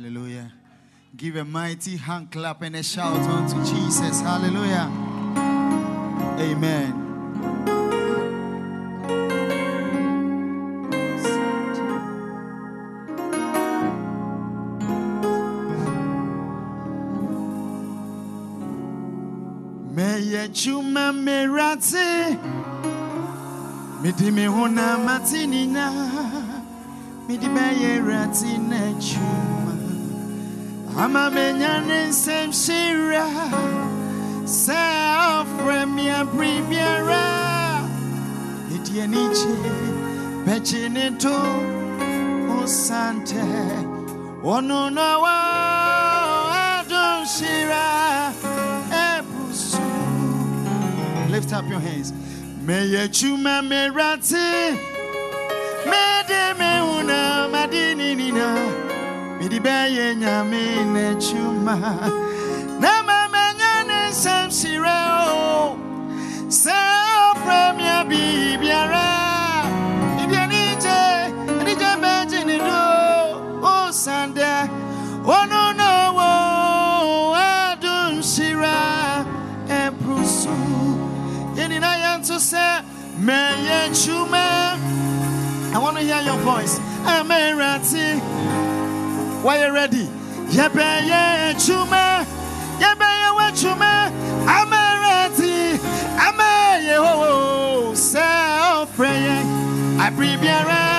Hallelujah. 0.00 0.50
Give 1.14 1.36
a 1.36 1.44
mighty 1.44 1.98
hand 1.98 2.32
clap 2.32 2.62
and 2.62 2.74
a 2.74 2.82
shout 2.82 3.20
unto 3.20 3.56
Jesus. 3.70 4.22
Hallelujah. 4.22 4.88
Amen. 6.40 6.94
Meye 19.94 20.48
chuma 20.48 21.12
merate 21.12 22.38
Midi 24.02 24.30
me 24.30 24.44
hona 24.46 24.96
matinina 25.04 25.86
Midi 27.28 27.48
beye 27.48 28.00
rati 28.00 28.56
na 28.56 28.94
chuma 28.98 29.69
Ama 31.02 31.30
menya 31.30 31.74
ne 31.88 31.98
nsɛm 32.10 32.50
hyira 32.62 33.26
sɛ 34.62 34.80
ɔfrɛ 35.38 35.78
me 35.94 36.04
abiribiara 36.20 37.24
ɛdi 38.74 38.94
ani 39.02 39.22
gye 39.36 39.54
bɛgye 40.44 40.82
ne 40.94 41.06
to. 41.22 41.36
Wo 42.48 42.58
santɛ 42.66 43.44
ɔno 44.54 44.80
na 44.96 45.08
wɔ 45.24 45.34
adom 46.68 47.20
hyira 47.34 47.86
ɛbu 49.06 49.42
so 49.52 49.82
lift 51.32 51.52
up 51.54 51.66
your 51.70 51.80
hands. 51.80 52.12
Mɛyɛ 52.66 53.08
adwuma 53.08 53.54
merate 53.70 54.76
mede 55.90 56.42
me 56.58 56.70
hu 56.84 57.02
na 57.10 57.48
made 57.48 57.96
ne 57.96 58.08
nyinaa 58.20 58.99
nyame 60.14 60.84
n'adwuma 60.92 61.76
na 62.80 62.92
mamanya 63.06 63.72
ne 63.88 64.00
nsɛm 64.10 64.50
o. 64.84 65.76
Sɛ 66.48 66.78
ɔfrɛ 67.30 67.60
bɛgye 72.02 72.40
ne 72.48 72.58
do 72.58 72.82
ɔno 75.24 75.62
na 75.76 75.90
adom 77.72 78.20
hyira 78.20 78.78
so 80.24 80.54
yɛnto 82.02 82.36
sɛ 82.50 82.66
mɛyɛ 83.26 83.88
adwuma 83.88 84.44
I 85.72 85.78
want 85.78 85.96
to 85.98 86.02
hear 86.02 86.20
your 86.22 86.36
voice. 86.38 86.80
I'm 87.06 87.30
a 87.30 87.54
ratty. 87.54 88.69
Why 89.42 89.64
you 89.64 89.72
ready? 89.72 90.04
Yebeye 90.52 91.54
chuma, 91.54 92.26
yebeye 92.78 93.30
we 93.36 93.46
chuma. 93.56 94.12
I'm 94.46 94.70
a 94.70 95.00
ready. 95.00 95.80
I'm 96.18 96.38
a 96.38 96.78
yeho. 96.84 97.96
Say 97.96 98.20
oh. 98.20 98.86
I 99.98 100.10
prepare. 100.14 100.89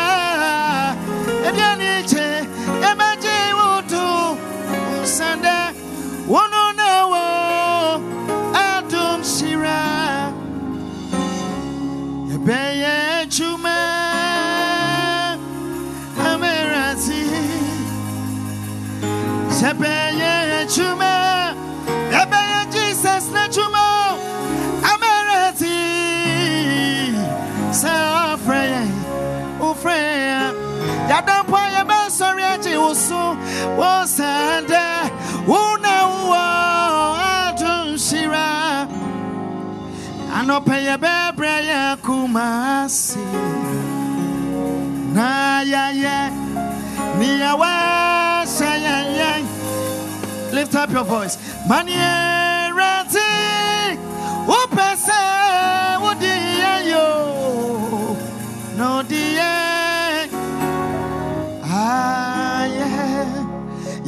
Say 27.81 27.87
ofreye, 27.89 28.85
ofreye. 29.57 30.53
Yadam 31.09 31.47
po 31.49 31.57
ye 31.73 31.83
be 31.83 32.09
sorry 32.11 32.43
achi 32.43 32.73
usu, 32.77 33.21
wo 33.75 34.05
sande, 34.05 35.09
una 35.47 35.95
wo 36.29 36.43
atun 37.17 37.97
shira. 37.97 38.87
Anope 40.29 40.77
ye 40.77 40.95
be 40.97 41.15
breye 41.35 41.97
kumasi. 42.05 43.17
Na 45.15 45.61
ya 45.61 45.89
ye, 45.89 46.29
ni 47.17 47.39
ya 47.39 47.55
wa 47.55 48.45
Lift 50.53 50.75
up 50.75 50.91
your 50.91 51.03
voice. 51.03 51.37
Manierati, 51.67 52.60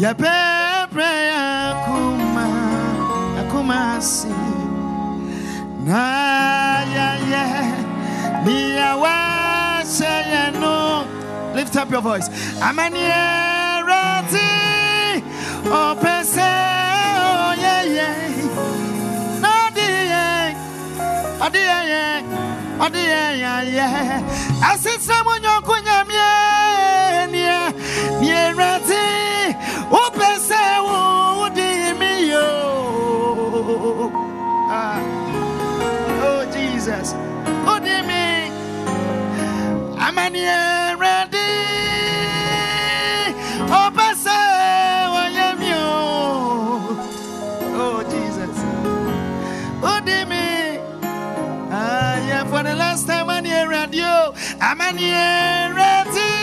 ya 0.04 0.14
pepe 0.14 1.12
yakuma, 1.32 2.48
yakuma 3.38 4.02
si, 4.02 4.28
na 5.88 6.84
ya 6.96 7.08
yeah, 7.32 7.72
ni 8.44 8.76
ya 8.76 9.00
no. 10.60 11.08
Lift 11.56 11.78
up 11.78 11.90
your 11.90 12.02
voice. 12.02 12.28
Oh, 15.72 15.96
pese, 15.96 16.52
oh, 17.24 17.56
yeah, 17.64 17.84
yeah. 17.84 19.40
No, 19.40 19.54
dear, 19.74 20.04
oh, 21.40 21.50
dear, 21.50 21.82
yeah. 21.88 22.78
Oh, 22.82 22.90
dear, 22.90 23.36
yeah, 23.40 23.62
yeah. 23.62 24.22
I 24.64 24.76
said, 24.76 25.00
Jesus. 36.84 37.14
Oh, 37.66 37.80
dear, 37.82 38.04
me. 38.04 38.52
I'm 39.98 40.18
a 40.18 40.30
near, 40.30 40.98
ready. 41.00 41.38
Pese, 43.96 44.28
oh, 47.80 48.04
Jesus. 48.12 48.58
Me. 50.28 50.80
Ah, 51.72 52.18
yeah, 52.28 52.44
for 52.44 52.64
the 52.64 52.76
last 52.76 53.08
time 53.08 53.30
I'm 53.30 53.46
here 53.46 53.70
radio, 53.70 54.34
ready. 55.74 56.34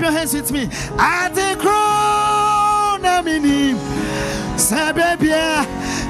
your 0.01 0.11
hands 0.11 0.33
with 0.33 0.51
me. 0.51 0.67
At 0.97 1.29
the 1.29 1.55
crown, 1.59 3.05
I'm 3.05 3.27
in 3.27 3.43
him. 3.43 3.77
Say, 4.57 4.91
baby, 4.93 5.27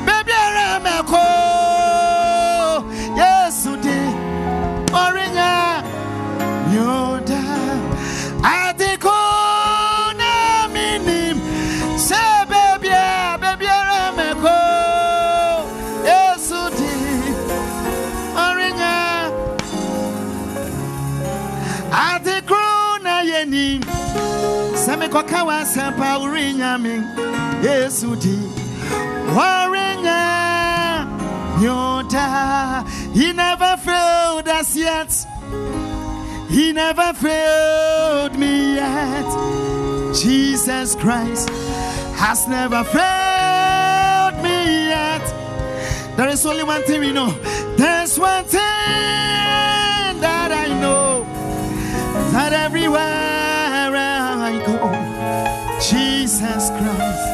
baby, 0.05 0.31
I'm 0.33 0.85
a 0.85 1.03
sɛ 25.11 25.19
mekɔka 25.19 25.39
w'asɛmpa 25.47 26.09
worenya 26.21 26.71
yesu 27.63 28.15
di 28.15 28.35
wɔrenya 29.35 30.21
nyota. 31.59 32.85
He 33.13 33.33
never 33.33 33.77
failed 33.77 34.47
us 34.47 34.75
yet. 34.75 35.11
He 36.49 36.71
never 36.73 37.13
failed 37.13 38.37
me 38.37 38.75
yet. 38.75 39.25
Jesus 40.15 40.95
christ 40.95 41.49
has 42.15 42.47
never 42.47 42.83
failed 42.83 44.43
me 44.43 44.87
yet. 44.89 45.25
There 46.17 46.29
is 46.29 46.45
only 46.45 46.63
one 46.63 46.83
thing 46.83 47.01
we 47.01 47.11
know. 47.11 47.31
There's 47.77 48.17
one 48.19 48.43
thing 48.45 50.19
that 50.21 50.51
i 50.51 50.67
know. 50.81 51.25
That 52.31 52.53
everywhere 52.53 53.40
Jesus 56.41 56.69
Christ 56.71 57.27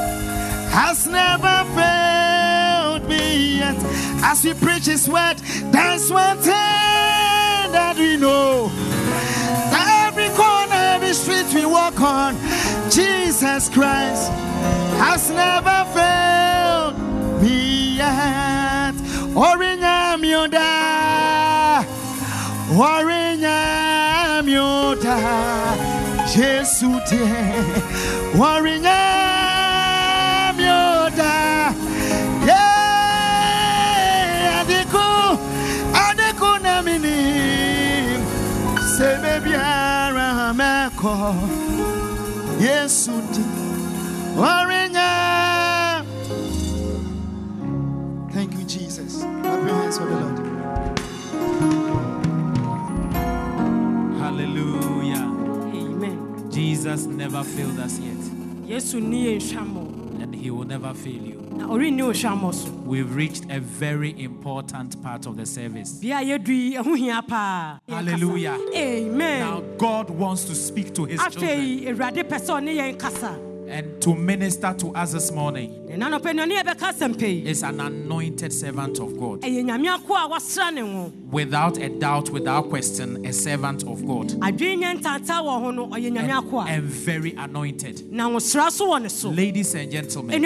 has 0.75 1.07
never 1.07 1.63
failed 1.79 3.07
me 3.07 3.59
yet. 3.59 3.77
As 4.21 4.43
we 4.43 4.53
preach 4.53 4.85
His 4.85 5.07
word, 5.07 5.37
there's 5.71 6.11
one 6.11 6.37
thing 6.39 7.71
that 7.71 7.95
we 7.97 8.17
know. 8.17 8.67
That 9.71 10.07
every 10.07 10.27
corner, 10.35 10.75
every 10.95 11.13
street 11.13 11.47
we 11.53 11.65
walk 11.65 12.01
on, 12.01 12.35
Jesus 12.91 13.69
Christ 13.69 14.29
has 14.99 15.29
never 15.29 15.85
failed 15.95 16.97
me 17.41 17.95
yet. 17.95 18.93
Orinya 19.33 20.17
mioda. 20.19 21.07
Jésù 26.33 26.89
tiẹ̀ 27.09 27.63
wọ́n 28.39 28.57
rí 28.65 28.75
yẹn. 32.47 32.67
Adikú 34.59 35.07
Adikú 36.05 36.49
sèbè 38.95 39.33
ara 39.55 40.29
Jésù. 42.61 43.43
Jesus 56.87 57.05
never 57.05 57.43
failed 57.43 57.79
us 57.79 57.99
yet, 57.99 58.15
Yesu 58.65 59.01
ni 59.01 59.25
yɛ 59.25 59.41
nhwamɔ 59.41 60.21
and 60.23 60.33
he 60.33 60.49
will 60.49 60.63
never 60.63 60.93
fail 60.93 61.21
you. 61.21 61.45
na 61.57 61.67
ɔrenni 61.67 61.99
nhwamɔ. 61.99 62.85
We've 62.85 63.13
reached 63.13 63.43
a 63.51 63.59
very 63.59 64.17
important 64.23 65.03
part 65.03 65.25
of 65.25 65.35
the 65.35 65.45
service. 65.45 65.91
Bia 65.99 66.21
yɛdu 66.21 66.47
yi 66.47 66.75
ɛho 66.77 66.97
hia 66.97 67.21
paa. 67.27 67.79
Yɛn 67.89 67.91
kasa. 67.91 68.11
Hallelujah. 68.11 68.57
Now, 68.57 68.73
Amen. 68.73 69.77
God 69.77 70.09
wants 70.09 70.45
to 70.45 70.55
speak 70.55 70.93
to 70.95 71.03
his 71.03 71.19
children 71.19 71.59
and 73.69 74.01
to 74.01 74.15
minister 74.15 74.73
to 74.77 74.93
us 74.95 75.11
this 75.13 75.31
morning 75.31 75.73
is 75.89 77.63
an 77.63 77.79
anointed 77.79 78.53
servant 78.53 78.99
of 78.99 79.17
God. 79.19 79.43
Without 81.31 81.77
a 81.77 81.89
doubt, 81.89 82.29
without 82.29 82.69
question, 82.69 83.25
a 83.25 83.33
servant 83.33 83.83
of 83.83 84.05
God. 84.05 84.31
And, 84.41 84.61
and 86.69 86.83
very 86.83 87.33
anointed. 87.33 88.03
Ladies 89.35 89.75
and 89.75 89.91
gentlemen, 89.91 90.43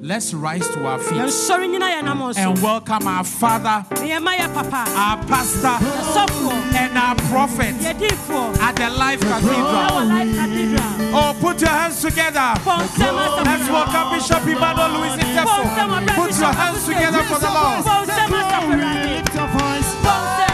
let's 0.00 0.34
rise 0.34 0.68
to 0.68 0.86
our 0.86 0.98
feet. 0.98 1.18
And 2.38 2.58
welcome 2.62 3.06
our 3.06 3.24
Father, 3.24 3.84
our 4.96 5.24
Pastor, 5.26 5.78
and 6.76 6.98
our 6.98 7.14
Prophet 7.30 7.74
at 8.60 8.76
the 8.76 8.90
Life 8.90 9.20
Cathedral. 9.20 9.62
Oh, 11.14 11.34
put 11.40 11.60
your 11.60 11.70
hands 11.70 12.00
together 12.00 12.31
together. 12.32 13.42
Let's 13.44 13.68
welcome 13.68 14.16
Bishop 14.16 14.42
Ibado, 14.44 14.84
Louis 14.94 15.16
Itefo. 15.20 16.16
Put 16.16 16.38
your 16.38 16.52
hands 16.52 16.84
together 16.86 17.22
for 17.24 17.38
the 17.38 17.50
Lord. 17.50 17.84
Lift 19.10 19.34
your 19.34 19.48
voice. 19.48 20.51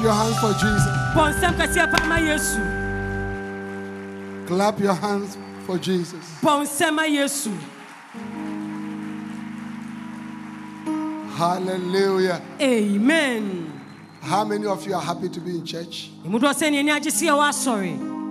Clap 0.00 0.08
your 0.08 0.14
hands 0.14 0.38
for 0.40 0.52
Jesus. 0.54 0.86
Clap 4.46 4.80
your 4.80 4.94
hands 4.94 5.36
for 5.66 5.76
Jesus. 5.78 6.24
Hallelujah. 11.36 12.40
Amen. 12.62 13.80
How 14.22 14.42
many 14.42 14.64
of 14.66 14.86
you 14.86 14.94
are 14.94 15.02
happy 15.02 15.28
to 15.28 15.40
be 15.40 15.50
in 15.50 15.66
church? 15.66 16.10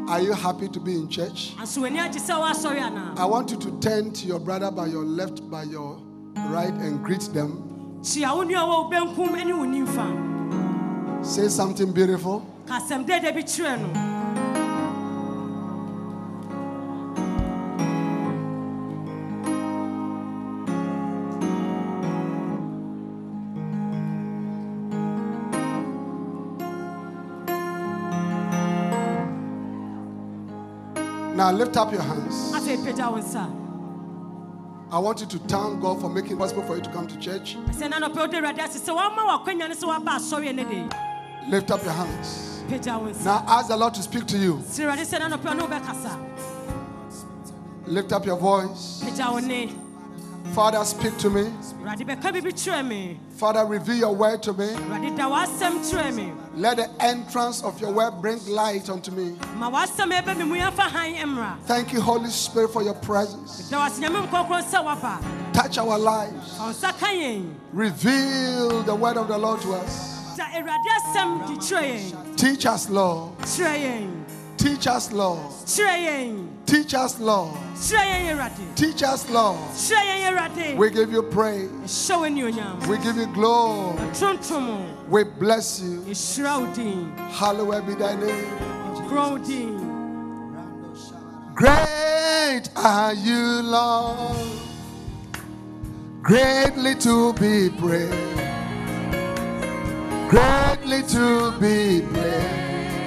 Are 0.09 0.21
you 0.21 0.33
happy 0.33 0.69
to 0.69 0.79
be 0.79 0.93
in 0.95 1.07
church? 1.07 1.53
I 1.59 3.25
want 3.25 3.51
you 3.51 3.57
to 3.57 3.79
turn 3.79 4.11
to 4.13 4.25
your 4.25 4.39
brother 4.39 4.71
by 4.71 4.87
your 4.87 5.03
left, 5.03 5.47
by 5.51 5.63
your 5.63 6.01
right, 6.47 6.73
and 6.73 7.03
greet 7.05 7.29
them. 7.31 7.63
Say 11.21 11.47
something 11.49 11.91
beautiful. 11.91 12.41
ka 12.67 12.75
asɛm 12.79 13.01
dɛdɛ 13.07 13.29
bi 13.35 13.41
kyerɛ 13.43 13.73
no 13.81 13.89
Now 31.35 31.51
lift 31.51 31.77
up 31.77 31.91
your 31.93 32.01
hands. 32.01 32.35
afei 32.57 32.77
pagya 32.85 33.07
wo 33.11 33.19
nsa 33.19 33.45
I 34.91 34.97
want 34.99 35.21
you 35.21 35.27
to 35.27 35.37
thank 35.47 35.81
God 35.81 36.01
for 36.01 36.09
making 36.09 36.31
it 36.33 36.39
possible 36.39 36.63
for 36.63 36.75
you 36.75 36.81
to 36.81 36.89
come 36.91 37.05
to 37.07 37.17
church. 37.19 37.55
Sɛ 41.49 41.57
na 41.57 41.57
nɔpɛ 41.57 41.57
wode 41.57 41.57
awurade 41.57 41.57
ase 41.57 41.57
sɛ 41.57 41.57
wɔama 41.57 41.57
w'akwanya 41.57 41.57
ne 41.57 41.57
sɛ 41.57 41.57
woaba 41.57 41.57
asɔre 41.57 41.57
ne 41.57 41.57
de 41.57 41.57
Lift 41.57 41.71
up 41.71 41.83
your 41.83 41.93
hands. 41.93 42.63
pagya 42.69 42.99
wo 42.99 43.07
nsa 43.09 43.25
Now 43.25 43.43
ask 43.47 43.67
the 43.67 43.77
Lord 43.77 43.93
to 43.95 44.01
speak 44.03 44.25
to 44.27 44.37
you. 44.37 44.53
sɛ 44.55 44.85
awurade 44.85 45.05
sɛ 45.05 45.19
na 45.19 45.37
nɔpɛ 45.37 45.55
ne 45.57 45.63
wobɛkasa 45.63 46.17
Lift 47.87 48.11
up 48.13 48.25
your 48.25 48.37
voice. 48.37 49.01
pagya 49.03 49.31
wo 49.31 49.39
ne 49.39 49.73
Father, 50.53 50.83
speak 50.85 51.15
to 51.19 51.29
me. 51.29 51.41
awurade 51.83 52.05
bɛka 52.07 52.31
biribi 52.33 52.53
kyerɛ 52.53 52.87
me 52.87 53.19
Father, 53.37 53.65
reveal 53.65 53.95
your 53.95 54.15
word 54.15 54.41
to 54.43 54.53
me. 54.53 54.67
awurade 54.67 55.15
da 55.17 55.29
w'asɛm 55.29 55.79
kyerɛ 55.91 56.13
me 56.15 56.31
Let 56.55 56.77
the 56.77 56.89
entrance 57.03 57.61
of 57.63 57.79
your 57.79 57.91
word 57.91 58.11
bring 58.21 58.39
light 58.47 58.89
unto 58.89 59.11
me. 59.11 59.35
ma 59.57 59.69
w'asɛm 59.69 60.11
ɛbɛ 60.11 60.37
me 60.37 60.43
mu 60.45 60.55
yɛmfa 60.55 60.89
han 60.89 61.13
mmra 61.29 61.55
Thank 61.65 61.93
you, 61.93 62.01
Holy 62.01 62.29
Spirit, 62.29 62.71
for 62.71 62.83
your 62.83 62.93
presence. 62.95 63.69
da 63.69 63.77
w'ase 63.87 63.99
nyame 63.99 64.27
nkɔkorɔ 64.27 64.63
sɛ 64.63 64.83
woaba 64.83 65.53
Touch 65.53 65.77
our 65.77 65.97
lives. 65.97 66.57
fa 66.57 66.63
wo 66.63 66.69
nsa 66.71 66.97
ka 66.97 67.07
yɛn 67.07 67.53
Reveal 67.73 68.83
the 68.83 68.95
word 68.95 69.17
of 69.17 69.27
the 69.27 69.37
Lord 69.37 69.61
to 69.61 69.73
us. 69.73 70.18
Da 70.39 70.45
awurade 70.55 70.89
asɛm 70.97 71.29
de 71.47 71.55
kyerɛ 71.65 71.83
yɛn 71.83 72.37
Teach 72.37 72.65
us, 72.65 72.89
Lord. 72.89 73.33
Teach 74.57 74.87
us, 74.87 75.11
Lord. 75.11 75.39
Teach 76.65 76.93
us, 76.93 77.19
Lord. 77.19 77.57
Teach 78.75 79.03
us, 79.03 79.29
Lord. 79.29 79.59
We 80.77 80.89
give 80.91 81.11
you 81.11 81.23
praise. 81.23 81.69
ɛhyɛ 81.69 82.17
wo 82.17 82.25
anuonyam 82.25 82.87
We 82.87 82.97
give 82.99 83.17
you 83.17 83.27
glory. 83.27 83.99
We 85.09 85.23
bless 85.23 85.81
you. 85.81 86.01
ɛhyira 86.07 86.59
wo 86.61 86.73
din 86.73 87.11
Hallowed 87.17 87.85
be 87.85 87.95
thy 87.95 88.15
name. 88.15 88.57
Great 91.55 92.69
are 92.77 93.13
you, 93.13 93.61
Lord. 93.63 94.37
Greatly 96.21 96.95
to 96.95 97.33
be 97.33 97.69
praised. 97.77 98.58
Greatly 100.29 101.01
to 101.07 101.51
be 101.59 102.01
praised. 102.13 102.99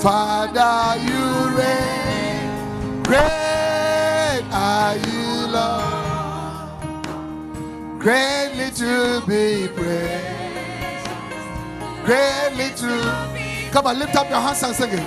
Father, 0.00 0.96
you 1.02 1.22
reign. 1.58 3.02
Great 3.02 4.44
are 4.52 4.96
you, 4.96 5.48
Lord. 5.56 7.02
Greatly 7.98 8.70
to 8.76 9.20
be 9.26 9.66
praised. 9.74 11.08
Greatly 12.04 12.70
to. 12.76 12.90
Come 13.72 13.86
on, 13.88 13.98
lift 13.98 14.14
up 14.14 14.30
your 14.30 14.40
hands 14.40 14.62
and 14.62 14.76
sing 14.76 14.92
it. 14.92 15.02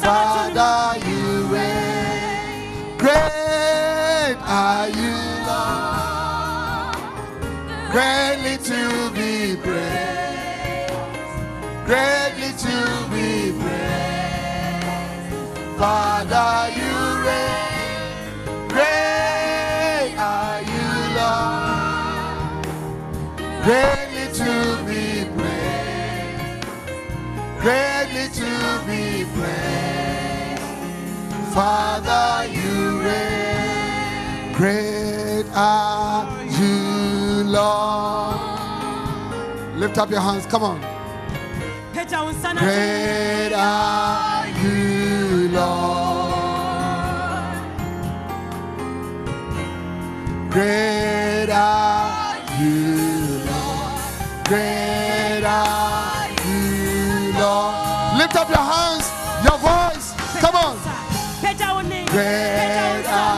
Father, 0.00 0.98
you 1.06 1.46
reign. 1.52 2.96
Great 2.96 4.38
are 4.40 4.88
you. 4.88 5.27
Greatly 7.90 8.56
to 8.58 9.10
be 9.14 9.56
praised. 9.56 10.92
Greatly 11.86 12.52
to 12.58 12.76
be 13.10 13.52
praised. 13.58 14.98
Father, 15.78 16.70
you 16.76 16.92
reign. 17.24 18.68
Great 18.68 20.14
are 20.18 20.60
you, 20.70 20.88
Lord. 21.18 22.66
Greatly 23.64 24.26
to 24.40 24.52
be 24.84 25.02
praised. 25.34 26.66
Greatly 27.62 28.26
to 28.40 28.50
be 28.86 29.24
praised. 29.34 30.62
Father, 31.54 32.46
you 32.52 33.00
reign. 33.00 34.52
Great 34.52 35.46
are 35.54 36.26
you, 36.44 36.87
Lord. 37.44 38.40
Lift 39.76 39.98
up 39.98 40.10
your 40.10 40.20
hands. 40.20 40.46
Come 40.46 40.62
on. 40.62 40.80
pagya 41.94 42.22
wo 42.24 42.30
nsa 42.32 42.54
na 42.54 42.60
to 42.60 42.66
no 42.66 42.72
Great 42.72 43.52
are 43.52 44.48
you, 44.62 45.48
Lord. 45.48 46.38
Great 50.50 51.50
are 51.50 52.38
you, 52.60 53.44
Lord. 53.50 54.00
Great 54.48 55.44
are 55.44 56.28
you, 56.46 57.32
Lord. 57.38 57.74
Lift 58.18 58.36
up 58.36 58.48
your 58.48 58.66
hands, 58.72 59.06
your 59.44 59.58
voice. 59.58 60.08
Come 60.40 60.56
on. 60.56 60.76
pagya 61.42 61.68
wo 61.74 61.80
ne 61.82 62.00
pagya 62.06 62.82
wo 62.88 62.94
Great 62.94 63.04
nsa 63.04 63.14
na 63.14 63.14
to 63.14 63.14
no 63.14 63.22
are 63.22 63.37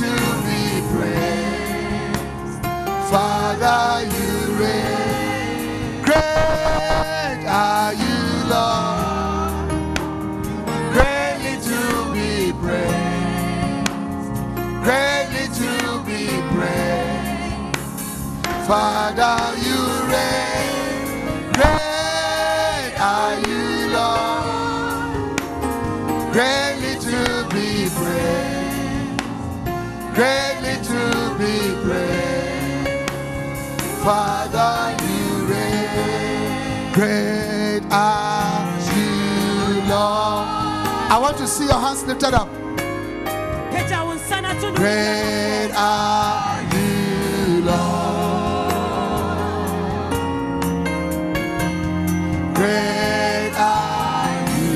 to 0.00 0.06
be 0.46 0.80
praised. 0.92 2.62
Father, 3.10 4.06
you 4.14 4.32
reign. 4.58 6.02
Great 6.02 7.44
are 7.46 7.92
you, 7.92 8.18
Lord. 8.54 9.68
Greatly 10.94 11.54
to 11.68 11.80
be 12.14 12.30
praised. 12.62 13.92
Greatly 14.86 15.46
to 15.60 15.72
be 16.06 16.22
praised. 16.54 17.86
Father, 18.66 19.36
you 19.58 19.80
reign. 20.10 20.59
Father, 34.04 34.96
you 35.04 35.44
reign. 35.44 36.92
Great 36.94 37.82
are 37.90 38.78
you, 38.96 39.80
Lord. 39.92 40.48
I 41.12 41.18
want 41.20 41.36
to 41.36 41.46
see 41.46 41.66
your 41.66 41.78
hands 41.78 42.02
lifted 42.04 42.32
up. 42.32 42.48
pagya 43.72 44.00
wo 44.06 44.14
nsa 44.16 44.40
na 44.40 44.52
to 44.60 44.66
no 44.72 44.76
Great 44.80 45.70
are 45.76 46.62
you, 46.72 47.60
Lord. 47.68 48.72
Great 52.56 53.52
are 53.56 54.40
you, 54.56 54.72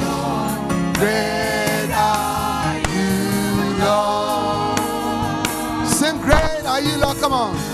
Lord. 0.00 0.56
Great 0.96 1.90
are 1.92 2.80
you, 2.94 3.12
Lord. 3.84 4.80
Same 5.88 6.18
Great 6.24 6.64
are 6.64 6.80
you, 6.80 6.96
Lord. 6.96 7.18
Come 7.20 7.32
on. 7.32 7.65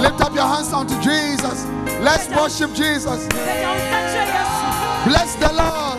Lift 0.00 0.20
up 0.20 0.34
your 0.34 0.46
hands 0.46 0.72
unto 0.72 0.94
Jesus. 1.00 1.66
Let's 2.00 2.28
worship 2.28 2.72
Jesus. 2.74 3.26
pagya 3.26 3.68
wo 3.68 3.78
nsa 3.82 3.98
kyerɛ 4.12 4.34
yesu 4.38 4.66
Bless 5.08 5.34
the 5.34 5.52
Lord. 5.52 5.98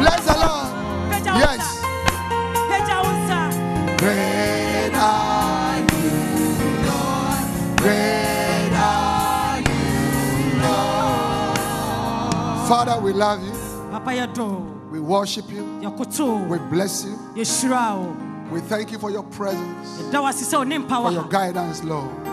Bless 0.00 0.24
the. 0.24 0.36
Lord. 0.44 0.68
Yes. 1.24 1.58
nsa. 1.58 1.88
pagya 2.70 2.96
wo 3.04 3.10
nsa 3.16 3.38
Great 3.98 4.94
are 4.94 5.78
you, 5.78 6.12
Lord. 6.88 7.44
Great 7.80 8.72
are 8.76 9.58
you, 9.64 10.60
Lord. 10.62 11.58
Father, 12.68 12.96
we 13.00 13.12
love 13.12 13.40
you. 13.42 13.54
We 14.90 15.00
worship 15.00 15.50
you. 15.50 15.64
We 16.48 16.58
bless 16.70 17.04
you. 17.04 17.16
We 18.50 18.60
thank 18.60 18.92
you 18.92 18.98
for 18.98 19.10
your 19.10 19.24
presence, 19.24 19.88
yɛda 20.00 20.20
wo 20.22 20.26
ase 20.28 20.44
sɛ 20.44 20.56
wo 20.58 20.64
ne 20.64 20.78
mpa 20.78 21.02
for 21.02 21.12
your 21.12 21.24
guidance, 21.28 21.84
Lord. 21.84 22.27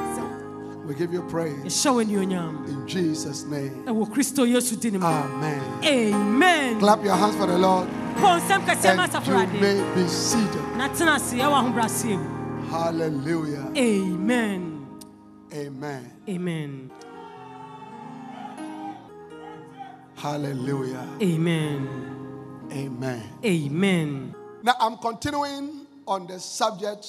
We 0.85 0.93
give 0.93 1.11
you 1.13 1.23
praise 1.23 1.55
yɛhyɛ 1.63 1.93
wo 1.93 2.03
anuonyam 2.03 2.67
in 2.67 2.87
Jesus' 2.87 3.43
name. 3.45 3.85
ɛwɔ 3.85 4.07
kristo 4.13 4.45
yesu 4.45 4.79
din 4.79 4.99
mu 4.99 5.05
Amen. 5.05 5.61
amen 5.83 6.79
Clap 6.79 7.03
your 7.03 7.15
hands 7.15 7.35
for 7.35 7.47
the 7.47 7.57
Lord 7.57 7.87
bɔ 8.15 8.39
nsɛm 8.39 8.65
kɛseɛ 8.65 8.95
ma 8.95 9.03
and 9.05 9.53
you 9.53 9.59
may 9.61 9.95
be 9.95 10.07
seated. 10.07 10.61
na 10.77 10.87
tena 10.89 11.15
ase 11.15 11.33
ɛwɔ 11.33 11.73
ahobraseɛ 11.73 12.17
mu 12.17 12.69
Hallelujah. 12.69 13.71
amen 13.75 14.71
Amen. 15.53 16.11
amen 16.29 16.91
Hallelujah. 20.15 21.07
amen 21.21 22.11
Amen. 22.71 23.23
amen 23.43 24.35
Now 24.63 24.73
I'm 24.79 24.97
continuing 24.97 25.85
on 26.07 26.27
the 26.27 26.39
subject 26.39 27.07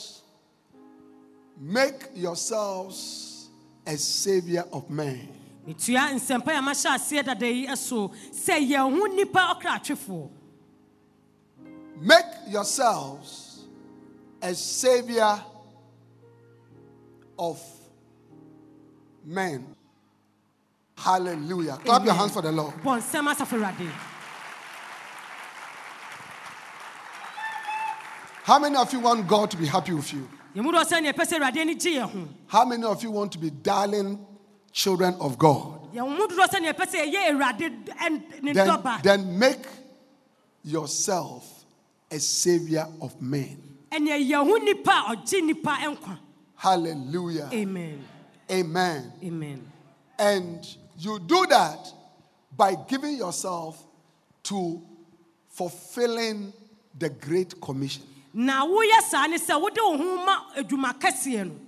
make 1.59 2.09
yourselves 2.14 3.25
a 3.87 3.97
savior 3.97 4.64
of 4.73 4.90
men. 4.90 5.28
metua 5.66 6.11
nsɛmpa 6.14 6.52
yɛ 6.52 6.61
mahyɛ 6.62 6.90
aseɛ 6.95 7.25
dada 7.25 7.47
yi 7.47 7.75
so 7.76 8.09
sɛ 8.33 8.59
yɛn 8.71 8.90
ho 8.99 9.07
nnipa 9.09 9.61
ɔkratwefoɔ 9.61 10.31
Make 11.99 12.26
yourselves 12.49 13.64
a 14.43 14.55
savior 14.55 15.40
of 17.38 17.59
men. 19.25 19.75
Hallelujah. 20.99 21.78
Clap 21.85 22.05
your 22.05 22.14
hands 22.14 22.33
for 22.33 22.43
the 22.43 22.52
Lord. 22.52 22.75
nsɛm 22.83 23.33
asafo 23.33 23.59
awurade 23.59 23.90
How 28.45 28.59
many 28.61 28.76
of 28.76 28.93
you 28.93 29.00
want 29.00 29.26
God 29.26 29.50
to 29.50 29.57
be 29.57 29.66
happy 29.66 29.93
with 29.93 30.12
you? 30.12 30.28
Yɛmu 30.57 30.73
dɔ 30.73 30.85
sɛ 30.85 31.01
neɛ 31.03 31.13
ɛpɛ 31.13 31.25
sɛ 31.27 31.37
awurade 31.39 31.59
ani 31.61 31.75
gye 31.75 31.91
yɛn 32.01 32.11
ho 32.11 32.29
How 32.47 32.65
many 32.65 32.85
of 32.85 33.03
you 33.03 33.11
want 33.11 33.33
to 33.33 33.39
be 33.39 33.51
darling 33.51 34.19
children 34.73 35.15
of 35.21 35.39
God? 35.39 35.93
yɛn 35.95 36.09
mu 36.17 36.27
dodoɔ 36.27 36.49
sɛ 36.49 36.61
neɛ 36.61 36.73
ɛpɛ 36.73 36.87
sɛ 36.87 37.13
ɛyɛ 37.13 37.31
awurade 37.31 37.85
ɛn- 37.89 38.43
ne 38.43 38.53
Then, 38.53 38.81
then 39.03 39.39
make 39.39 39.67
yourself 40.65 41.65
a 42.11 42.19
savior 42.19 42.87
of 43.01 43.21
men. 43.21 43.61
ɛneɛ 43.91 44.29
yɛn 44.31 44.45
ho 44.47 44.59
nnipa 44.59 45.13
a 45.13 45.17
ɔgye 45.17 45.41
nnipa 45.43 45.77
nkwa 45.97 46.19
Hallelujah. 46.57 47.50
amen 47.52 48.02
Amen. 48.50 49.13
amen 49.23 49.73
And 50.19 50.67
you 50.99 51.19
do 51.19 51.45
that 51.47 51.93
by 52.57 52.75
giving 52.89 53.17
yourself 53.17 53.85
to 54.45 54.80
fulfilling 55.50 56.52
the 56.99 57.11
Great 57.11 57.61
Commission. 57.61 58.04
Na 58.37 58.67
woyɛ 58.67 59.01
saa 59.11 59.27
ne 59.27 59.39
sɛ 59.39 59.59
wode 59.59 59.79
wo 59.79 59.97
ho 59.97 60.25
ma 60.25 60.53
adwuma 60.55 60.93
kɛseɛ 60.99 61.49
no 61.49 61.59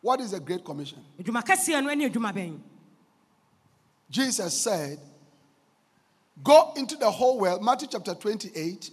What 0.00 0.20
is 0.20 0.30
the 0.30 0.40
Great 0.40 0.64
Commission? 0.64 1.04
adwuma 1.20 1.44
kɛseɛ 1.44 1.84
no 1.84 1.92
ne 1.92 2.08
adwuma 2.08 2.32
bɛn 2.32 2.58
Jesus 4.10 4.54
said, 4.60 4.98
Go 6.42 6.72
into 6.76 6.94
the 6.96 7.10
whole 7.10 7.38
world. 7.40 7.64
Matthew 7.64 7.88
chapter 7.90 8.14
28, 8.14 8.90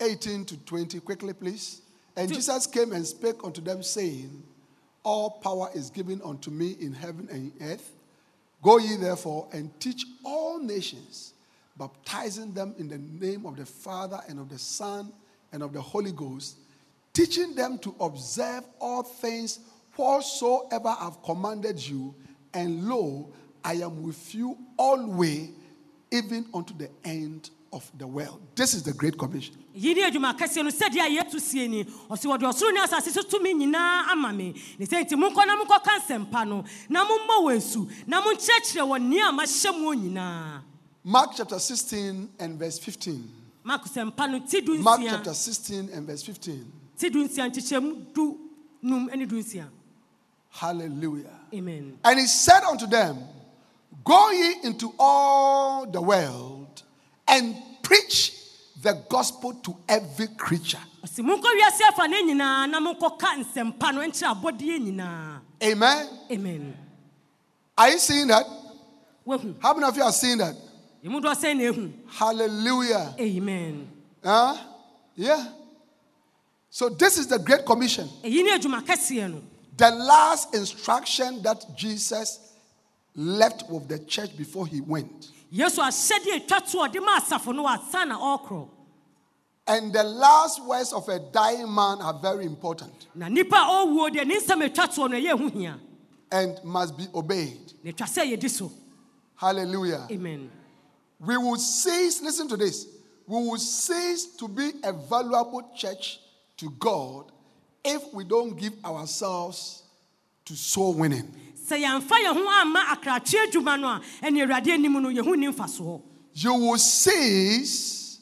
18 0.00 0.44
to 0.44 0.56
20. 0.58 1.00
Quickly, 1.00 1.32
please. 1.32 1.80
And 2.16 2.32
Jesus 2.32 2.66
came 2.66 2.92
and 2.92 3.06
spake 3.06 3.42
unto 3.42 3.60
them, 3.62 3.82
saying, 3.82 4.42
All 5.02 5.30
power 5.30 5.70
is 5.74 5.88
given 5.88 6.20
unto 6.22 6.50
me 6.50 6.76
in 6.80 6.92
heaven 6.92 7.28
and 7.30 7.52
in 7.58 7.68
earth. 7.68 7.90
Go 8.62 8.78
ye 8.78 8.96
therefore 8.96 9.48
and 9.52 9.70
teach 9.80 10.04
all 10.24 10.58
nations, 10.58 11.32
baptizing 11.78 12.52
them 12.52 12.74
in 12.78 12.88
the 12.88 12.98
name 12.98 13.46
of 13.46 13.56
the 13.56 13.64
Father 13.66 14.20
and 14.28 14.40
of 14.40 14.48
the 14.50 14.58
Son 14.58 15.12
and 15.52 15.62
of 15.62 15.72
the 15.72 15.80
Holy 15.80 16.12
Ghost, 16.12 16.58
teaching 17.12 17.54
them 17.54 17.78
to 17.78 17.94
observe 18.00 18.64
all 18.80 19.02
things 19.02 19.60
whatsoever 19.96 20.94
I've 21.00 21.22
commanded 21.22 21.86
you. 21.86 22.14
And 22.54 22.88
lo, 22.88 23.32
I 23.64 23.74
am 23.74 24.02
with 24.02 24.34
you 24.34 24.56
always, 24.76 25.50
even 26.10 26.46
unto 26.54 26.74
the 26.76 26.90
end 27.04 27.50
of 27.72 27.90
the 27.98 28.06
world. 28.06 28.40
This 28.54 28.72
is 28.74 28.82
the 28.82 28.92
Great 28.92 29.18
Commission. 29.18 29.56
yi 29.74 29.94
ne 29.94 30.02
adwuma 30.02 30.34
kɛseɛ 30.36 30.64
no 30.64 30.70
sɛdeɛ 30.70 31.08
yesu 31.08 31.38
sie 31.38 31.68
ni 31.68 31.84
ɔse 31.84 32.24
wɔde 32.24 32.40
ɔsoro 32.42 32.72
ne 32.72 32.80
asase 32.80 33.10
so 33.12 33.22
tumi 33.22 33.54
nyinaa 33.54 34.08
ama 34.10 34.32
me 34.32 34.52
ne 34.78 34.86
sɛ 34.86 35.04
nti 35.04 35.14
monkɔ 35.14 35.46
na 35.46 35.56
monkɔka 35.56 36.00
nsɛmpa 36.00 36.48
no 36.48 36.64
na 36.88 37.04
mommɔ 37.04 37.44
wɔ 37.44 37.56
nsu 37.56 37.88
na 38.08 38.20
monkyerɛkyerɛ 38.20 38.82
wɔ 38.88 39.00
nea 39.08 39.30
mahyɛ 39.30 39.80
mu 39.80 39.94
nyinaa 39.94 40.62
Mark 41.04 41.30
chapter 41.36 41.58
16 41.58 42.28
and 42.40 42.58
verse 42.58 42.78
15. 42.78 43.37
Mark 43.68 43.84
sɛmpa 43.84 44.26
no 44.30 44.38
ti 44.40 44.60
du 44.62 44.78
Mark 44.78 45.00
nsia 45.00 45.10
chapter 45.10 45.34
16 45.34 45.90
and 45.92 46.06
verse 46.06 46.22
15. 46.22 46.64
ti 46.98 47.10
du 47.10 47.22
nsia 47.24 47.48
nkyekyɛmu 47.50 48.14
du 48.14 48.38
num 48.82 49.10
ne 49.14 49.26
du 49.26 49.36
nsia 49.36 49.66
Hallelujah. 50.50 51.38
amen 51.54 51.98
And 52.02 52.18
he 52.18 52.26
said 52.26 52.62
unto 52.64 52.86
them, 52.86 53.18
Go 54.02 54.30
ye 54.30 54.54
into 54.64 54.92
all 54.98 55.84
the 55.86 56.00
world 56.00 56.82
and 57.28 57.54
preach 57.82 58.32
the 58.80 58.94
gospel 59.10 59.52
to 59.52 59.76
every 59.86 60.28
creature. 60.28 60.80
ɔse 61.04 61.20
monkɔ 61.20 61.48
wiase 61.60 61.82
afa 61.92 62.08
ne 62.08 62.22
nyinaa 62.22 62.70
na 62.70 62.80
monkɔka 62.80 63.44
nsɛmpa 63.44 63.92
no 63.94 64.00
nkyerɛ 64.00 64.34
abɔdeɛ 64.34 64.78
nyinaa 64.86 65.40
Amen. 65.62 66.08
amen 66.32 66.74
Are 67.76 67.90
you 67.90 67.98
seeing 67.98 68.26
that? 68.28 68.46
How 69.60 69.74
many 69.74 69.84
of 69.86 69.94
you 69.96 70.02
are 70.02 70.12
seeing 70.12 70.38
that? 70.38 70.56
Ɛmu 71.04 71.20
dɔ 71.22 71.34
sɛ 71.34 71.56
na 71.56 71.62
ɛhu 71.64 71.92
Hallelujah. 72.08 73.14
amen 73.20 73.88
Huh? 74.24 74.56
Yeah. 75.14 75.52
So 76.70 76.88
this 76.88 77.18
is 77.18 77.26
the 77.28 77.38
Great 77.38 77.64
Commission. 77.64 78.08
ɛyi 78.22 78.44
ne 78.44 78.58
adwuma 78.58 78.82
kɛseɛ 78.84 79.30
no 79.30 79.42
The 79.76 79.90
last 79.92 80.54
instruction 80.54 81.40
that 81.42 81.64
Jesus 81.76 82.40
left 83.14 83.68
with 83.70 83.88
the 83.88 83.98
church 84.00 84.36
before 84.36 84.66
he 84.66 84.80
went. 84.80 85.30
yesu 85.52 85.78
ahyɛdeɛ 85.78 86.46
atwa 86.46 86.70
to 86.70 86.76
ɔde 86.98 87.04
ma 87.04 87.18
asafo 87.20 87.54
no 87.54 87.64
wɔ 87.64 87.78
asa 87.78 88.68
And 89.66 89.92
the 89.92 90.02
last 90.02 90.64
words 90.64 90.92
of 90.94 91.08
a 91.10 91.18
dying 91.18 91.72
man 91.72 92.00
are 92.00 92.14
very 92.20 92.44
important 92.46 93.06
na 93.14 93.28
nipa 93.28 93.54
a 93.56 93.86
ɔwuo 93.86 94.10
deɛ 94.10 94.26
ne 94.26 94.36
nsɛm 94.40 94.64
a 94.64 94.68
atwa 94.68 94.86
toɔ 94.88 95.10
no 95.10 95.16
ɛyɛ 95.16 95.32
ɛho 95.38 95.52
hia 95.52 95.80
and 96.30 96.62
must 96.64 96.96
be 96.96 97.06
obeyed. 97.14 97.72
na 97.84 97.90
atwa 97.92 98.06
sɛ 98.06 98.36
yɛdi 98.36 98.72
Hallelujah. 99.36 100.06
amen 100.10 100.50
We 101.20 101.36
will 101.36 101.56
cease, 101.56 102.22
listen 102.22 102.48
to 102.48 102.56
this, 102.56 102.86
we 103.26 103.36
will 103.36 103.58
cease 103.58 104.26
to 104.36 104.48
be 104.48 104.70
a 104.84 104.92
valuable 104.92 105.70
church 105.76 106.20
to 106.58 106.70
God 106.78 107.30
if 107.84 108.02
we 108.14 108.24
don't 108.24 108.56
give 108.58 108.72
ourselves 108.84 109.82
to 110.44 110.54
soul 110.56 110.94
winning. 110.94 111.30
sɛ 111.68 111.76
yɛamfa 111.84 112.16
yɛn 112.24 112.34
ho 112.34 112.48
amma 112.48 112.80
akratwe 112.94 113.46
adwuma 113.46 113.78
no 113.78 113.88
a 113.88 114.00
ɛne 114.22 114.40
awurade 114.46 114.68
anim 114.68 114.92
no 115.02 115.08
yɛho 115.10 115.36
ni 115.36 115.46
mfasoɔ 115.48 116.00
You 116.32 116.54
will 116.54 116.78
cease 116.78 118.20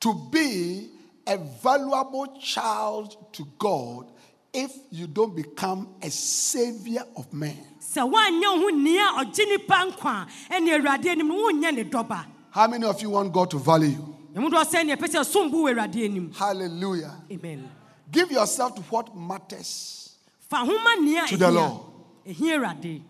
to 0.00 0.12
be 0.30 0.90
a 1.26 1.38
valuable 1.38 2.36
child 2.40 3.32
to 3.34 3.46
God 3.58 4.10
if 4.52 4.72
you 4.90 5.06
don't 5.06 5.34
become 5.34 5.88
a 6.02 6.10
savior 6.10 7.04
of 7.16 7.32
men. 7.32 7.71
Sɛ 7.92 8.02
woanyɛ 8.10 8.48
wo 8.54 8.58
ho 8.60 8.70
nni 8.70 8.98
ɔgye 9.20 9.48
nipa 9.48 9.74
nkwa 9.86 10.26
a 10.50 10.54
ɛne 10.54 10.68
awurade 10.78 11.06
anim 11.10 11.28
no 11.28 11.34
wonyɛ 11.50 11.74
ne 11.74 11.84
dɔba 11.84 12.26
How 12.50 12.66
many 12.68 12.84
of 12.84 13.00
you 13.00 13.10
want 13.10 13.32
God 13.32 13.50
to 13.50 13.58
value 13.58 13.88
you? 13.90 14.16
ɛmu 14.34 14.48
dɔ 14.50 14.64
sɛ 14.64 14.82
neɛ 14.84 14.96
ɛpɛ 14.96 15.08
sɛ 15.08 15.24
som 15.26 15.50
bo 15.50 15.64
wɔ 15.64 15.74
awurade 15.74 16.04
anim 16.04 16.32
Hallelujah. 16.32 17.14
amen 17.30 17.70
Give 18.10 18.30
yourself 18.30 18.74
to 18.74 18.82
what 18.82 19.14
matters. 19.16 20.16
fa 20.48 20.56
ho 20.58 20.66
ma 20.78 21.26
To 21.26 21.36
the 21.36 21.50
Lord. 21.50 21.80
ɛhia 22.26 22.58
awurade 22.58 23.02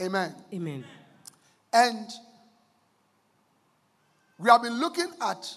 Amen. 0.00 0.34
amen 0.54 0.84
And 1.72 2.10
we 4.38 4.48
have 4.50 4.62
been 4.62 4.80
looking 4.80 5.10
at 5.20 5.54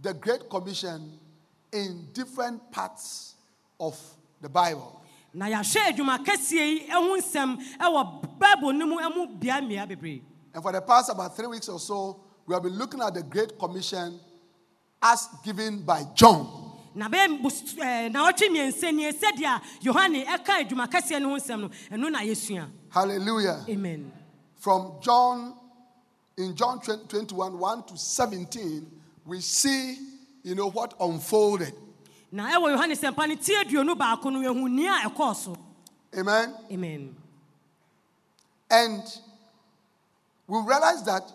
the 0.00 0.12
Great 0.12 0.48
Commission 0.50 1.18
in 1.72 2.08
different 2.12 2.70
parts 2.70 3.34
of 3.80 3.98
the 4.42 4.48
Bible. 4.48 5.00
Na 5.34 5.46
yɛahwɛ 5.46 5.92
adwuma 5.92 6.18
kɛseɛ 6.24 6.66
yi 6.66 6.88
ho 6.90 7.16
nsɛm 7.18 7.58
bible 8.38 8.72
no 8.72 8.86
mu 8.86 9.26
bea 9.26 9.60
mmea 9.60 9.86
bebree 9.88 10.22
And 10.54 10.62
for 10.62 10.70
the 10.72 10.80
past 10.80 11.10
about 11.10 11.34
three 11.36 11.48
weeks 11.48 11.68
or 11.68 11.80
so, 11.80 12.20
we 12.46 12.54
have 12.54 12.62
been 12.62 12.74
looking 12.78 13.00
at 13.02 13.12
the 13.14 13.22
Great 13.24 13.58
Commission 13.58 14.20
as 15.02 15.28
given 15.44 15.82
by 15.82 16.04
John. 16.14 16.46
na 16.94 17.08
bɛyɛ 17.08 17.42
bos- 17.42 17.76
eh, 17.78 18.08
mmiɛnsa 18.48 18.94
nie 18.94 19.12
sɛdeɛ 19.12 19.44
a 19.44 19.60
yohane 19.84 20.24
ɛka 20.24 20.64
adwuma 20.68 20.86
kɛseɛ 20.88 21.20
no 21.20 21.30
ho 21.30 21.36
nsɛm 21.36 21.60
no 21.60 21.68
ɛno 21.90 22.10
na 22.12 22.20
yɛsua 22.20 22.68
Hallelujah. 22.90 23.64
amen 23.68 24.12
From 24.56 24.92
John, 25.02 25.54
in 26.38 26.54
John 26.54 26.80
21, 26.80 27.58
1 27.58 27.82
to 27.84 27.96
17, 27.98 28.86
we 29.26 29.40
see, 29.40 29.98
you 30.42 30.54
know, 30.54 30.70
what 30.70 30.94
unfolded. 31.00 31.74
Na 32.32 32.50
ɛwɔ 32.50 32.76
yohane 32.76 32.94
sɛmpa 32.96 33.28
no 33.28 33.34
tie 33.36 33.62
aduonu 33.64 33.94
baako 33.96 34.30
no 34.32 34.40
yɛhu 34.40 34.68
nea 34.70 34.92
a 35.04 35.08
ɛkɔɔ 35.10 35.34
so 35.36 35.56
Amen. 36.16 36.54
amen 36.70 37.16
And 38.70 39.02
we 40.46 40.58
realize 40.60 41.02
that 41.04 41.30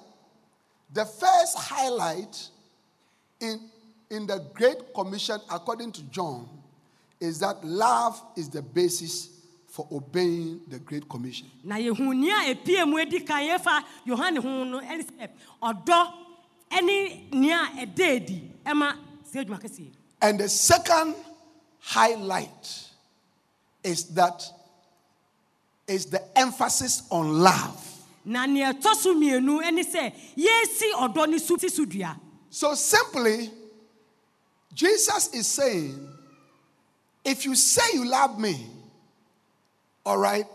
the 0.93 1.05
first 1.05 1.57
highlight 1.57 2.47
in, 3.39 3.59
in 4.09 4.25
the 4.27 4.39
Great 4.53 4.93
Commission, 4.93 5.39
according 5.51 5.91
to 5.93 6.03
John, 6.03 6.47
is 7.19 7.39
that 7.39 7.63
love 7.63 8.21
is 8.37 8.49
the 8.49 8.61
basis 8.61 9.29
for 9.67 9.85
obeying 9.91 10.61
the 10.69 10.79
Great 10.79 11.07
Commission. 11.07 11.47
na 11.63 11.75
yɛhu 11.75 12.13
nea 12.15 12.85
mu 12.85 12.97
adi 12.99 13.19
kan 13.19 13.41
yɛfa 13.43 13.83
yohane 14.07 14.37
ho 14.39 14.63
no 14.63 14.79
ɛne 14.79 15.05
sɛ 15.05 15.29
ɔdɔ 15.61 16.13
ɛne 16.71 17.31
nea 17.33 17.57
a 17.63 17.85
ɛda 17.85 18.15
adi 18.15 18.51
ɛma 18.65 18.95
sɛ 19.31 19.45
adwuma 19.45 19.59
kɛseɛ 19.61 19.91
And 20.21 20.39
the 20.39 20.49
second 20.49 21.15
highlight 21.79 22.87
is 23.83 24.05
that 24.15 24.43
is 25.87 26.05
the 26.05 26.21
emphasis 26.37 27.03
on 27.09 27.39
love. 27.39 27.85
na 28.25 28.45
nea 28.45 28.73
ɛtɔ 28.73 28.95
so 28.95 29.15
mmienu 29.15 29.71
ne 29.73 29.83
sɛ 29.83 30.13
yɛsi 30.37 30.91
ɔdɔ 30.93 31.29
ne 31.29 31.39
so 31.39 31.57
si 31.57 31.69
so 31.69 31.85
dua 31.85 32.19
So 32.51 32.73
simply, 32.75 33.51
Jesus 34.73 35.33
is 35.33 35.47
saying, 35.47 36.09
if 37.23 37.45
you 37.45 37.55
say 37.55 37.81
you 37.93 38.05
love 38.05 38.39
me, 38.39 38.67
all 40.05 40.17
right, 40.17 40.45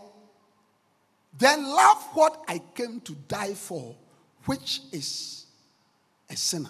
then 1.37 1.63
love 1.63 2.03
what 2.13 2.43
I 2.47 2.61
came 2.75 2.99
to 3.01 3.13
die 3.13 3.53
for, 3.53 3.95
which 4.45 4.81
is 4.91 5.45
a 6.29 6.35
sinner. 6.35 6.69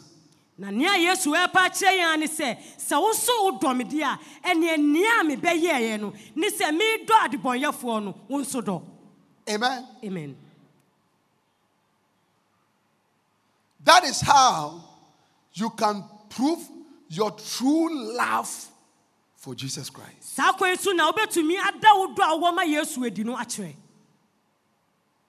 Na 0.58 0.70
nea 0.72 0.94
yesu 0.98 1.32
ɛpa 1.34 1.70
kyerɛ 1.70 2.00
yɛn 2.00 2.20
ne 2.20 2.28
sɛ 2.28 2.58
sɛ 2.78 2.96
woso 3.02 3.32
wodɔ 3.52 3.76
me 3.78 3.84
deɛ 3.84 4.04
a 4.04 4.20
ɛneɛ 4.48 4.78
nea 4.78 5.20
a 5.20 5.24
mebɛyɛeɛ 5.24 6.00
no 6.00 6.13
ne 6.36 6.50
sɛ 6.50 6.72
meredɔ 6.72 7.15
adebɔnyɛfoɔ 7.28 8.04
no 8.04 8.12
wo 8.28 8.39
nso 8.39 8.62
dɔ 8.62 8.82
Amen. 9.50 9.88
amen 10.04 10.36
That 13.84 14.04
is 14.06 14.22
how 14.22 14.84
you 15.54 15.70
can 15.72 16.04
prove 16.30 16.60
your 17.08 17.32
true 17.32 18.15
love 18.18 18.50
for 19.36 19.54
Jesus 19.54 19.89
Christ. 19.91 20.36
saa 20.36 20.54
kwan 20.54 20.76
so 20.78 20.91
na 20.91 21.12
wobɛtumi 21.12 21.56
ada 21.60 21.89
wo 21.94 22.08
dɔ 22.15 22.24
a 22.24 22.39
wowɔ 22.39 22.56
ma 22.56 22.62
yesu 22.63 23.06
adi 23.06 23.24
no 23.24 23.36
akyerɛ 23.36 23.76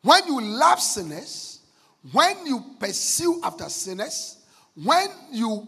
When 0.02 0.24
you 0.28 0.40
love 0.40 0.80
sinners, 0.80 1.58
when 2.12 2.46
you 2.46 2.64
pursue 2.78 3.40
after 3.42 3.68
sinners, 3.68 4.36
when 4.82 5.08
you 5.32 5.66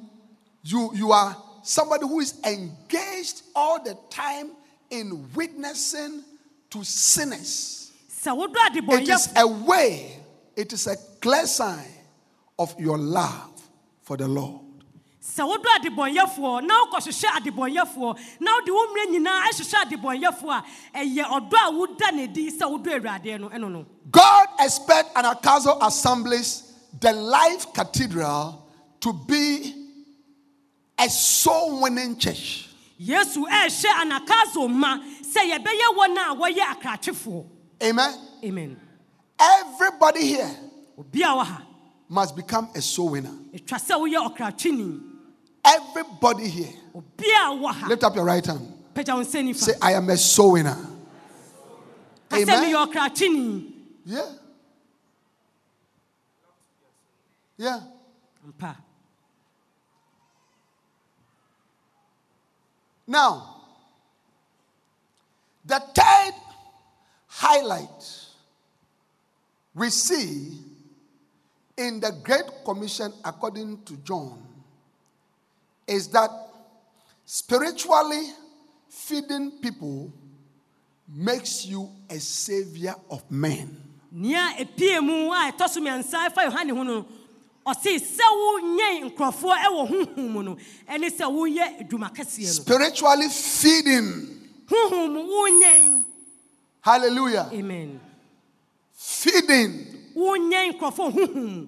you 0.63 0.91
you 0.95 1.13
are 1.13 1.37
somebody 1.63 2.07
who 2.07 2.21
is 2.21 2.35
engaged 2.45 3.43
all 3.55 3.83
the 3.83 3.97
time 4.11 4.51
in 4.91 5.27
witnessing 5.35 6.23
to 6.71 6.85
sinners, 6.85 7.93
it 8.25 9.09
is 9.09 9.29
a 9.37 9.47
way, 9.47 10.17
it 10.57 10.73
is 10.73 10.87
a 10.87 10.97
clear 11.21 11.47
sign 11.47 11.87
of 12.59 12.79
your 12.79 12.99
love 12.99 13.51
for 14.03 14.17
the 14.17 14.29
Lord. 14.29 14.63
sɛ 15.39 15.45
adebɔnyɛfoɔ 15.45 16.67
na 16.67 16.75
wokɔhwehwɛ 16.85 17.29
adebɔnyɛfoɔ 17.39 18.19
na 18.41 18.53
wode 18.55 18.71
wo 18.71 18.87
mmerɛ 18.87 19.05
nyinaa 19.13 19.41
ahwehwɛ 19.49 19.77
adebɔnyɛfoɔ 19.85 20.63
a 20.95 20.99
ɛyɛ 20.99 21.25
ɔdɔ 21.25 21.57
a 21.65 21.71
woda 21.71 22.13
ne 22.13 22.27
di 22.27 22.51
sɛ 22.51 22.63
awuradeɛ 22.63 23.41
no 23.41 23.49
ɛno 23.51 23.71
no 23.71 23.87
God 24.11 24.49
expects 24.59 25.13
Anagkazo 25.15 25.79
assemblies, 25.83 26.63
the 26.99 27.13
life 27.13 27.73
cathedral, 27.75 28.68
to 29.01 29.13
be 29.13 29.75
a 30.99 31.09
soul 31.09 31.83
winning 31.83 32.17
church. 32.19 32.69
yesu 32.99 33.45
ɛɛhyɛ 33.47 33.91
anakazo 34.03 34.69
ma 34.69 34.99
sɛ 35.23 35.51
yɛbɛyɛ 35.51 35.95
wɔn 35.97 36.17
a 36.19 36.35
wɔyɛ 36.37 37.47
Amen. 37.83 38.15
amen 38.45 38.81
Everybody 39.41 40.27
here 40.27 40.51
obi 40.99 41.23
a 41.23 41.27
wɔ 41.27 41.63
must 42.09 42.35
become 42.35 42.69
a 42.75 42.83
soul 42.83 43.11
winner. 43.11 43.31
ɛtwa 43.55 43.79
sɛ 43.79 43.95
woyɛ 44.01 44.35
ɔkratweni 44.37 45.03
Everybody 45.65 46.49
here. 46.49 46.73
obi 46.95 47.27
a 47.31 47.51
wɔ 47.51 47.89
Lift 47.89 48.03
up 48.05 48.15
your 48.17 48.25
right 48.25 48.45
hand. 48.45 48.73
pagya 48.95 49.15
wo 49.15 49.23
nsa 49.23 49.55
Say, 49.55 49.73
I 49.81 49.93
am 49.93 50.09
a 50.11 50.17
soul 50.17 50.53
winner. 50.53 50.77
ka 52.29 52.37
sɛ 52.37 52.43
Amen. 52.43 52.65
meyɛ 52.65 53.75
Yeah. 54.05 54.33
Yeah. 57.57 57.81
mpa 58.49 58.77
Now, 63.09 63.57
the 65.65 65.81
third 65.81 66.35
highlight 67.27 67.89
we 69.75 69.89
see 69.89 70.59
in 71.79 72.01
the 72.01 72.13
Great 72.23 72.45
Commission, 72.67 73.11
according 73.25 73.83
to 73.85 73.97
John, 74.05 74.43
is 75.87 76.09
that 76.09 76.31
spiritually 77.25 78.29
feeding 78.91 79.53
people 79.63 80.13
makes 81.09 81.65
you 81.65 81.89
a 82.11 82.21
savior 82.21 82.95
of 83.11 83.23
men. 83.31 83.75
Spiritually 92.55 93.29
feeding. 93.29 94.39
honhom 94.71 95.13
mu 95.13 95.23
wonyɛn 95.25 96.05
Hallelujah. 96.81 97.51
amen 97.53 98.01
Feeding 98.95 99.87
wonyɛn 100.17 100.73
nkurɔfoɔ 100.79 101.13
honhom 101.13 101.45
mu 101.57 101.67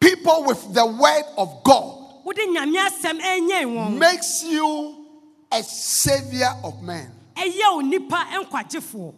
people 0.00 0.44
with 0.44 0.72
the 0.74 0.84
word 0.86 1.24
of 1.38 1.62
God 1.64 2.24
wode 2.24 2.36
nyame 2.36 2.76
asɛm 2.78 3.20
ɛnyɛn 3.20 3.66
wɔn 3.74 3.98
makes 3.98 4.42
you 4.44 5.06
a 5.52 5.62
savior 5.62 6.50
of 6.64 6.82
men. 6.82 7.10
ɛyɛ 7.36 7.72
wo 7.74 7.80
nipa 7.80 8.26
nkwagyefoɔ 8.32 9.14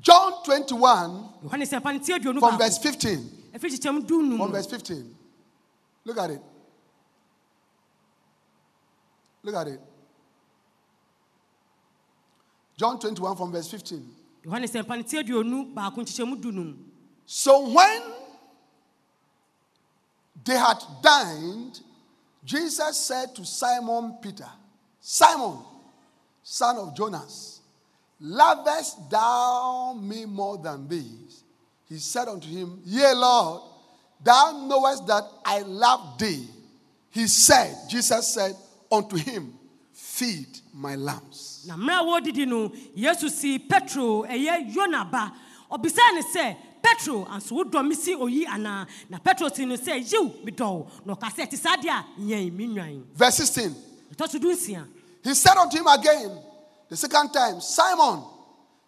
John 0.00 0.32
21 0.44 1.28
yohane 1.44 1.66
sɛ 1.66 1.82
pa 1.82 1.92
no 1.92 1.98
tie 1.98 2.18
aduonu 2.18 2.38
from 2.40 2.56
verse 2.58 2.78
15. 2.78 3.36
Ɛfiri 3.52 3.70
kyekyɛm 3.78 4.06
du 4.06 4.36
From 4.36 4.52
verse 4.52 4.66
15. 4.66 5.16
Look 6.04 6.18
at 6.18 6.30
it. 6.30 6.42
Look 9.42 9.54
at 9.54 9.68
it. 9.68 9.80
John 12.76 12.98
21 12.98 13.36
from 13.36 13.52
verse 13.52 13.68
15. 13.70 14.16
yohane 14.44 14.66
sɛ 14.66 14.86
pa 14.86 14.96
no 14.96 15.02
tie 15.02 15.22
aduonu 15.22 15.74
baako 15.74 16.00
nkyekyɛm 16.02 16.40
du 16.40 16.52
num 16.52 16.86
So 17.26 17.68
when 17.70 18.02
they 20.44 20.56
had 20.56 20.82
dined, 21.00 21.80
Jesus 22.44 22.98
said 22.98 23.34
to 23.36 23.44
Simon 23.44 24.18
Peter, 24.20 24.48
Simon, 25.00 25.58
son 26.42 26.76
of 26.78 26.96
Jonas, 26.96 27.60
lovest 28.18 29.08
thou 29.10 29.92
me 30.00 30.24
more 30.24 30.58
than 30.58 30.88
these? 30.88 31.44
He 31.90 31.98
said 31.98 32.28
unto 32.28 32.48
him, 32.48 32.80
Yea, 32.84 33.12
Lord, 33.14 33.62
thou 34.22 34.64
knowest 34.68 35.06
that 35.08 35.24
I 35.44 35.58
love 35.62 36.18
thee. 36.18 36.46
He 37.10 37.26
said, 37.26 37.76
Jesus 37.90 38.28
said 38.32 38.54
unto 38.90 39.16
him, 39.16 39.52
Feed 39.92 40.46
my 40.72 40.94
lambs. 40.94 41.64
na 41.66 41.74
mmerɛ 41.76 42.00
a 42.00 42.04
wɔredidi 42.04 42.46
no 42.46 42.68
yesu 42.96 43.28
si 43.28 43.58
petro 43.58 44.22
ɛyɛ 44.24 44.72
yona 44.74 45.10
ba 45.10 45.32
ɔbisaa 45.70 46.14
ne 46.14 46.22
sɛ 46.22 46.56
petro 46.82 47.24
anso 47.26 47.52
wodɔ 47.52 47.86
me 47.86 47.94
si 47.94 48.14
oyi 48.14 48.46
anaa 48.46 48.86
na 49.08 49.18
petro 49.18 49.48
si 49.48 49.64
no 49.66 49.74
sɛ 49.76 50.00
yiw 50.00 50.44
medɔ 50.44 50.60
wo 50.60 50.86
na 51.04 51.14
ɔka 51.14 51.28
sɛ 51.34 51.46
ɛte 51.48 51.56
saa 51.58 51.76
deɛ 51.76 51.88
a 51.90 52.04
nyɛn 52.20 52.52
me 52.52 52.66
nwan 52.68 53.02
Verse 53.14 53.36
16. 53.36 53.74
ɛtɔ 54.14 54.28
so 54.30 54.38
du 54.38 54.48
nsia 54.54 54.86
He 55.24 55.34
said 55.34 55.56
unto 55.56 55.76
him 55.76 55.86
again, 55.86 56.38
the 56.88 56.96
second 56.96 57.30
time, 57.32 57.60
Simon, 57.60 58.22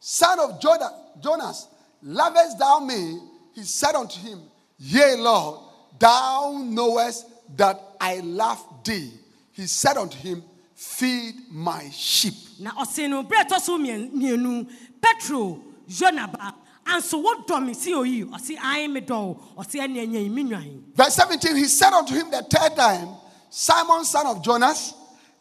son 0.00 0.38
of 0.40 0.58
Jonas, 0.60 1.66
lovest 2.02 2.58
thou 2.58 2.80
me? 2.80 3.18
He 3.54 3.62
said 3.62 3.94
unto 3.94 4.18
him, 4.20 4.40
Yea, 4.78 5.16
Lord, 5.16 5.60
thou 5.98 6.60
knowest 6.64 7.26
that 7.56 7.80
I 8.00 8.18
love 8.20 8.62
thee. 8.84 9.12
He 9.52 9.66
said 9.66 9.96
unto 9.96 10.16
him, 10.18 10.42
Feed 10.74 11.34
my 11.50 11.88
sheep. 11.90 12.34
na 12.58 12.70
ɔse 12.72 13.08
no 13.08 13.22
berɛ 13.22 13.42
a 13.42 13.44
ɛtɔ 13.44 13.60
so 13.60 13.78
mmien- 13.78 14.10
mmienu 14.12 14.68
petro 15.00 15.60
yona 15.88 16.26
ba 16.32 16.54
anso 16.84 17.22
wodɔ 17.22 17.64
me 17.64 17.72
si 17.74 17.92
oyi 17.92 18.24
ɔse 18.24 18.56
ae 18.58 18.88
medɔ 18.88 19.10
wo 19.10 19.38
ɔse 19.62 19.78
ɛneɛ 19.78 20.08
nyɛn 20.10 20.30
me 20.30 20.42
nwan 20.42 20.82
Verse 20.96 21.14
17, 21.14 21.54
he 21.56 21.64
said 21.66 21.92
unto 21.92 22.14
him 22.14 22.30
the 22.32 22.42
third 22.42 22.74
time, 22.74 23.10
Simon, 23.48 24.04
son 24.04 24.26
of 24.26 24.42
Jonas, 24.42 24.94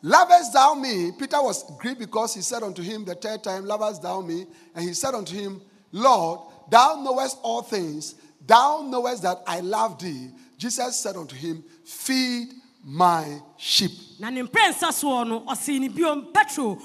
lovest 0.04 0.54
thou 0.54 0.76
me? 0.76 1.12
Peter 1.18 1.42
was 1.42 1.64
grieved 1.80 2.00
because 2.00 2.36
he 2.36 2.42
said 2.42 2.62
unto 2.62 2.84
him 2.84 3.04
the 3.06 3.16
third 3.16 3.42
time, 3.44 3.66
Lovest 3.66 4.02
thou 4.04 4.22
me? 4.22 4.46
And 4.76 4.84
he 4.88 4.94
said 4.94 5.16
unto 5.16 5.34
him, 5.36 5.60
Lord, 5.92 6.40
thou 6.72 7.02
knowest 7.04 7.38
all 7.44 7.62
things. 7.62 8.16
Thou 8.48 8.82
knowest 8.90 9.22
that 9.22 9.44
I 9.46 9.60
love 9.60 10.00
thee. 10.00 10.32
Jesus 10.58 10.96
said 10.98 11.16
unto 11.16 11.36
him, 11.36 11.64
Feed 11.86 12.50
my 12.84 13.40
sheep. 13.58 13.92
na 14.20 14.30
ne 14.30 14.42
mprɛnsa 14.42 14.90
soɔ 14.90 15.28
no 15.28 15.80
ne 15.80 15.90
biom 15.90 16.34
petro 16.34 16.76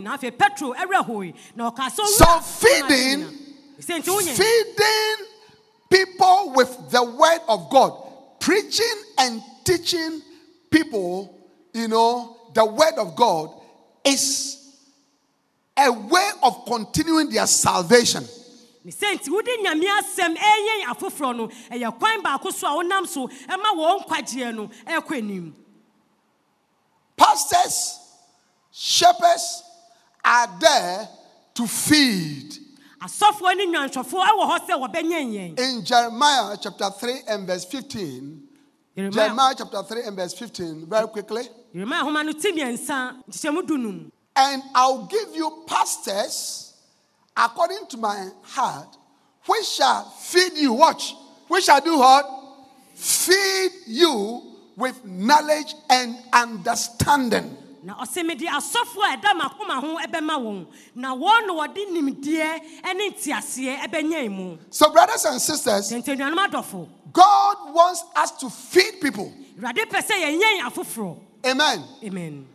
na 0.00 0.16
afei 0.16 0.36
petro 0.36 0.72
na 0.72 1.70
ɔka 1.70 1.88
sɛ 1.90 2.06
So 2.06 2.40
feeding, 2.40 3.24
sɛ 3.80 4.00
nti 4.00 4.08
wonyɛ 4.08 4.36
feeding 4.36 5.26
people 5.90 6.52
with 6.54 6.90
the 6.90 7.02
word 7.04 7.40
of 7.48 7.70
God, 7.70 7.92
preaching 8.40 9.02
and 9.18 9.40
teaching 9.64 10.22
people, 10.70 11.34
you 11.72 11.88
know, 11.88 12.36
the 12.54 12.64
word 12.64 12.94
of 12.98 13.14
God 13.14 13.50
is 14.04 14.56
a 15.76 15.90
way 15.92 16.30
of 16.42 16.64
continuing 16.66 17.30
their 17.30 17.46
salvation. 17.46 18.24
Ne 18.84 18.92
sɛ 18.92 19.14
nti 19.16 19.30
wode 19.30 19.50
nyame 19.62 19.86
asɛm 19.98 20.36
ɛyɛn 20.36 20.84
afoforɔ 20.92 21.36
no 21.36 21.48
ɛyɛ 21.70 21.98
kwan 21.98 22.22
baako 22.22 22.52
so 22.52 22.66
a 22.68 22.82
wonam 22.84 23.06
so 23.06 23.26
ɛma 23.26 23.74
wɔn 23.76 24.04
nkwagyeɛ 24.06 24.54
no 24.54 24.68
ɛkɔ 24.86 25.18
anim. 25.18 25.54
Pastors, 27.16 27.98
shepherds 28.70 29.62
are 30.24 30.48
there 30.60 31.08
to 31.54 31.66
feed. 31.66 32.54
asɔfoɔ 33.02 33.56
ne 33.56 33.66
nnwanhwɛfoɔ 33.66 34.24
ɛwɔ 34.26 34.44
hɔ 34.50 34.66
sɛ 34.66 34.74
wɔbɛnyɛn 34.92 35.32
yɛn. 35.32 35.58
In 35.58 35.84
Jeremiah 35.84 36.56
chapter 36.60 36.90
3 36.90 37.20
and 37.28 37.46
verse 37.46 37.64
15, 37.64 38.48
Yeremia 38.96 39.12
Jeremiah 39.12 39.54
chapter 39.56 39.82
3 39.82 40.02
and 40.02 40.16
verse 40.16 40.34
15, 40.34 40.86
very 40.86 41.06
quickly. 41.08 41.48
No 41.74 41.84
ti 42.32 42.52
mmiɛnsa 42.52 43.68
num 43.70 44.10
And 44.34 44.62
I'll 44.74 45.06
give 45.06 45.34
you 45.34 45.64
pastors 45.66 46.67
according 47.38 47.86
to 47.90 47.96
my 47.96 48.28
heart, 48.42 48.96
which 49.46 49.64
shall 49.66 50.04
feed 50.10 50.52
you. 50.56 50.72
Watch. 50.72 51.14
Which 51.46 51.64
shall 51.64 51.80
do 51.80 51.98
what? 51.98 52.26
Feed 52.94 53.70
you 53.86 54.42
with 54.76 55.04
knowledge 55.04 55.74
and 55.88 56.16
understanding. 56.32 57.56
na 57.82 57.94
ɔsɛ 57.94 58.26
mede 58.26 58.42
asɔfoɔ 58.46 59.04
a 59.06 59.16
ɛda 59.16 59.32
makoma 59.40 59.80
ho 59.80 59.98
ɛbɛma 60.04 60.34
wɔn 60.42 60.66
na 60.96 61.14
wɔn 61.14 61.46
na 61.46 61.52
wɔde 61.54 61.86
nimdeɛ 61.94 62.60
ne 62.96 63.10
nteaseɛ 63.10 63.78
ɛbɛnyɛn 63.86 64.30
mu 64.30 64.58
So, 64.70 64.90
brothers 64.90 65.24
and 65.24 65.40
sisters, 65.40 65.92
nti 65.92 66.14
anuanom 66.16 66.44
adɔfo 66.48 66.88
God 67.12 67.72
wants 67.72 68.02
us 68.16 68.32
to 68.32 68.50
feed 68.50 69.00
people. 69.00 69.32
awurade 69.58 69.86
pɛ 69.88 70.02
sɛ 70.04 70.14
yɛnyɛn 70.20 70.60
afoforɔ 70.66 71.18
Amen. 71.46 71.84
amen 72.04 72.46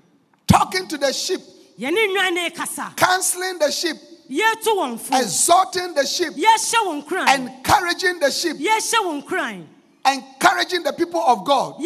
Talking 0.45 0.87
to 0.89 0.97
the 0.97 1.11
sheep, 1.13 1.39
yɛne 1.79 1.95
nnwan 2.09 2.33
ne 2.33 2.49
kasa 2.51 2.91
counseling 2.97 3.57
the 3.59 3.71
sheep, 3.71 3.95
yɛtu 3.95 4.01
wɔn 4.01 4.01
fo 4.01 4.12
exhorting 4.29 5.93
the 5.93 6.05
sheep, 6.05 6.33
yɛhyɛ 6.33 6.85
wɔn 6.85 7.07
kuran 7.07 7.27
encouraging 7.29 8.19
the 8.19 8.31
sheep, 8.31 8.57
yɛhyɛ 8.57 8.99
wɔn 9.03 9.27
kuran 9.27 9.67
encouraging 10.05 10.83
the 10.83 10.93
people 10.93 11.21
of 11.21 11.45
God, 11.45 11.81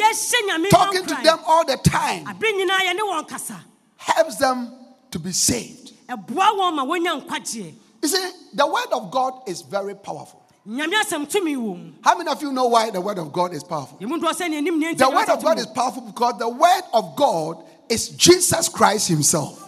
talking 0.69 1.06
to 1.06 1.15
them 1.23 1.39
all 1.45 1.65
the 1.65 1.78
time. 1.78 2.26
Abere 2.26 2.54
nyinaa 2.54 2.80
yɛne 2.80 3.00
wɔn 3.00 3.28
kasa. 3.28 3.60
Helps 3.97 4.38
them 4.38 4.71
to 5.12 5.19
be 5.19 5.32
saved. 5.32 5.93
ɛboa 6.08 6.58
wɔn 6.58 6.76
ma 6.76 6.86
wɔnya 6.86 7.21
nkwagyeɛ. 7.26 7.73
You 8.02 8.08
see, 8.08 8.32
the 8.54 8.67
word 8.67 8.88
of 8.91 9.12
God 9.12 9.41
is 9.47 9.62
very 9.62 9.95
powerful. 9.95 10.43
nyame 10.67 10.93
asɛm 10.93 11.30
tumi 11.30 11.56
wɔ 11.56 11.78
mu. 11.78 11.93
How 12.02 12.17
many 12.17 12.30
of 12.30 12.41
you 12.41 12.52
know 12.52 12.67
why 12.67 12.89
the 12.89 13.02
word 13.02 13.17
of 13.17 13.32
God 13.34 13.54
is 13.54 13.63
powerful? 13.63 13.97
yɛmu 14.00 14.19
ntoɔ 14.19 14.34
sɛ 14.34 14.50
neanim 14.50 14.82
neɛ 14.82 14.97
The 14.97 15.10
word 15.10 15.30
of 15.30 15.43
God 15.43 15.60
is 15.60 15.67
powerful 15.67 16.04
because 16.04 16.38
the 16.39 16.50
word 16.50 16.84
of 16.93 17.15
God 17.15 17.63
is 17.89 18.10
Jesus 18.10 18.69
Christ 18.69 19.08
Himself. 19.08 19.63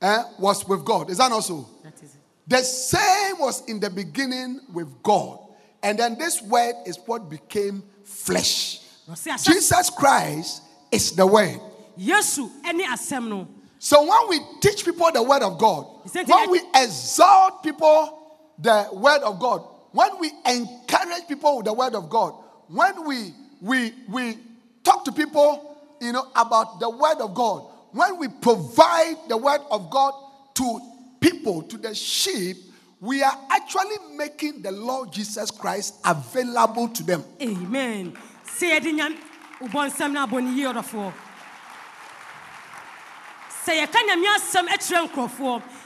eh, 0.00 0.22
was 0.38 0.66
with 0.66 0.84
God. 0.84 1.10
Is 1.10 1.18
that 1.18 1.30
not 1.30 1.40
so? 1.44 1.68
That 1.84 1.94
is 1.94 2.14
it. 2.14 2.20
The 2.46 2.58
same 2.58 3.38
was 3.38 3.62
in 3.66 3.80
the 3.80 3.90
beginning 3.90 4.60
with 4.72 5.02
God. 5.02 5.38
And 5.82 5.98
then 5.98 6.16
this 6.18 6.40
word 6.42 6.74
is 6.86 6.98
what 7.06 7.28
became 7.28 7.82
flesh. 8.04 8.80
Na 9.06 9.14
ɔse 9.14 9.32
ahyɛ 9.32 9.44
Jesus 9.44 9.90
Christ 9.90 10.62
is 10.90 11.12
the 11.12 11.26
word. 11.26 11.60
yesu 11.98 12.50
ne 12.72 12.86
asɛm 12.86 13.46
So 13.78 14.02
when 14.02 14.28
we 14.28 14.40
teach 14.60 14.84
people 14.84 15.10
the 15.12 15.22
word 15.22 15.42
of 15.42 15.58
God, 15.58 15.86
when 16.26 16.50
we 16.50 16.60
exalt 16.74 17.62
people 17.62 18.18
the 18.58 18.88
word 18.92 19.22
of 19.22 19.40
God, 19.40 19.64
when 19.90 20.18
we 20.20 20.30
encourage 20.46 21.26
people 21.28 21.56
with 21.58 21.66
the 21.66 21.72
word 21.72 21.94
of 21.94 22.08
God, 22.08 22.34
when 22.72 23.06
we 23.06 23.34
we 23.60 23.92
we 24.08 24.38
talk 24.82 25.04
to 25.04 25.12
people, 25.12 25.76
you 26.00 26.12
know, 26.12 26.26
about 26.34 26.80
the 26.80 26.88
word 26.88 27.20
of 27.20 27.34
God, 27.34 27.66
when 27.92 28.18
we 28.18 28.28
provide 28.28 29.16
the 29.28 29.36
word 29.36 29.60
of 29.70 29.90
God 29.90 30.14
to 30.54 30.80
people, 31.20 31.62
to 31.62 31.76
the 31.76 31.94
sheep, 31.94 32.56
we 33.00 33.22
are 33.22 33.38
actually 33.50 34.16
making 34.16 34.62
the 34.62 34.72
Lord 34.72 35.12
Jesus 35.12 35.50
Christ 35.50 35.96
available 36.04 36.88
to 36.88 37.02
them. 37.02 37.24
amen. 37.40 38.16
Sɛ 38.46 38.80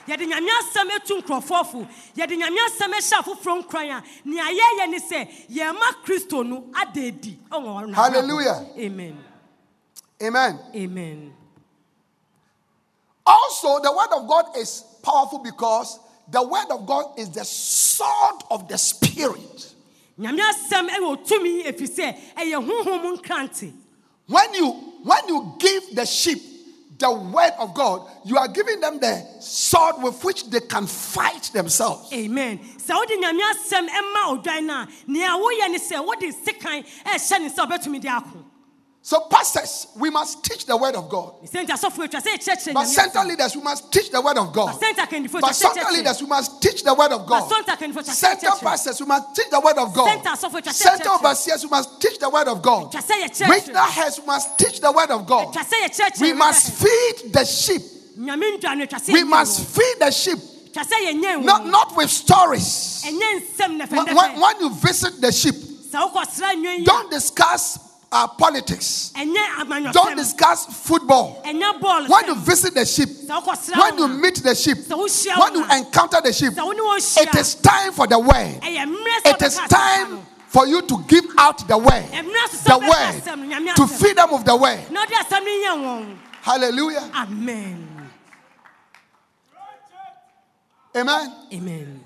yɛde 0.06 0.26
nyame 0.26 0.46
wobɔ 0.46 0.62
nsɛm 0.62 0.88
no 0.88 0.96
abɔ 0.96 0.96
ne 0.96 1.04
yie 1.04 1.22
ɔdɔfoɔ 1.22 1.62
sɛ 1.66 1.66
yɛka 1.66 1.66
nyame 1.66 1.66
asɛm 1.66 1.66
kyerɛ 1.66 1.66
nkurɔfoɔ 1.66 1.66
yɛde 1.66 1.66
nyame 1.66 1.66
asɛm 1.66 1.66
atu 1.66 1.66
nkurɔfoɔ 1.66 1.66
fo 1.66 1.86
yɛde 2.16 2.34
nyame 2.36 2.60
asɛm 2.66 2.92
hyɛ 2.92 3.16
afoforɔ 3.20 3.54
nkran 3.62 3.90
a 3.90 4.02
nea 4.24 4.44
yɛyɛ 4.44 4.84
ne 4.90 4.98
sɛ 4.98 5.18
yɛma 5.50 5.88
kristo 6.04 6.42
no 6.46 6.64
ada 6.74 7.00
adi. 7.06 7.38
Hallelujah. 7.50 8.66
amen 8.78 9.24
Amen. 10.22 10.58
amen 10.74 11.32
Also, 13.26 13.80
the 13.80 13.92
word 13.92 14.12
of 14.16 14.28
God 14.28 14.56
is 14.56 14.84
powerful 15.02 15.40
because 15.40 15.98
the 16.30 16.42
word 16.42 16.66
of 16.70 16.86
God 16.86 17.18
is 17.18 17.30
the 17.30 17.44
sword 17.44 18.42
of 18.50 18.68
the 18.68 18.78
spirit. 18.78 19.74
nyame 20.18 20.40
asɛm 20.40 20.88
ɛwɔ 20.88 21.26
tumi 21.26 21.64
ɛfiri 21.64 21.88
sɛ 21.88 22.16
ɛyɛ 22.36 22.64
honhom 22.66 23.18
nkrante 23.18 23.72
When 24.28 24.54
you 24.54 24.70
when 25.04 25.28
you 25.28 25.54
give 25.58 25.94
the 25.94 26.04
sheep 26.04 26.55
the 26.98 27.12
word 27.12 27.52
of 27.58 27.74
God, 27.74 28.08
you 28.24 28.36
are 28.38 28.48
giving 28.48 28.80
them 28.80 28.98
the 29.00 29.22
sword 29.40 29.96
with 30.02 30.22
which 30.24 30.48
they 30.50 30.60
can 30.60 30.86
fight 30.86 31.50
themselves. 31.52 32.12
amen 32.12 32.58
sɛ 32.78 32.94
So, 39.06 39.20
pastors, 39.30 39.86
we 39.94 40.10
must 40.10 40.42
teach 40.42 40.66
the 40.66 40.76
word 40.76 40.96
of 40.96 41.08
God. 41.08 41.34
sɛ 41.46 41.62
nti 41.64 41.70
asɔfoɔ 41.70 42.08
atwa 42.10 42.20
sɛ 42.20 42.38
ɛkyerɛkyerɛ 42.42 42.74
But 42.74 42.86
center 42.86 43.22
leaders, 43.24 43.54
we 43.54 43.62
must 43.62 43.92
teach 43.92 44.10
the 44.10 44.20
word 44.20 44.36
of 44.36 44.52
God. 44.52 44.80
But 45.40 45.52
center 45.54 45.92
leaders, 45.92 46.20
we 46.20 46.26
must 46.26 46.60
teach 46.60 46.82
the 46.82 46.92
word 46.92 47.12
of 47.12 47.24
God. 47.24 47.48
Center 47.48 47.70
akandifo 47.70 48.02
atwa 48.02 48.10
sɛ 48.10 48.14
Center 48.14 48.46
ɛkyerɛkyerɛ. 48.48 48.60
pastors, 48.62 49.00
we 49.00 49.06
must 49.06 49.36
teach 49.36 49.48
the 49.48 49.60
word 49.60 49.78
of 49.78 49.94
God. 49.94 50.08
Center 50.10 50.28
asɔfoɔ 50.30 50.58
atwa 50.58 50.62
sɛ 50.62 50.72
Center 50.74 51.04
ɛkyerɛkyerɛ. 51.04 51.14
overseers, 51.20 51.62
we 51.62 51.70
must 51.70 52.00
teach 52.00 52.18
the 52.18 52.28
word 52.28 52.48
of 52.48 52.62
God. 52.62 52.92
Atwa 52.92 53.00
sɛ 53.00 53.22
yɛkyerɛkyerɛ. 53.22 53.48
Regional 53.48 53.82
heads, 53.84 54.18
we 54.18 54.26
must 54.26 54.58
teach 54.58 54.80
the 54.80 54.90
word 54.90 55.10
of 55.12 55.24
God. 55.24 55.54
Atwa 55.54 55.62
sɛ 55.62 55.86
yɛkyerɛkyerɛ 55.86 56.20
We 56.20 56.32
must 56.32 56.70
feed 56.72 57.32
the 57.32 57.44
sheep. 57.44 57.82
nyame 58.18 58.58
ndwa 58.58 58.76
no 58.76 58.86
atwa 58.86 58.98
sɛ 58.98 59.12
We 59.12 59.22
must 59.22 59.60
feed 59.68 59.98
the 60.00 60.10
sheep, 60.10 60.38
Atwa 60.74 60.82
sɛ 60.82 61.12
yɛnyɛ 61.12 61.44
not, 61.44 61.64
not 61.68 61.96
with 61.96 62.10
stories. 62.10 63.04
When, 63.04 64.40
when- 64.40 64.60
you 64.60 64.70
visit 64.70 65.20
the 65.20 65.30
sheep, 65.30 65.54
sɛ 65.54 66.10
wokɔsra 66.12 66.54
nnwan 66.56 66.78
yi 66.80 66.84
don't 66.84 67.08
discuss 67.08 67.78
uh, 68.16 68.26
politics. 68.28 69.12
Don't 69.92 70.16
discuss 70.16 70.66
football. 70.66 71.42
When 71.44 72.26
you 72.26 72.34
visit 72.36 72.74
the 72.74 72.84
sheep, 72.86 73.08
when 73.76 73.98
you 73.98 74.08
meet 74.08 74.36
the 74.36 74.54
sheep, 74.54 74.78
when 74.88 75.54
you 75.54 75.64
encounter 75.64 76.20
the 76.22 76.32
sheep, 76.32 76.52
sɛ 76.52 76.64
wo 76.64 76.72
ne 76.72 76.80
wɔn 76.80 76.96
hyia 77.00 77.22
it 77.28 77.34
is 77.34 77.54
time 77.56 77.92
for 77.92 78.06
the 78.06 78.18
word. 78.18 78.60
ɛyɛ 78.62 78.84
mmerɛ 78.86 79.22
sɛ 79.24 79.34
It 79.34 79.42
is 79.42 79.56
time 79.68 80.26
for 80.48 80.66
you 80.66 80.80
to 80.82 81.04
give 81.06 81.24
out 81.38 81.66
the 81.68 81.76
word. 81.76 82.04
ɛmmerɛ 82.12 82.48
so 82.50 82.56
sɛ 82.56 82.64
The 82.64 82.70
wobɛka 82.70 82.88
word. 82.88 83.22
asɛm 83.22 83.38
no 83.38 83.56
nyame 83.56 83.74
To 83.74 83.86
feed 83.86 84.16
them 84.16 84.30
with 84.32 84.44
the 84.44 84.56
word. 84.56 84.90
na 84.90 85.00
wode 85.00 85.10
asɛm 85.10 85.44
no 85.44 86.06
Hallelujah. 86.42 87.10
amen 87.14 87.82
Amen. 90.94 91.32
amen 91.52 92.00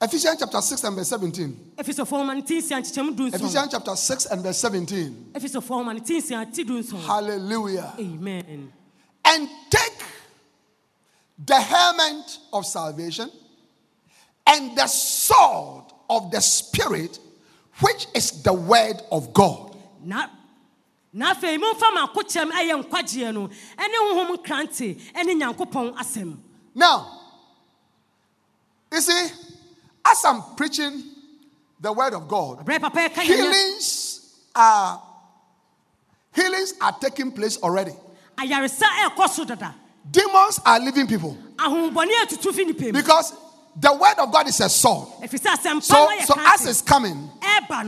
Ephesians 0.00 0.36
chapter 0.38 0.60
6 0.60 0.84
and 0.84 0.96
verse 0.96 1.08
17. 1.08 1.72
efesofoɔ 1.76 2.24
ma 2.26 2.34
no 2.34 2.40
ti 2.42 2.58
nsia 2.60 2.78
nkyekyɛmu 2.80 3.16
du 3.16 3.24
nson 3.30 3.34
Ephesians 3.40 3.68
chapter 3.72 3.96
6 3.96 4.26
and 4.26 4.42
verse 4.42 4.58
17. 4.58 5.30
efesofoɔ 5.34 5.84
ma 5.84 5.92
no 5.92 5.98
ti 5.98 6.18
nsia 6.20 6.54
ti 6.54 6.62
du 6.64 6.78
nson 6.80 7.00
Hallelujah. 7.00 7.94
amen 7.98 8.72
And 9.24 9.48
take 9.70 9.98
the 11.44 11.60
helmet 11.60 12.38
of 12.52 12.64
salvation 12.64 13.28
and 14.46 14.76
the 14.78 14.86
sword 14.86 15.84
of 16.08 16.30
the 16.30 16.40
Spirit, 16.40 17.18
which 17.80 18.06
is 18.14 18.42
the 18.42 18.52
word 18.52 19.02
of 19.10 19.32
God. 19.34 19.76
na 20.04 20.26
na 21.12 21.34
afei 21.34 21.58
momfa 21.58 21.92
ma 21.92 22.06
akokyɛm 22.06 22.52
ɛyɛ 22.52 22.84
nkwagyeɛ 22.84 23.34
no 23.34 23.48
ɛne 23.48 23.96
honhom 23.98 24.36
krante 24.44 24.94
ɛne 25.12 25.34
nyankopɔn 25.42 25.96
asɛm 25.96 26.36
Now, 26.72 27.18
you 28.92 29.00
see, 29.00 29.28
as 30.10 30.24
I'm 30.24 30.42
preaching 30.56 31.02
the 31.80 31.92
word 31.92 32.14
of 32.14 32.26
God, 32.28 32.64
berɛ 32.66 32.80
papa 32.80 32.98
ɛka 33.08 33.22
yɛ 33.22 33.22
healings 33.22 34.40
are 34.54 35.02
healings 36.34 36.74
are 36.80 36.92
taking 37.00 37.32
place 37.32 37.58
already. 37.62 37.92
ayaresa 38.36 38.84
ɛɛkɔ 38.84 39.28
so 39.28 39.44
dada 39.44 39.74
Demons 40.10 40.58
are 40.64 40.80
leaving 40.80 41.06
people 41.06 41.36
ahombɔne 41.56 42.10
atutu 42.22 42.52
fi 42.54 42.64
nipa 42.64 42.84
mu 42.86 42.92
because 42.92 43.34
the 43.80 43.92
word 43.92 44.18
of 44.18 44.32
God 44.32 44.48
is 44.48 44.58
a 44.60 44.68
sword. 44.68 45.08
ɛfiri 45.22 45.38
sɛ 45.40 45.56
asɛmpa 45.56 45.82
So, 45.82 46.08
so 46.24 46.34
as 46.36 46.66
it's 46.66 46.82
coming, 46.82 47.30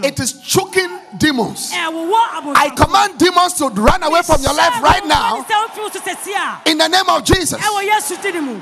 it 0.04 0.20
is 0.20 0.40
choking 0.42 0.88
demons. 1.18 1.70
I 1.74 2.70
command 2.76 3.18
demons 3.18 3.54
to 3.54 3.68
run 3.68 4.02
away 4.04 4.22
from 4.22 4.40
your 4.42 4.54
life 4.54 4.82
right 4.82 5.04
now 5.06 5.42
sɛ 5.42 5.68
womfi 5.68 5.92
so 5.92 6.00
sɛsi 6.00 6.34
a 6.36 6.70
in 6.70 6.78
the 6.78 6.88
name 6.88 7.08
of 7.08 7.24
Jesus. 7.24 7.60
ɛwɔ 7.60 7.88
yesu 7.88 8.16
dini 8.16 8.42
mu 8.42 8.60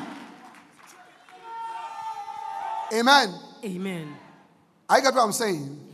Amen. 2.90 3.34
Amen. 3.64 4.14
I 4.88 5.00
get 5.00 5.14
what 5.14 5.24
I'm 5.24 5.32
saying. 5.32 5.86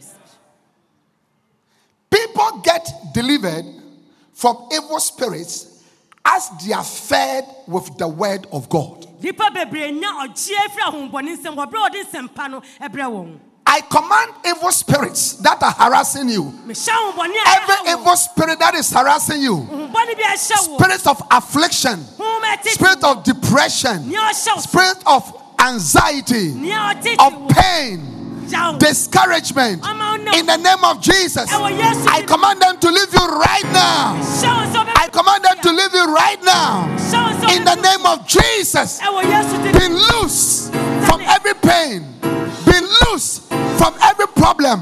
People 2.10 2.60
get 2.62 2.88
delivered 3.12 3.64
from 4.32 4.68
evil 4.72 5.00
spirits 5.00 5.82
as 6.24 6.48
they 6.64 6.72
are 6.72 6.84
fed 6.84 7.44
with 7.66 7.96
the 7.98 8.08
word 8.08 8.46
of 8.52 8.68
God. 8.68 9.06
nnipa 9.20 9.50
bebree 9.50 9.92
nya 9.92 10.10
ɔgyeɛ 10.24 10.64
firi 10.72 10.82
ahombɔne 10.86 11.36
nsɛm. 11.36 11.54
Wɔ 11.56 11.70
berɛ 11.70 11.86
a 11.86 11.90
ɔde 11.90 12.04
nsɛmpa 12.04 12.50
no 12.50 12.60
ɛbrɛ 12.80 13.04
wɔn. 13.10 13.38
I 13.66 13.80
command 13.80 14.32
evil 14.46 14.70
spirits 14.70 15.32
that 15.38 15.62
are 15.62 15.72
harassing 15.72 16.28
you, 16.28 16.44
mehyɛ 16.66 16.88
ahombɔne 16.88 17.34
a 17.34 17.62
every 17.62 17.92
evil 17.92 18.16
spirit 18.16 18.58
that 18.58 18.74
is 18.74 18.90
harassing 18.90 19.40
you, 19.42 19.56
ahombɔne 19.56 19.92
bi 20.16 20.22
a 20.22 20.36
ɛhyɛ 20.36 20.68
wo 20.68 20.78
spirits 20.78 21.06
of 21.06 21.22
affliction, 21.30 21.98
honhom 22.18 22.42
a 22.42 22.56
ɛtete 22.56 22.68
spirit 22.74 23.04
of 23.04 23.24
depression, 23.24 24.08
nea 24.08 24.20
ɔhyɛ 24.20 24.54
wo 24.56 24.60
so 24.60 24.60
spirit 24.60 24.98
of 25.06 25.43
anxiety, 25.64 26.52
of 27.18 27.48
pain, 27.48 28.00
discouragement. 28.78 29.82
In 30.36 30.46
the 30.46 30.56
name 30.56 30.84
of 30.84 31.00
Jesus, 31.00 31.48
I 31.50 32.22
command 32.26 32.60
them 32.60 32.78
to 32.80 32.90
leave 32.90 33.12
you 33.12 33.26
right 33.26 33.64
now. 33.72 34.14
hyɛ 34.14 34.50
wo 34.52 34.64
sɛ 34.72 34.92
I 34.96 35.08
command 35.08 35.44
them 35.44 35.58
to 35.62 35.70
leave 35.72 35.94
you 35.94 36.14
right 36.14 36.42
now. 36.44 36.86
hyɛ 36.98 37.40
wo 37.40 37.48
sɛ 37.48 37.56
In 37.56 37.64
the 37.64 37.76
name 37.76 38.04
of 38.06 38.26
Jesus, 38.26 39.00
be 39.00 39.88
loose 39.88 40.70
from 41.06 41.20
every 41.22 41.54
pain, 41.54 42.04
be 42.66 42.78
loose 43.02 43.40
from 43.78 43.94
every 44.02 44.26
problem. 44.36 44.80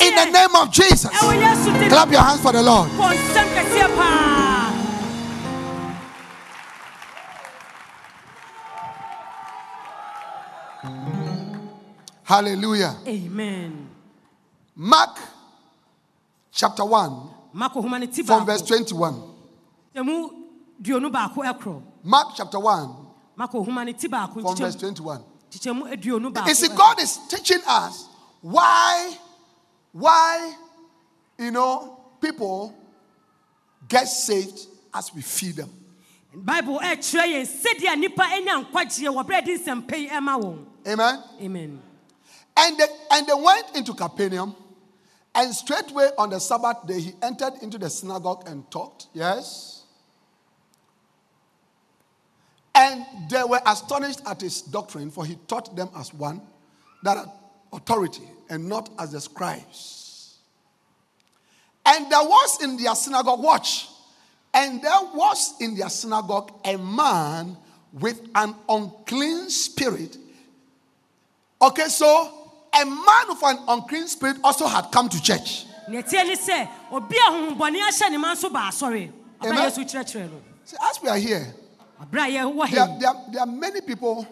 In 0.00 0.14
the 0.14 0.28
name 0.32 0.54
of 0.56 0.70
Jesus, 0.72 1.06
ɛwɔ 1.12 1.32
yesu 1.38 1.70
dini 1.78 1.88
clap 1.88 2.10
your 2.10 2.22
hands 2.22 2.40
for 2.40 2.52
the 2.52 2.62
Lord. 2.62 2.90
Hallelujah. 12.26 12.96
amen 13.06 13.88
Mark 14.74 15.16
chapter 16.50 16.84
1, 16.84 17.30
mako 17.52 17.80
homa 17.82 18.00
no 18.00 18.06
ti 18.06 18.24
from 18.24 18.44
verse 18.44 18.62
21. 18.62 19.22
ɛmu 19.94 20.30
duonu 20.82 21.08
baako 21.10 21.44
ɛkorɔ 21.44 21.82
Mark 22.02 22.34
chapter 22.34 22.58
1, 22.58 22.90
mako 23.36 23.62
homa 23.62 23.84
no 23.84 23.92
ti 23.92 24.08
baako 24.08 24.42
from 24.42 24.56
verse 24.56 24.74
21. 24.74 25.22
nkyekyɛmu 25.52 26.48
You 26.48 26.54
see. 26.54 26.68
God 26.68 27.00
is 27.00 27.16
teaching 27.28 27.60
us 27.64 28.08
why, 28.40 29.16
why, 29.92 30.52
you 31.38 31.52
know, 31.52 31.96
people 32.20 32.74
get 33.88 34.06
saved 34.08 34.66
as 34.92 35.14
we 35.14 35.22
feed 35.22 35.54
them. 35.56 35.70
bible 36.34 36.80
eh, 36.82 36.96
ɛkyerɛ 36.96 37.24
yɛn 37.34 37.46
sɛdeɛ 37.46 37.94
nnipa 37.94 38.24
anya 38.34 38.64
nkwagyeɛ 38.64 39.14
wɔ 39.14 39.24
berɛ 39.24 39.38
a 39.38 39.42
ɛde 39.42 39.58
nsɛmpa 39.62 39.96
yi 39.96 40.08
ɛma 40.08 40.34
eh, 40.36 40.42
wɔn 40.42 40.64
Amen. 40.88 41.22
amen 41.40 41.82
And 42.56 42.78
they, 42.78 42.86
and 43.12 43.26
they 43.26 43.34
went 43.34 43.76
into 43.76 43.94
Capernaum, 43.94 44.54
and 45.34 45.54
straightway 45.54 46.08
on 46.16 46.30
the 46.30 46.40
Sabbath 46.40 46.86
day 46.86 47.00
he 47.00 47.12
entered 47.22 47.54
into 47.62 47.76
the 47.78 47.90
synagogue 47.90 48.44
and 48.48 48.68
taught. 48.70 49.06
Yes. 49.12 49.84
And 52.74 53.04
they 53.28 53.42
were 53.42 53.60
astonished 53.66 54.20
at 54.26 54.40
his 54.40 54.62
doctrine, 54.62 55.10
for 55.10 55.26
he 55.26 55.36
taught 55.46 55.76
them 55.76 55.90
as 55.96 56.12
one 56.14 56.40
that 57.02 57.18
had 57.18 57.30
authority 57.72 58.28
and 58.48 58.68
not 58.68 58.90
as 58.98 59.12
the 59.12 59.20
scribes. 59.20 60.38
And 61.84 62.10
there 62.10 62.22
was 62.22 62.62
in 62.62 62.76
their 62.76 62.94
synagogue, 62.94 63.42
watch, 63.42 63.88
and 64.54 64.82
there 64.82 65.00
was 65.14 65.54
in 65.60 65.76
their 65.76 65.90
synagogue 65.90 66.52
a 66.64 66.76
man 66.78 67.56
with 67.92 68.20
an 68.34 68.54
unclean 68.68 69.50
spirit 69.50 70.16
Okay, 71.60 71.88
so 71.88 72.35
a 72.80 72.84
man 72.84 73.28
with 73.28 73.42
an 73.42 73.58
unclean 73.68 74.06
spirit 74.06 74.36
also 74.44 74.66
had 74.66 74.90
come 74.92 75.08
to 75.08 75.20
church. 75.22 75.66
nea 75.88 76.02
ɛteɛ 76.02 76.26
ne 76.26 76.34
sɛ 76.36 76.68
obi 76.90 77.16
a 77.16 77.30
honhombɔne 77.30 77.78
ahyɛ 77.80 78.10
ne 78.10 78.16
ma 78.18 78.34
nso 78.34 78.52
ba 78.52 78.68
asɔre 78.70 79.10
aba 79.40 79.50
Amen. 79.50 79.70
yesu 79.70 79.84
kyerɛkyerɛ 79.84 80.30
no 80.30 80.40
See, 80.64 80.76
as 80.82 81.00
we 81.00 81.08
are 81.08 81.16
here, 81.16 81.54
there, 82.10 82.20
ha 82.40 82.96
there, 82.98 83.12
there 83.30 83.40
are 83.42 83.46
many 83.46 83.80
people, 83.80 84.26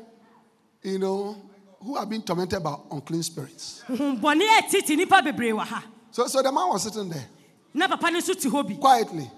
you 0.82 0.98
know, 0.98 1.36
who 1.80 1.94
have 1.96 2.08
been 2.10 2.22
tormented 2.22 2.60
by 2.62 2.74
unclean 2.90 3.22
spirits. 3.22 3.82
honhombɔne 3.88 4.42
a 4.42 4.62
ɛtete 4.62 4.96
nnipa 4.96 5.22
bebree 5.22 5.52
So, 6.10 6.26
so 6.26 6.42
the 6.42 6.50
man 6.50 6.68
was 6.68 6.82
sitting 6.82 7.08
there 7.08 7.26
na 7.72 7.88
papa 7.88 8.10
no 8.10 8.18
nso 8.18 8.34
te 8.40 8.48
hɔ 8.48 8.66
bi 8.68 8.74
quietly. 8.74 9.30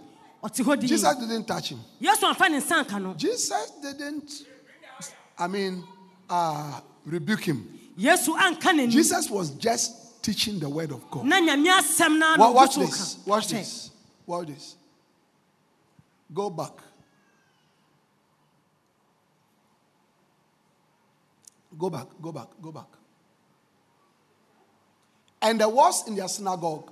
ɔte 0.43 0.63
hɔ 0.65 0.81
di 0.81 0.87
Jesus 0.87 1.15
didn't 1.17 1.45
touch 1.47 1.71
him. 1.71 1.81
yesu 2.01 2.23
amfa 2.33 2.49
ne 2.51 2.59
nsa 2.59 2.83
nka 2.85 3.03
no 3.03 3.15
Jesus 3.15 3.73
didn't, 3.83 4.43
I 5.39 5.47
mean, 5.49 5.85
uh, 6.31 6.81
rebuke 7.05 7.45
him. 7.45 7.76
Yesu 7.97 8.33
anka 8.37 8.73
n'ani 8.73 8.91
Jesus 8.91 9.31
was 9.31 9.51
just 9.51 10.23
teaching 10.23 10.59
the 10.59 10.69
word 10.69 10.91
of 10.93 11.09
God. 11.11 11.25
na 11.25 11.41
nyame 11.41 11.69
asɛm 11.71 12.19
no 12.19 12.37
Wa- 12.39 12.47
ana 12.47 12.53
Watch 12.53 12.77
this. 12.77 13.19
Watch 13.27 13.49
this. 13.49 13.91
Watch 14.27 14.47
this. 14.49 14.77
Go 16.35 16.51
back. 16.51 16.73
Go 21.79 21.91
back. 21.91 22.07
Go 22.21 22.33
back. 22.33 22.49
Go 22.61 22.73
back. 22.73 22.87
And 25.43 25.61
there 25.61 25.69
was 25.69 26.09
in 26.09 26.17
their 26.17 26.29
synagogue 26.29 26.91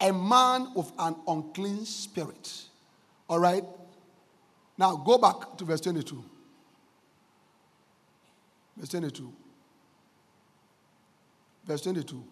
a 0.00 0.12
man 0.12 0.72
with 0.74 0.90
an 0.98 1.14
unclean 1.28 1.84
spirit. 1.84 2.52
All 3.28 3.38
right. 3.38 3.64
Now 4.78 4.96
go 4.96 5.18
back 5.18 5.56
to 5.58 5.64
verse 5.64 5.80
22. 5.82 6.22
Verse 8.76 8.88
22. 8.90 9.32
Verse 11.66 11.80
22. 11.82 12.22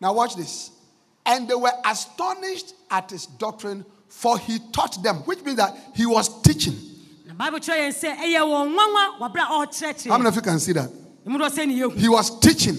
Now, 0.00 0.12
watch 0.14 0.34
this. 0.34 0.70
And 1.24 1.48
they 1.48 1.54
were 1.54 1.70
astonished 1.84 2.74
at 2.90 3.10
his 3.10 3.26
doctrine, 3.26 3.84
for 4.08 4.36
he 4.38 4.58
taught 4.72 5.00
them, 5.02 5.16
which 5.18 5.42
means 5.44 5.58
that 5.58 5.76
he 5.94 6.04
was 6.06 6.42
teaching. 6.42 6.76
na 7.26 7.34
bible 7.34 7.60
kyerɛ 7.60 7.88
yɛn 7.88 7.92
sɛ 7.94 8.16
ɛyɛ 8.16 8.40
wɔn 8.42 8.74
nwanwa 8.74 9.18
wɔberɛ 9.20 10.06
a 10.06 10.08
How 10.08 10.18
many 10.18 10.28
of 10.28 10.34
you 10.34 10.42
can 10.42 10.58
see 10.58 10.72
that? 10.72 10.90
mu 11.24 11.38
dɔ 11.38 11.48
sɛ 11.48 11.66
ne 11.68 11.78
yɛhu 11.78 11.96
He 11.96 12.08
was 12.08 12.38
teaching, 12.40 12.74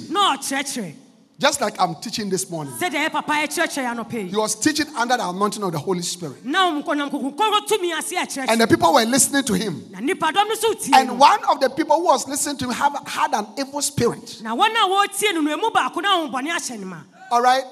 just 1.44 1.60
like 1.60 1.76
I'm 1.78 1.96
teaching 1.96 2.30
this 2.30 2.50
morning. 2.50 2.74
sɛdeɛ 2.80 3.06
ɛyɛ 3.08 3.12
papa 3.12 3.34
ɛkyerɛkyerɛ 3.34 3.94
anɔpɛ 3.94 4.30
He 4.30 4.36
was 4.38 4.56
teaching 4.56 4.88
under 4.96 5.18
the 5.18 5.28
anointing 5.28 5.62
of 5.62 5.74
the 5.74 5.78
Holy 5.78 6.02
Spirit. 6.02 6.44
na 6.46 6.72
ɔmkɔnam 6.72 7.12
kokonkɔrɔ 7.12 7.68
tumi 7.68 7.91
ase 7.98 8.38
And 8.48 8.62
the 8.62 8.68
people 8.68 8.94
were 8.94 9.04
listening 9.04 9.44
to 9.44 9.54
him. 9.54 9.86
na 9.91 10.00
nnipadɔm 10.00 10.48
no 10.48 10.56
so 10.56 10.74
tie 10.74 11.02
And 11.02 11.20
one 11.20 11.44
of 11.50 11.60
the 11.60 11.70
people 11.70 11.98
who 11.98 12.06
was 12.06 12.26
listening 12.30 12.56
to 12.60 12.66
him 12.66 12.72
have, 12.72 12.96
had 13.06 13.34
an 13.34 13.48
evil 13.60 13.82
spirit. 13.82 14.39
na 14.41 14.56
wɔn 14.56 14.70
a 14.72 14.88
wɔretie 14.88 15.34
no 15.34 15.41
no 15.41 15.52
emu 15.54 15.70
baako 15.70 16.02
na 16.02 16.16
ahombɔne 16.28 16.48
ahyɛ 16.50 16.80
ne 16.80 16.86
ma 16.86 16.98
All 17.30 17.41
right? 17.41 17.64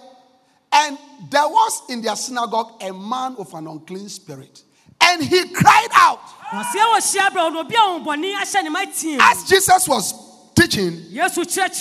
And 0.73 0.97
there 1.29 1.47
was 1.47 1.81
in 1.89 2.01
their 2.01 2.15
synagogue 2.17 2.81
a 2.81 2.91
man 2.91 3.35
with 3.37 3.53
an 3.53 3.67
unclean 3.67 4.09
spirit. 4.09 4.63
And 4.99 5.23
he 5.23 5.47
cried 5.49 5.87
out. 5.95 6.19
wɔseɛ 6.51 6.93
wɔ 6.93 6.97
hyia 6.97 7.29
berɛ 7.29 7.53
no 7.53 7.59
obi 7.61 7.75
a 7.75 7.79
ahombɔne 7.79 8.35
ahyɛ 8.35 8.63
ne 8.63 8.69
ma 8.69 8.79
tie 8.83 9.15
no 9.15 9.23
As 9.31 9.43
Jesus 9.47 9.87
was 9.87 10.13
teaching 10.55 11.05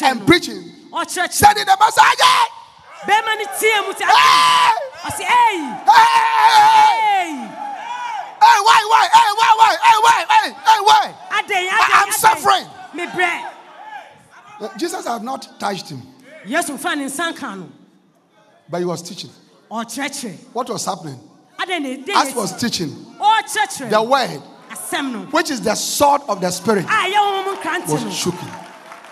and 0.05 0.26
preaching, 0.26 0.70
ɔkyerɛkyerɛ 0.93 1.32
said 1.32 1.57
in 1.59 1.66
the 1.66 1.76
Messiah, 1.78 2.47
bɛrima 3.07 3.32
no 3.38 3.45
tie 3.59 3.80
mu 3.86 3.93
sɛ 3.93 4.05
Hey! 4.07 4.74
ɔse 5.05 5.20
ei 5.20 5.59
Hey! 5.86 7.57
Hey, 8.43 8.59
why, 8.64 8.80
why, 8.88 9.09
hey, 9.12 9.32
why, 9.36 9.55
why, 9.59 9.76
hey, 9.82 9.99
why, 10.03 10.24
hey, 10.28 10.51
hey, 10.51 10.80
why? 10.80 11.14
adɛn 11.30 11.68
I- 11.70 12.05
I'm 12.07 12.12
suffering. 12.12 12.66
mebrɛ 12.95 13.47
Uh, 14.61 14.68
Jesus 14.76 15.07
had 15.07 15.22
not 15.22 15.59
touched 15.59 15.88
him, 15.88 16.03
Yes, 16.45 16.68
mfa 16.70 16.97
ne 16.97 17.05
nsa 17.07 17.32
nka 17.32 17.59
no 17.59 17.68
but 18.68 18.78
he 18.78 18.84
was 18.84 19.03
teaching. 19.03 19.30
ɔkyerɛkyerɛ 19.70 20.36
What 20.53 20.68
was 20.70 20.84
happening? 20.84 21.18
ne 21.68 22.05
As 22.14 22.34
was 22.34 22.57
teaching, 22.57 22.91
ɔkyerɛkyerɛ 23.20 23.91
the 23.91 24.03
word, 24.03 24.43
which 25.32 25.51
is 25.51 25.61
the 25.61 25.74
sword 25.74 26.22
of 26.28 26.41
the 26.41 26.51
spirit, 26.51 26.84
a 26.84 26.88
ɛyɛ 26.88 27.86
was 27.88 28.05
no 28.05 28.11
choking. 28.11 28.38
ɛwowɔɔ 28.49 28.59
no 28.59 28.59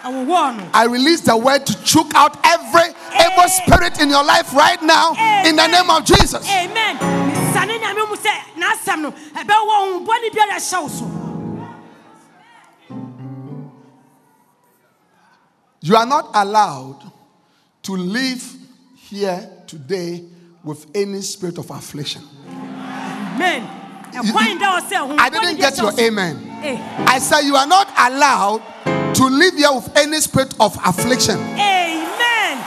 I 0.05 0.86
release 0.88 1.22
the 1.22 1.36
word 1.36 1.66
to 1.66 1.84
choke 1.84 2.12
out 2.14 2.38
every 2.44 2.94
evil 3.20 3.49
spirit 3.49 4.01
in 4.01 4.09
your 4.11 4.24
life 4.24 4.55
right 4.55 4.80
now 4.82 5.11
in 5.44 5.57
the 5.57 5.66
name 5.66 5.90
of 5.90 6.05
Jesus. 6.05 6.49
amen. 6.49 6.96
Mesane 6.99 7.78
nyame 7.78 8.09
mu 8.09 8.16
sɛ 8.16 8.34
n'asɛm 8.57 9.01
no 9.03 9.11
ɛbɛwɔ 9.11 10.07
honbɔne 10.07 10.30
biara 10.32 10.57
ɛhyɛ 10.57 10.82
wo 10.82 10.88
so. 10.88 11.14
You 15.80 15.96
are 15.96 16.07
not 16.07 16.30
allowed 16.34 17.11
to 17.82 17.96
live 17.96 18.57
here 18.96 19.49
today 19.66 20.24
with 20.62 20.86
any 20.94 21.20
spirit 21.22 21.59
of 21.59 21.70
affliction. 21.70 22.22
amen. 22.46 23.68
Ɛkwan 24.12 24.59
da 24.61 24.80
hɔ 24.80 24.88
sɛ 24.88 25.18
I 25.18 25.28
didn't 25.28 25.57
get 25.57 25.76
your 25.78 25.92
amen. 25.99 26.36
amen 26.62 27.09
I 27.09 27.18
said 27.18 27.40
you 27.40 27.57
are 27.57 27.66
not 27.66 27.88
allowed 27.96 28.62
to 29.18 29.24
live 29.26 29.54
here 29.54 29.72
with 29.74 29.96
any 29.96 30.20
spirit 30.20 30.54
of 30.60 30.76
affliction. 30.84 31.36
amen 31.38 32.58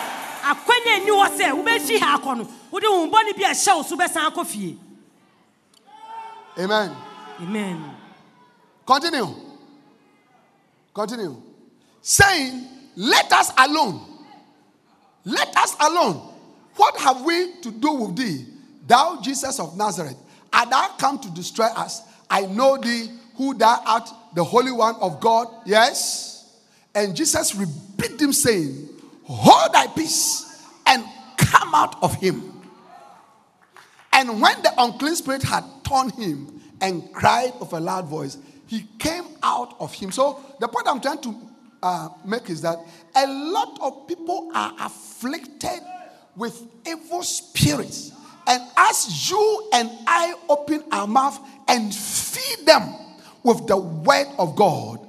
akwanya 0.44 1.00
nni 1.00 1.12
hɔ 1.12 1.28
sɛ 1.38 1.52
wobɛfi 1.56 2.00
ha 2.00 2.18
akɔ 2.18 2.38
no 2.38 2.48
wode 2.72 2.84
honbɔne 2.84 3.36
bi 3.38 3.44
a 3.44 3.52
ɛhyɛ 3.54 3.76
wo 3.78 3.84
so 3.84 3.96
bɛsan 3.98 4.30
akɔ 4.32 4.46
fie 4.46 4.78
Amen. 6.60 6.92
amen 7.42 7.96
Continue. 8.86 9.28
Continue. 10.94 11.42
Saying, 12.02 12.68
Let 12.98 13.32
us 13.32 13.52
alone. 13.58 14.02
Let 15.24 15.56
us 15.56 15.76
alone. 15.80 16.28
What 16.76 16.98
have 16.98 17.22
we 17.22 17.54
to 17.62 17.72
do 17.72 17.94
with 17.94 18.18
thee, 18.18 18.46
thou 18.86 19.22
Jesus 19.22 19.60
of 19.62 19.78
Nazareth? 19.78 20.18
Art 20.52 20.70
thou 20.70 20.88
come 20.98 21.20
to 21.20 21.30
destroy 21.30 21.68
us? 21.68 22.02
I 22.30 22.42
know 22.48 22.76
thee, 22.78 23.10
who 23.38 23.54
thou 23.54 23.82
art, 23.86 24.10
the 24.36 24.44
Holy 24.44 24.72
One 24.72 24.96
of 24.96 25.22
God. 25.22 25.48
Yes. 25.66 26.31
And 26.94 27.16
Jesus 27.16 27.56
rebuked 27.56 28.22
him, 28.22 28.34
saying, 28.34 28.90
Hold 29.24 29.74
thy 29.74 29.88
peace 29.88 30.68
and 30.86 31.06
come 31.38 31.74
out 31.74 32.02
of 32.04 32.16
him. 32.16 32.62
And 34.14 34.42
when 34.42 34.62
the 34.62 34.74
unclean 34.78 35.16
spirit 35.16 35.44
had 35.44 35.64
torn 35.84 36.10
him 36.10 36.62
and 36.82 37.12
cried 37.14 37.54
with 37.60 37.72
a 37.74 37.80
loud 37.80 38.08
voice, 38.08 38.38
he 38.68 38.86
came 39.00 39.24
out 39.42 39.76
of 39.80 39.94
him. 39.94 40.12
So, 40.12 40.40
the 40.60 40.68
point 40.68 40.88
I'm 40.88 41.02
trying 41.02 41.22
to 41.22 41.36
uh, 41.82 42.10
make 42.26 42.50
is 42.50 42.62
that 42.62 42.78
a 43.16 43.28
lot 43.28 43.80
of 43.82 44.08
people 44.08 44.52
are 44.54 44.74
afflicted 44.80 45.82
with 46.36 46.62
evil 46.88 47.24
spirits. 47.24 48.12
And 48.48 48.62
as 48.78 49.30
you 49.30 49.70
and 49.74 49.90
I 50.08 50.36
open 50.50 50.84
our 50.92 51.08
mouth 51.08 51.40
and 51.68 51.94
feed 51.94 52.66
them 52.66 52.96
with 53.44 53.68
the 53.68 53.78
word 53.78 54.28
of 54.38 54.56
God, 54.56 55.00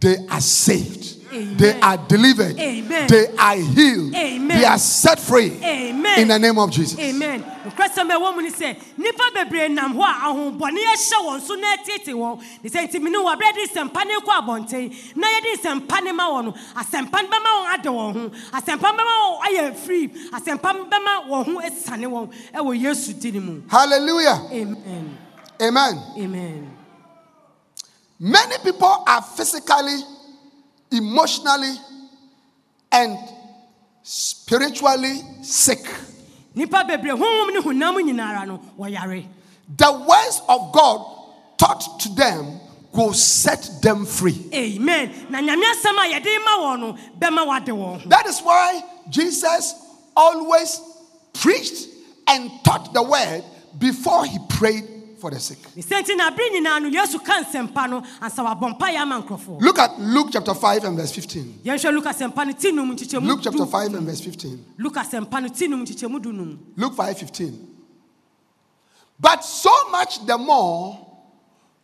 they 0.00 0.16
are 0.28 0.40
saved. 0.40 1.19
They 1.30 1.78
are 1.80 1.96
delivered. 1.96 2.58
Amen. 2.58 3.08
They 3.08 3.26
are 3.38 3.56
healed. 3.56 4.14
Amen. 4.14 4.48
They 4.58 4.64
are 4.64 4.78
set 4.78 5.18
free. 5.20 5.52
Amen. 5.62 6.20
In 6.20 6.28
the 6.28 6.38
name 6.38 6.58
of 6.58 6.70
Jesus. 6.70 6.98
amen 6.98 7.44
nokorɛsɛm 7.64 8.08
ɛwɔ 8.10 8.34
mu 8.34 8.42
ne 8.42 8.50
sɛ 8.50 8.76
nnipa 8.98 9.30
bebree 9.34 9.68
nam 9.70 9.94
hɔ 9.94 10.02
a 10.02 10.14
ahombɔne 10.32 10.78
ahyɛ 10.78 11.18
wɔn 11.26 11.40
so 11.40 11.54
na 11.54 11.76
ɛtete 11.76 12.12
wɔn 12.14 12.40
ne 12.64 12.70
sɛ 12.70 12.88
nti 12.88 13.00
mene 13.02 13.16
wɔ 13.18 13.36
berɛ 13.36 13.54
de 13.54 13.66
nsɛmpa 13.68 14.06
ne 14.06 14.14
kɔ 14.20 14.32
abɔnten 14.40 15.16
na 15.16 15.26
yɛde 15.28 15.60
nsɛmpa 15.62 16.02
ne 16.04 16.12
ma 16.12 16.24
wɔn 16.30 16.44
no 16.46 16.52
asɛmpa 16.76 17.22
no 17.22 17.28
bɛma 17.28 17.50
wɔn 17.54 17.74
ade 17.74 17.84
wɔn 17.84 18.12
ho 18.12 18.30
asɛmpa 18.58 18.82
no 18.82 18.96
bɛma 18.98 19.14
wɔn 19.20 19.40
ayɛ 19.46 19.74
firi 19.76 20.30
asɛmpa 20.32 20.74
no 20.74 20.84
bɛma 20.86 21.28
wɔn 21.28 21.44
ho 21.44 21.60
asane 21.60 22.06
wɔn 22.06 22.30
ɛwɔ 22.54 22.80
yesu 22.80 23.12
din 23.12 23.40
mu 23.44 23.62
Hallelujah. 23.68 24.40
amen 24.50 25.16
Amen. 25.60 26.02
amen 26.18 26.76
Many 28.22 28.58
people 28.62 29.02
are 29.06 29.22
physically, 29.22 29.96
emotionally, 30.92 31.74
and 32.92 33.18
spiritually 34.02 35.20
sick. 35.42 35.84
nnipa 36.56 36.84
bebree 36.84 37.12
honhom 37.12 37.52
ne 37.54 37.60
honam 37.60 37.96
nyinara 38.02 38.46
no 38.46 38.60
wɔyare 38.78 39.26
The 39.76 39.92
words 39.92 40.42
of 40.48 40.72
God 40.72 41.06
taught 41.58 42.00
to 42.00 42.08
them 42.14 42.58
will 42.92 43.12
set 43.14 43.70
them 43.82 44.04
free. 44.04 44.48
amen 44.52 45.26
na 45.30 45.38
nyame 45.40 45.62
asɛm 45.62 45.98
a 45.98 46.14
yɛde 46.20 46.44
ma 46.44 46.58
wɔn 46.58 46.80
no 46.80 46.96
bɛma 47.20 47.46
wɔade 47.46 47.68
wɔn 47.68 48.02
ho 48.02 48.08
That 48.08 48.26
is 48.26 48.40
why 48.40 48.82
Jesus 49.08 49.74
always 50.16 50.80
preached 51.34 51.86
and 52.26 52.50
taught 52.64 52.92
the 52.92 53.02
word 53.02 53.44
before 53.78 54.24
he 54.26 54.38
prayed 54.48 54.84
for 55.20 55.30
the 55.30 55.38
sick. 55.38 55.58
ne 55.76 55.82
sɛ 55.82 56.02
nti 56.02 56.16
na 56.16 56.30
abere 56.30 56.50
nyinaa 56.50 56.80
no 56.82 56.88
yesu 56.88 57.18
ka 57.24 57.42
nsɛmpa 57.42 57.88
no 57.90 58.00
ansa 58.20 58.42
wabɔ 58.42 58.78
mpaeɛ 58.78 58.96
ama 58.96 59.22
nkurɔfoɔ 59.22 59.60
Look 59.60 59.78
at 59.78 59.98
Luke 60.00 60.28
chapter 60.32 60.54
5 60.54 60.84
and 60.84 60.96
verse 60.96 61.12
15. 61.12 61.60
yɛnhwɛ 61.64 61.92
luka 61.92 62.10
sɛmpa 62.10 62.46
no 62.46 62.52
ti 62.52 62.72
num 62.72 62.96
nkyekyɛmu 62.96 63.26
Luke 63.26 63.40
chapter 63.42 63.66
5 63.66 63.94
and 63.94 64.06
verse 64.06 64.20
15. 64.20 64.64
luka 64.78 65.00
sɛmpa 65.00 65.42
no 65.42 65.48
ti 65.48 65.68
num 65.68 65.84
nkyekyɛmu 65.84 66.22
du 66.22 66.32
num 66.32 66.58
Luke 66.76 66.94
5 66.94 67.18
15. 67.18 67.66
But 69.18 69.44
so 69.44 69.70
much 69.90 70.24
the 70.26 70.38
more 70.38 71.06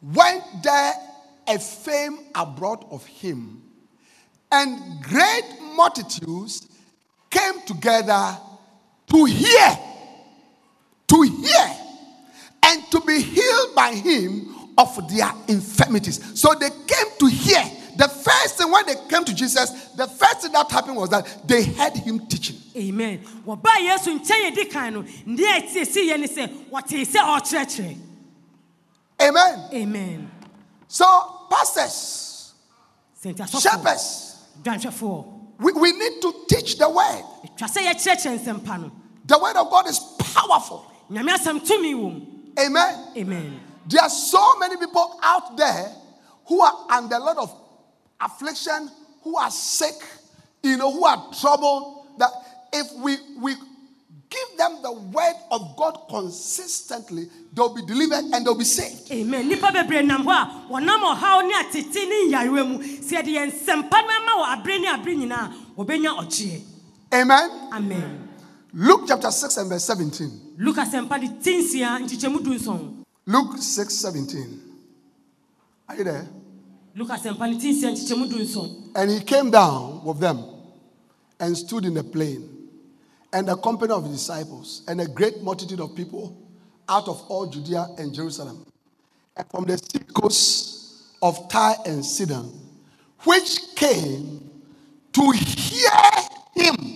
went 0.01 0.43
there 0.63 0.95
a 1.49 1.59
fame 1.59 2.19
abroad 2.35 2.85
of 2.91 3.05
him, 3.07 3.63
and 4.51 5.03
great 5.03 5.45
multitudes 5.77 6.67
came 7.31 7.61
together 7.67 8.39
to 9.09 9.25
hear, 9.27 9.79
to 11.09 11.23
hear, 11.23 11.77
and 12.67 12.91
to 12.91 13.01
be 13.01 13.21
healed 13.21 13.75
by 13.75 13.93
him 13.93 14.55
of 14.77 15.09
their 15.09 15.33
infirmities. 15.49 16.39
So 16.41 16.53
they 16.55 16.69
came 16.71 17.19
to 17.21 17.27
hear. 17.27 17.63
The 17.97 18.09
first 18.09 18.59
thing 18.59 18.71
when 18.71 18.85
they 18.85 18.95
came 19.09 19.25
to 19.25 19.35
Jesus, 19.35 19.71
the 19.97 20.07
first 20.07 20.43
thing 20.43 20.53
that 20.53 20.71
happened 20.71 20.97
was 20.99 21.09
that 21.11 21.49
they 21.49 21.63
heard 21.65 21.95
him 21.95 22.27
teaching. 22.27 22.57
amen 22.77 23.21
wɔbaa 23.47 23.79
yesu 23.81 24.19
nkyɛn 24.19 24.51
yɛdi 24.51 24.71
kan 24.71 24.93
no 24.93 25.03
ndeɛ 25.03 25.57
a 25.57 25.61
ɛtie 25.63 25.87
si 25.87 26.11
yɛ 26.11 26.21
ne 26.21 26.27
sɛ 26.27 26.69
wɔtee 26.71 27.07
sɛ 27.07 27.21
ɔrekyerɛkyerɛ 27.25 27.97
Amen. 29.23 29.69
amen 29.73 30.31
So, 30.89 31.07
pastors, 31.51 32.53
shepherds, 33.59 34.37
we, 35.59 35.73
we 35.73 35.93
need 35.93 36.21
to 36.21 36.35
teach 36.49 36.77
the 36.77 36.91
word. 36.91 37.25
ɛtwa 37.47 37.67
sɛ 37.67 37.81
yɛkyerɛkyerɛ 37.95 38.39
nsɛmpa 38.45 38.81
no 38.83 38.93
The 39.25 39.39
word 39.39 39.57
of 39.57 39.71
God 39.71 39.89
is 39.89 39.99
powerful. 40.19 40.85
Nyame 42.57 42.77
asɛm 42.77 43.15
tumi 43.15 43.17
wɔ 43.17 43.17
mu 43.17 43.17
Amen. 43.17 43.17
amen 43.17 43.61
There 43.89 44.03
are 44.03 44.11
so 44.11 44.59
many 44.59 44.77
people 44.77 45.19
out 45.23 45.57
there 45.57 45.93
who 46.47 46.61
are 46.61 46.87
under 46.91 47.15
a 47.17 47.21
lot 47.21 47.39
of 47.39 47.55
affliction, 48.21 48.91
who 49.23 49.37
are 49.37 49.51
sick, 49.51 49.95
you 50.63 50.77
know, 50.77 50.91
who 50.91 51.05
are 51.05 51.31
troubled. 51.41 52.07
That 52.19 52.31
if 52.73 52.93
we 52.95 53.17
we 53.41 53.55
give 54.29 54.59
them 54.59 54.79
the 54.83 54.93
word 54.93 55.35
of 55.53 55.77
God 55.77 55.99
consistently, 56.11 57.29
they'll 57.53 57.75
be 57.75 57.83
delivered 57.87 58.25
and 58.33 58.45
they'll 58.45 58.55
be 58.59 58.65
saved. 58.65 59.11
amen 59.13 59.49
nnipa 59.49 59.71
bebree 59.73 60.05
nam 60.05 60.25
hɔ 60.25 60.33
a 60.33 60.73
wɔnam 60.73 61.15
ɔhaw 61.15 61.47
ne 61.47 61.55
atete 61.55 62.09
ne 62.09 62.31
nyarewa 62.33 62.69
mu 62.69 62.79
sɛ 62.79 63.23
yɛde 63.23 63.33
yɛn 63.37 63.53
nsɛmpa 63.53 63.99
no 64.03 64.25
ma 64.27 64.33
wɔ 64.43 64.47
abere 64.59 64.81
ne 64.81 64.89
abere 64.89 65.17
nyinaa 65.17 65.53
wɔbɛnya 65.77 66.19
ɔgyeɛ 66.19 66.61
Amen. 67.13 67.51
amen 67.73 68.26
Luke 68.79 69.05
chapter 69.09 69.31
6 69.31 69.57
and 69.57 69.71
verse 69.71 69.85
17. 69.85 70.57
luka 70.59 70.83
sɛmpa 70.85 71.19
no 71.19 71.41
ti 71.43 71.57
nsia 71.63 71.99
nkyekyɛmu 71.99 73.05
Luke 73.25 73.57
6 73.57 73.95
17. 73.95 74.61
Are 75.89 75.97
you 75.97 76.05
there? 76.05 76.29
Luke 76.95 77.09
sɛmpa 77.09 77.51
no 77.51 77.59
ti 77.59 77.73
nsia 77.73 77.91
nkyekyɛmu 77.91 78.93
And 78.95 79.11
he 79.11 79.21
came 79.21 79.51
down 79.51 80.05
with 80.05 80.21
them 80.21 80.45
and 81.41 81.57
stood 81.57 81.87
in 81.87 81.95
the 81.95 82.05
plain, 82.05 82.69
and 83.33 83.49
the 83.49 83.57
company 83.57 83.95
of 83.95 84.05
his 84.05 84.19
disciples, 84.19 84.83
and 84.87 85.01
a 85.01 85.07
great 85.07 85.41
multitude 85.43 85.81
of 85.81 85.97
people 85.97 86.37
out 86.87 87.09
of 87.09 87.23
all 87.31 87.47
Judea 87.47 87.87
and 87.97 88.13
Jerusalem, 88.13 88.67
and 89.39 89.51
from 89.51 89.65
the 89.65 89.79
sea 89.79 90.01
coasts 90.13 91.15
of 91.23 91.49
Tyre 91.49 91.77
and 91.87 92.05
Sidon, 92.05 92.53
which 93.25 93.75
came 93.75 94.51
to 95.15 95.31
hear 95.31 95.91
him 96.55 96.96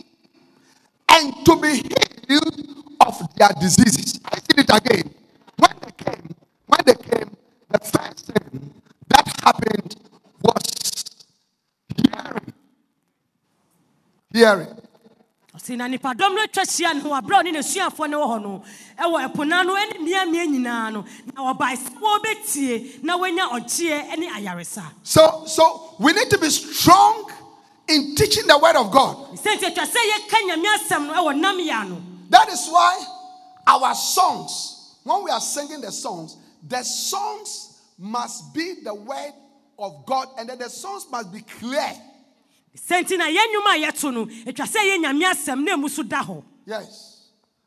and 1.11 1.45
to 1.45 1.57
be 1.61 1.83
healed 2.29 2.61
of 3.07 3.35
their 3.37 3.49
diseases. 3.61 4.21
I 4.25 4.39
see 4.39 4.61
it 4.61 4.71
again. 4.73 5.15
When 5.57 5.71
they 5.83 5.93
came, 6.05 6.35
when 6.67 6.81
they 6.85 6.95
came, 6.95 7.37
the 7.69 7.79
first 7.79 8.27
thing 8.27 8.75
that 9.09 9.29
happened 9.45 9.97
was 10.43 11.05
hearing. 11.97 12.53
Hearing. 14.33 14.77
na 15.77 15.87
nipadɔm 15.89 16.35
no 16.35 16.43
atwa 16.43 16.65
hyia 16.65 16.95
ne 16.95 17.01
ho 17.01 17.11
aberɛ 17.11 17.37
a 17.37 17.43
ɔne 17.43 17.53
n'asuafoɔ 17.55 18.11
no 18.11 18.21
wɔ 18.21 18.27
hɔ 18.33 18.43
no 18.43 18.63
ɛwɔ 18.99 19.17
ɛpo 19.29 19.47
no 19.47 19.57
ano 19.61 19.75
ne 19.75 20.47
nyinaa 20.47 20.93
no 20.93 21.05
na 21.35 21.53
sɛ 21.53 21.91
wɔbɛtie 22.01 23.03
na 23.05 23.17
wɔanya 23.19 23.51
ɔgyeɛ 23.51 24.19
ne 24.19 24.29
ayaresa 24.31 24.83
So, 25.03 25.45
so 25.47 25.95
we 25.99 26.13
need 26.13 26.31
to 26.31 26.39
be 26.39 26.49
strong 26.51 27.31
in 27.91 28.15
teaching 28.15 28.47
the 28.47 28.59
word 28.59 28.77
of 28.77 28.91
God. 28.93 29.37
sɛ 29.37 29.57
nti 29.57 29.67
atwa 29.75 29.85
sɛ 29.85 29.99
yɛka 29.99 30.39
nyame 30.47 30.67
asɛm 30.79 31.07
no 31.09 31.15
ɛwɔ 31.15 31.41
nam 31.41 31.59
yɛ 31.59 31.73
ano 31.73 32.03
That 32.31 32.49
is 32.49 32.69
why 32.69 33.05
our 33.67 33.95
songs, 33.95 34.97
when 35.03 35.25
we 35.25 35.31
are 35.31 35.41
singing 35.41 35.81
the 35.81 35.91
songs, 35.91 36.37
the 36.67 36.83
songs 36.85 37.81
must 37.99 38.55
be 38.55 38.75
the 38.85 38.95
word 38.95 39.33
of 39.79 40.05
God 40.07 40.29
and 40.39 40.49
then 40.49 40.59
the 40.59 40.69
songs 40.71 41.07
must 41.11 41.33
be 41.33 41.41
clear. 41.41 41.93
sɛ 42.77 43.03
nti 43.05 43.19
na 43.19 43.27
yɛn 43.27 43.47
nnwom 43.53 43.75
a 43.75 43.87
yɛto 43.87 44.13
no 44.15 44.27
atwa 44.27 44.67
sɛ 44.67 44.79
yɛ 44.85 45.05
nyame 45.05 45.25
asɛm 45.25 45.65
na 45.65 45.73
emu 45.75 45.89
so 45.89 46.03
da 46.03 46.23
hɔ 46.23 46.43
Yes. 46.67 47.09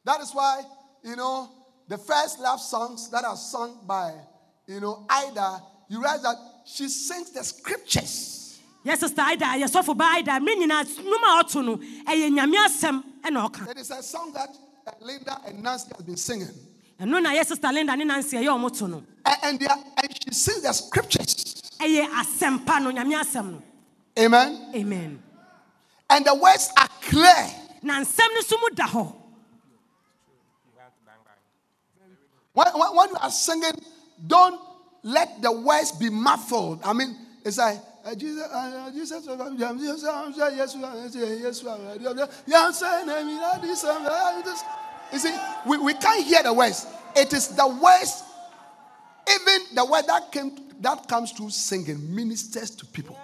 That 0.05 0.21
is 0.21 0.32
why, 0.32 0.61
you 1.03 1.15
know, 1.15 1.49
the 1.88 1.97
first 1.97 2.39
love 2.39 2.59
songs 2.61 3.09
that 3.09 3.26
are 3.26 3.36
sung 3.36 3.80
by, 3.86 4.13
you 4.67 4.80
know, 4.80 5.05
Ida, 5.09 5.61
you 5.89 5.99
realize 6.01 6.21
that 6.24 6.36
she 6.65 6.88
sings 6.88 7.32
the 7.32 7.43
scriptures. 7.43 8.39
Yɛ 8.86 8.97
sister 8.97 9.21
aida 9.21 9.45
yɛsɔfo 9.57 9.95
ba 9.97 10.05
aida 10.15 10.39
me 10.39 10.55
nyinaa 10.55 10.84
nnwom 10.84 11.23
a 11.23 11.43
ɔto 11.43 11.63
no 11.65 11.77
ɛyɛ 12.05 12.29
nyame 12.31 12.55
asɛm 12.65 13.03
ɛna 13.23 13.49
ɔka 13.49 13.69
It 13.71 13.77
is 13.77 13.91
a 13.91 14.03
song 14.03 14.31
that 14.34 14.49
uh, 14.88 14.91
Linda 15.01 15.39
and 15.45 15.63
Nancy 15.63 15.89
have 15.95 16.05
been 16.05 16.17
singing. 16.17 16.49
ɛno 16.99 17.21
na 17.23 17.31
yɛ 17.34 17.45
sister 17.45 17.71
linda 17.71 17.95
ne 17.95 18.03
nansi 18.05 18.34
ɛyɛ 18.41 18.47
ɔmo 18.49 18.77
to 18.77 18.88
no 18.88 19.03
And, 19.25 19.38
and, 19.43 19.59
they 19.59 19.67
are, 19.67 19.77
and 20.01 20.13
she 20.23 20.31
sings 20.34 20.61
the 20.63 20.73
scriptures. 20.73 21.71
ɛyɛ 21.79 22.07
asɛmpa 22.09 22.81
no 22.84 22.91
nyame 22.91 23.13
asɛm 23.21 23.51
no 23.53 23.61
Amen. 24.17 24.71
amen 24.75 25.23
And 26.09 26.25
the 26.25 26.36
words 26.36 26.69
are 26.77 26.89
clear. 27.01 27.49
na 27.81 27.99
nsɛm 28.01 28.27
no 28.36 28.41
so 28.41 28.57
mu 28.57 28.69
da 28.75 28.88
hɔ 28.88 29.15
When, 32.53 32.67
when, 32.67 32.95
when 32.95 33.09
you 33.09 33.15
are 33.19 33.31
singing, 33.31 33.71
don't 34.27 34.61
let 35.01 35.41
the 35.41 35.51
words 35.51 35.91
be 35.91 36.11
muffled. 36.11 36.81
I 36.84 36.93
mean, 36.93 37.17
it's 37.43 37.57
like, 37.57 37.79
uh, 38.05 38.15
Jesus, 38.15 38.43
uh, 38.51 38.91
Jesus, 38.93 39.27
uh, 39.27 39.49
Jesus, 39.77 40.03
uh, 40.03 40.09
uh, 40.09 40.13
uh, 40.13 40.63
uh, 41.03 41.27
uh, 42.23 42.71
uh, 43.97 44.41
uh. 44.45 44.83
You 45.13 45.19
see, 45.19 45.35
we, 45.67 45.77
we 45.77 45.93
can't 45.93 46.25
hear 46.25 46.41
the 46.43 46.53
words. 46.53 46.87
It 47.15 47.31
is 47.33 47.49
the 47.49 47.67
words, 47.67 48.23
even 49.29 49.75
the 49.75 49.85
word 49.85 50.07
that 50.07 50.31
came 50.31 50.51
that 50.81 51.07
comes 51.07 51.31
through 51.31 51.51
singing 51.51 52.13
ministers 52.15 52.71
to 52.71 52.85
people. 52.87 53.17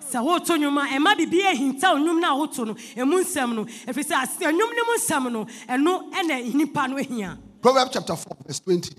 sɛ 0.00 0.18
woto 0.24 0.56
nnwom 0.56 0.78
a 0.80 0.88
ɛma 0.96 1.14
biribi 1.14 1.42
ahinta 1.44 1.92
wo 1.92 1.98
nnwom 2.00 2.20
no 2.20 2.28
a 2.28 2.46
woto 2.48 2.64
no 2.66 2.74
ɛmu 2.74 3.20
nsɛm 3.22 3.54
no 3.54 3.64
ɛfiri 3.64 4.04
sɛ 4.04 4.48
nnwom 4.48 4.72
no 4.74 4.84
mu 4.88 4.96
nsɛm 4.98 5.30
no 5.32 5.44
ɛno 5.68 6.10
ɛna 6.10 6.52
nnipa 6.52 6.88
no 6.88 6.96
ahia 6.96 7.38
Proverbs 7.60 7.90
chapter 7.92 8.16
4, 8.16 8.36
verse 8.46 8.60
20. 8.60 8.94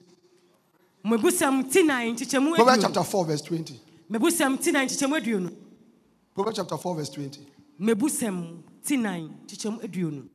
mmabusɛm 1.05 1.71
ti 1.71 1.82
nan 1.84 2.15
nkyekyɛmu 2.15 2.55
Proverbs 2.55 2.84
chapter 2.84 3.03
4, 3.03 3.25
verse 3.25 3.41
20. 3.41 3.80
Mmabusɛm 4.10 4.60
ti 4.62 4.72
nan 4.72 4.86
nkyekyɛmu 4.88 5.16
aduonu 5.18 5.55
Proverbs 6.34 6.57
chapter 6.57 6.78
4, 6.78 6.95
verse 6.95 7.10
20. 7.10 7.41
mmabusɛm 7.80 8.64
ti 8.84 8.97
nan 8.97 9.30
nkyekyɛmu 9.45 9.84
aduonu 9.84 10.30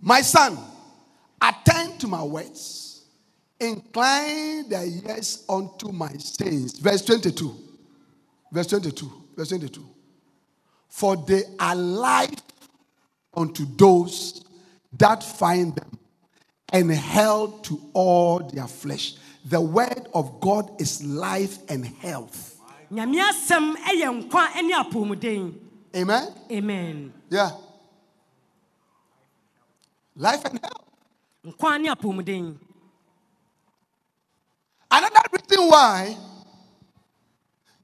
My 0.00 0.20
son, 0.20 0.56
attend 1.40 1.98
to 2.00 2.06
my 2.06 2.22
words, 2.22 3.02
incline 3.58 4.68
thy 4.68 4.84
ears 4.84 5.44
unto 5.48 5.90
my 5.90 6.12
sayings. 6.18 6.78
Verse 6.78 7.04
22. 7.04 7.52
Verse 8.52 8.68
22. 8.68 9.10
Verse 9.36 9.48
22. 9.48 9.84
For 10.88 11.16
they 11.16 11.42
are 11.58 11.74
life 11.74 12.40
unto 13.34 13.66
those 13.76 14.44
that 14.92 15.24
find 15.24 15.74
them, 15.74 15.98
and 16.72 16.90
health 16.90 17.62
to 17.62 17.80
all 17.92 18.40
their 18.40 18.66
flesh. 18.66 19.14
The 19.44 19.60
word 19.60 20.08
of 20.14 20.40
God 20.40 20.80
is 20.80 21.02
life 21.04 21.58
and 21.68 21.84
health. 21.86 22.54
nyame 22.90 23.18
asɛm 23.20 23.74
ɛyɛ 23.76 24.08
nkwa 24.30 24.62
ne 24.62 24.74
apɔmuden 24.74 25.54
Amen? 25.96 26.34
amen 26.50 27.12
Yeah. 27.30 27.50
Life 30.16 30.44
and 30.44 30.60
health. 30.60 30.84
nkwa 31.44 31.80
ne 31.80 31.88
apɔmuden 31.88 32.58
Another 34.90 35.20
reason 35.32 35.68
why 35.68 36.16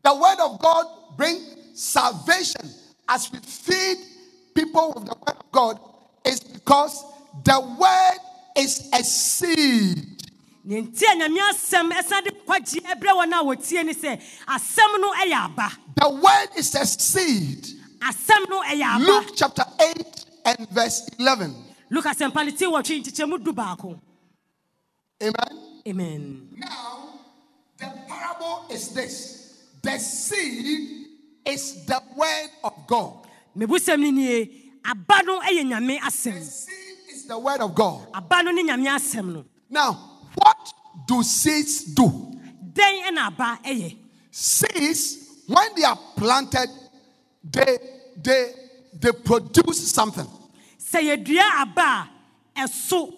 the 0.02 0.14
word 0.14 0.38
of 0.40 0.60
God 0.60 0.86
brings 1.16 1.56
salvation 1.74 2.68
as 3.08 3.30
we 3.32 3.38
feed 3.38 3.98
people 4.54 4.92
with 4.94 5.06
the 5.06 5.14
word 5.16 5.36
of 5.36 5.50
God 5.52 5.80
is 6.24 6.38
because 6.40 7.04
the 7.44 7.60
word 7.60 8.18
is 8.56 8.88
a 8.92 9.02
seed. 9.04 10.22
ne 10.64 10.80
nti 10.82 11.04
a 11.04 11.14
nyame 11.16 11.38
asɛm 11.50 11.90
ɛsan 11.92 12.24
de 12.24 12.30
kwagye 12.46 12.80
ɛbrɛ 12.82 13.10
wɔn 13.18 13.32
a 13.32 13.42
wɔtie 13.44 13.84
ne 13.84 13.92
sɛ 13.94 14.20
asɛm 14.46 15.00
no 15.00 15.12
ɛyɛ 15.14 15.44
aba 15.44 15.72
The 15.96 16.08
word 16.10 16.48
is 16.56 16.74
a 16.74 16.86
seed. 16.86 17.66
asɛm 18.00 18.48
no 18.48 18.62
ɛyɛ 18.62 18.96
aba 18.96 19.04
Luke 19.04 19.32
chapter 19.36 19.64
8 19.80 20.24
and 20.44 20.68
verse 20.70 21.08
11. 21.18 21.54
luka 21.90 22.10
asɛmpa 22.10 22.44
ne 22.44 22.52
ti 22.52 22.64
wɔtwe 22.64 23.02
nkyekyɛmu 23.02 23.42
du 23.44 23.52
baako 23.52 24.00
Amen. 25.22 25.82
amen 25.86 26.48
Now, 26.56 27.14
the 27.78 27.86
parable 28.08 28.66
is 28.70 28.88
this 28.88 29.38
the 29.82 29.98
seed 29.98 31.06
is 31.44 31.84
the 31.86 32.00
word 32.16 32.50
of 32.64 32.72
God. 32.86 33.26
mebusɛm 33.56 33.98
no 34.00 34.10
nie 34.10 34.70
aba 34.84 35.22
no 35.24 35.40
yɛ 35.40 35.64
nyame 35.64 35.98
The 36.00 36.10
seed 36.40 36.78
is 37.22 37.28
the 37.28 37.38
word 37.38 37.60
of 37.60 37.74
God. 37.74 38.06
aba 38.14 38.42
no 38.42 38.50
ne 38.50 38.62
nyame 38.64 38.88
asɛm 38.88 39.32
no 39.32 39.44
Now, 39.70 39.92
what 40.34 40.72
do 41.06 41.22
seeds 41.22 41.84
do? 41.94 42.04
dɛn 42.72 43.02
ɛna 43.08 43.26
aba 43.28 43.58
Seeds, 44.30 45.42
when 45.46 45.74
they 45.76 45.84
are 45.84 45.98
planted, 46.16 46.68
they 47.44 47.78
they 48.16 48.52
they 48.98 49.12
produce 49.12 49.92
something. 49.92 50.26
sɛ 50.78 51.00
yɛdua 51.24 51.62
aba 51.62 52.08
a 52.56 52.60
ɛso 52.60 53.14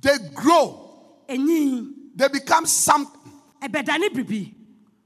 They 0.00 0.18
grow. 0.34 0.82
They 1.28 2.28
become 2.28 2.66
something. 2.66 3.32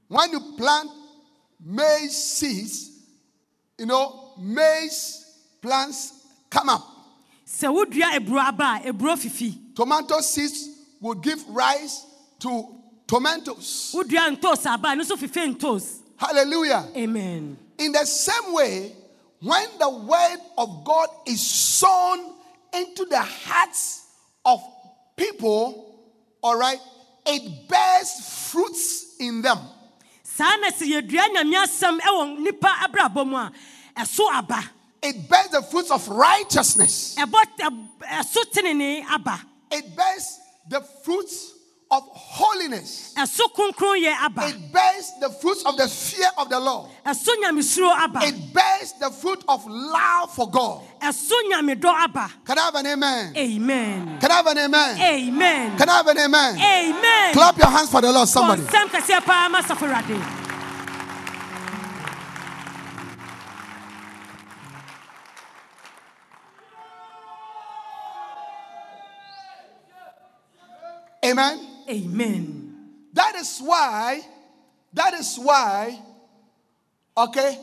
When 0.07 0.31
you 0.31 0.39
plant 0.57 0.89
maize 1.63 2.15
seeds, 2.37 2.91
you 3.79 3.85
know 3.87 4.33
maize 4.37 5.25
plants 5.61 6.13
come 6.49 6.69
up. 6.69 6.85
Tomato 9.75 10.19
seeds 10.21 10.69
will 10.99 11.15
give 11.15 11.43
rise 11.49 12.05
to 12.39 12.67
tomatoes. 13.07 13.91
wodua 13.95 14.29
ntos 14.35 14.65
aba 14.65 14.89
a 14.89 14.95
no 14.95 15.03
so 15.03 15.15
fifi 15.17 15.53
ntos 15.55 15.99
Hallelujah. 16.17 16.85
amen 16.95 17.57
In 17.79 17.91
the 17.91 18.05
same 18.05 18.53
way, 18.53 18.91
when 19.39 19.67
the 19.79 19.89
word 19.89 20.37
of 20.57 20.83
God 20.85 21.09
is 21.25 21.41
sown 21.41 22.19
into 22.73 23.05
the 23.05 23.19
hearts 23.21 24.05
of 24.45 24.61
people, 25.15 25.97
all 26.43 26.57
right, 26.59 26.79
it 27.25 27.67
bears 27.67 28.49
fruits 28.51 29.15
in 29.19 29.41
them. 29.41 29.57
saa 30.23 30.55
na 30.57 30.69
sɛ 30.69 30.85
yɛdua 31.01 31.27
nyame 31.33 31.55
asɛm 31.57 31.99
ɛwɔ 31.99 32.39
nipa 32.39 32.67
abrabɔ 32.85 33.27
mu 33.27 33.35
a 33.37 33.51
ɛso 33.97 34.29
aba 34.31 34.63
It 35.03 35.27
bears 35.27 35.49
the 35.49 35.61
fruits 35.63 35.89
of 35.91 36.07
righteousness. 36.09 37.15
ɛbɔ 37.17 37.39
ɛb- 37.59 37.87
ɛso 38.03 38.41
tenene 38.53 39.03
aba 39.09 39.41
It 39.71 39.95
bears 39.95 40.37
the 40.69 40.81
fruits 41.03 41.53
of 41.89 42.03
holiness. 42.13 43.13
ɛso 43.17 43.51
kronkronyɛ 43.55 44.13
aba 44.21 44.47
It 44.47 44.71
bears 44.71 45.11
the 45.19 45.29
fruits 45.41 45.63
of 45.65 45.75
the 45.75 45.87
fear 45.89 46.29
of 46.37 46.49
the 46.49 46.59
Lord. 46.59 46.89
ɛso 47.05 47.29
nyamesuro 47.41 47.89
aba 47.97 48.19
It 48.23 48.53
bears 48.53 48.93
the 48.99 49.09
fruit 49.09 49.43
of 49.47 49.65
love 49.65 50.33
for 50.35 50.49
God. 50.51 50.81
ɛso 51.01 51.33
nyamedɔ 51.51 51.85
aba 52.03 52.31
Can 52.45 52.59
I 52.59 52.61
have 52.61 52.75
an 52.75 52.85
amen? 52.87 53.33
amen 53.35 54.19
Can 54.21 54.31
I 54.31 54.35
have 54.35 54.47
an 54.47 54.57
amen? 54.59 54.99
amen 55.01 55.77
Can 55.79 55.89
I 55.89 55.93
have 55.97 56.07
an 56.07 56.17
amen? 56.19 56.59
amen 56.59 57.33
Clap 57.33 57.57
your 57.57 57.67
hands 57.67 57.89
for 57.89 58.01
the 58.01 58.11
Lord, 58.11 58.27
somebody. 58.29 58.61
Amen. 71.31 71.67
amen 71.89 72.75
That 73.13 73.35
is 73.35 73.59
why, 73.59 74.21
that 74.93 75.13
is 75.13 75.37
why, 75.37 75.99
okay, 77.17 77.57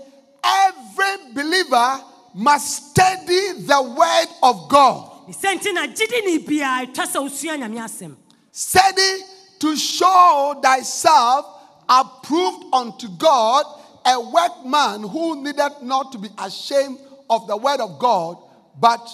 every 0.44 1.32
believer 1.34 2.00
must 2.34 2.90
study 2.90 3.52
the 3.62 3.82
word 3.96 4.26
of 4.42 4.68
God. 4.68 5.28
ne 5.28 5.34
sɛ 5.34 5.58
nti 5.58 5.74
na 5.74 5.86
gyidi 5.86 6.24
ne 6.24 6.38
biara 6.38 6.86
ɛtwa 6.86 7.04
sɛ 7.06 7.18
wosua 7.20 7.58
nyame 7.58 7.78
asɛm 7.80 8.16
Study 8.50 9.22
to 9.60 9.76
show 9.76 10.58
thyself 10.62 11.46
approved 11.88 12.66
unto 12.72 13.08
God, 13.08 13.64
a 14.04 14.20
workman 14.20 15.02
who 15.08 15.42
needed 15.42 15.70
not 15.82 16.12
to 16.12 16.18
be 16.18 16.28
ashamed 16.38 16.98
of 17.30 17.46
the 17.46 17.56
word 17.56 17.80
of 17.80 17.98
God, 17.98 18.36
but 18.80 19.08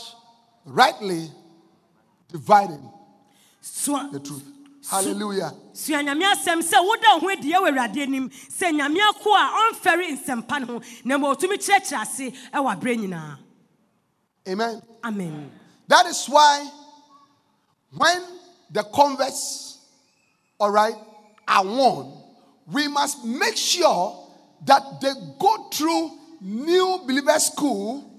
rightly 0.64 1.30
dividing 2.28 2.90
sua 3.64 4.08
the 4.12 4.20
truth. 4.20 4.44
Hallelujah. 4.90 5.52
sua 5.72 6.02
nyame 6.02 6.24
asɛm 6.24 6.60
sɛ 6.60 6.76
woda 6.84 7.08
wo 7.14 7.20
ho 7.20 7.28
adi 7.30 7.52
wɔ 7.52 7.70
awurade 7.70 8.02
anim 8.02 8.28
sɛ 8.28 8.70
nyame 8.78 8.98
ako 9.08 9.30
a 9.32 9.72
ɔmfɛre 9.72 10.18
nsɛmpa 10.18 10.60
no 10.60 10.66
ho 10.66 10.82
na 11.04 11.16
ma 11.18 11.34
ɔtumi 11.34 11.56
kyerɛkyerɛ 11.56 12.02
ase 12.02 12.30
ɛwɔ 12.52 12.76
aberɛ 12.76 12.96
nyinaa 12.98 13.38
Amen. 14.46 14.82
amen 15.02 15.50
That 15.88 16.04
is 16.04 16.26
why 16.26 16.68
when 17.96 18.22
the 18.70 18.82
converts, 18.82 19.78
all 20.60 20.70
right, 20.70 20.94
are 21.48 21.64
warned, 21.64 22.12
we 22.70 22.88
must 22.88 23.24
make 23.24 23.56
sure 23.56 24.28
that 24.66 25.00
they 25.00 25.12
go 25.38 25.68
through 25.72 26.10
new 26.42 27.00
believer 27.06 27.38
school, 27.38 28.10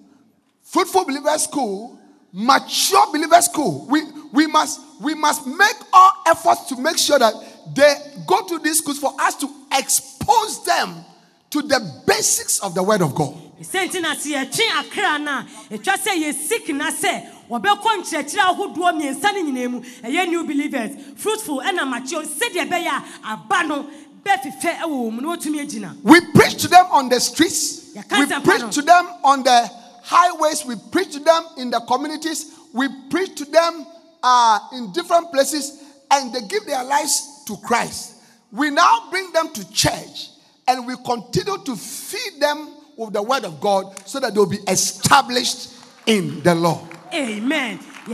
fruitful 0.64 1.06
believer 1.06 1.38
school, 1.38 2.00
mature 2.36 3.08
believer 3.14 3.42
school. 3.42 3.88
We, 3.90 4.02
we, 4.34 4.46
must, 4.48 4.82
we 5.02 5.16
must 5.16 5.48
make 5.48 5.76
all 5.94 6.12
efforts 6.28 6.66
to 6.66 6.76
make 6.82 6.98
sure 6.98 7.18
that 7.18 7.34
they 7.74 7.96
go 8.28 8.46
to 8.46 8.60
these 8.60 8.80
schools 8.80 9.00
for 9.00 9.14
us 9.20 9.36
to 9.38 9.50
expose 9.72 10.64
them 10.66 11.06
to 11.52 11.62
the 11.62 12.02
basics 12.06 12.60
of 12.60 12.76
the 12.76 12.84
Word 12.84 13.02
of 13.02 13.16
God. 13.16 13.42
sɛnti 13.62 14.02
na 14.02 14.14
sɛ 14.14 14.36
yɛtwe 14.36 14.66
akra 14.80 15.18
no 15.18 15.32
a 15.32 15.48
ɛtwa 15.72 15.96
sɛ 15.96 16.12
yɛsik 16.22 16.76
na 16.76 16.92
sɛ 16.92 17.48
wɔbɛkɔ 17.50 18.04
nkyerɛkyerɛ 18.04 18.44
ahodoɔ 18.52 18.92
mmiɛnsa 18.92 19.32
no 19.34 19.40
nyinaa 19.44 19.72
mu 19.72 19.80
ɛyɛ 20.04 20.28
new 20.28 20.44
believers 20.44 20.92
fruitful 21.16 21.62
ɛna 21.62 21.88
mature 21.88 22.22
sɛdeɛ 22.24 22.68
ɛbɛyɛ 22.68 22.92
a 22.92 23.04
aba 23.32 23.64
no 23.66 23.88
bɛfefɛ 24.26 24.80
ɛwɔ 24.84 24.92
wɔ 24.92 25.12
mu 25.14 25.22
na 25.22 25.28
wɔtumi 25.38 25.66
agyina 25.66 25.96
We 26.04 26.20
preach 26.34 26.56
to 26.64 26.68
them 26.68 26.86
on 26.92 27.08
the 27.08 27.20
streets. 27.22 27.94
We 27.96 28.02
preach 28.44 28.76
to 28.76 28.82
them 28.82 29.08
on 29.24 29.44
the 29.44 29.72
highways. 30.06 30.66
We 30.66 30.76
preach 30.92 31.14
to 31.14 31.20
them 31.20 31.44
in 31.58 31.72
the 31.72 31.80
communities. 31.82 32.54
We 32.74 32.88
preach 33.10 33.36
to 33.36 33.46
them 33.46 33.86
uh, 34.24 34.60
in 34.74 34.92
different 34.92 35.32
places, 35.32 35.84
and 36.12 36.34
they 36.34 36.42
give 36.48 36.66
their 36.66 36.84
lives 36.84 37.44
to 37.48 37.58
Christ. 37.58 38.16
We 38.52 38.70
now 38.70 39.10
bring 39.10 39.32
them 39.32 39.52
to 39.54 39.72
church, 39.72 40.30
and 40.68 40.86
we 40.88 40.96
continue 41.04 41.58
to 41.64 41.76
feed 41.76 42.40
them 42.40 42.70
with 42.98 43.14
the 43.14 43.22
word 43.22 43.44
of 43.44 43.60
God 43.60 44.08
so 44.08 44.20
that 44.20 44.34
they'll 44.34 44.46
be 44.46 44.60
established 44.68 45.74
in 46.06 46.42
the 46.44 46.56
Lord. 46.56 46.88
amen 47.14 47.80
so 48.06 48.14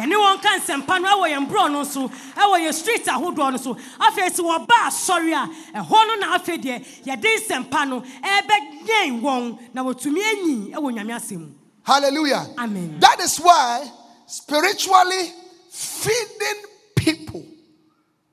na 10.92 11.04
na 11.04 11.20
Hallelujah. 11.84 12.46
Amen. 12.58 13.00
That 13.00 13.20
is 13.20 13.38
why 13.38 13.90
spiritually 14.28 15.32
feeding 15.70 16.64
people 16.96 17.46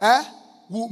eh, 0.01 0.25
will 0.69 0.91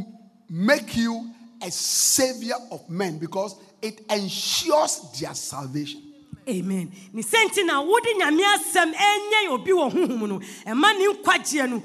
make 0.48 0.96
you 0.96 1.30
a 1.62 1.70
savior 1.70 2.54
of 2.70 2.88
men 2.88 3.18
because 3.18 3.56
it 3.82 4.00
ensures 4.10 5.00
their 5.20 5.34
salvation. 5.34 6.02
amen 6.48 6.92
ne 7.12 7.22
sɛnti 7.22 7.64
na 7.66 7.80
wode 7.82 8.06
nyame 8.18 8.42
asɛm 8.54 8.92
ɛnyɛ 8.94 9.48
obi 9.50 9.72
wɔ 9.72 9.90
honhom 9.92 10.28
no 10.28 10.38
ɛma 10.66 10.96
ne 10.96 11.12
nkwagyeɛ 11.12 11.68
no 11.68 11.82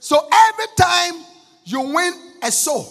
So 0.00 0.28
every 0.32 0.66
time 0.76 1.24
you 1.64 1.80
win 1.80 2.12
a 2.42 2.50
soul 2.52 2.86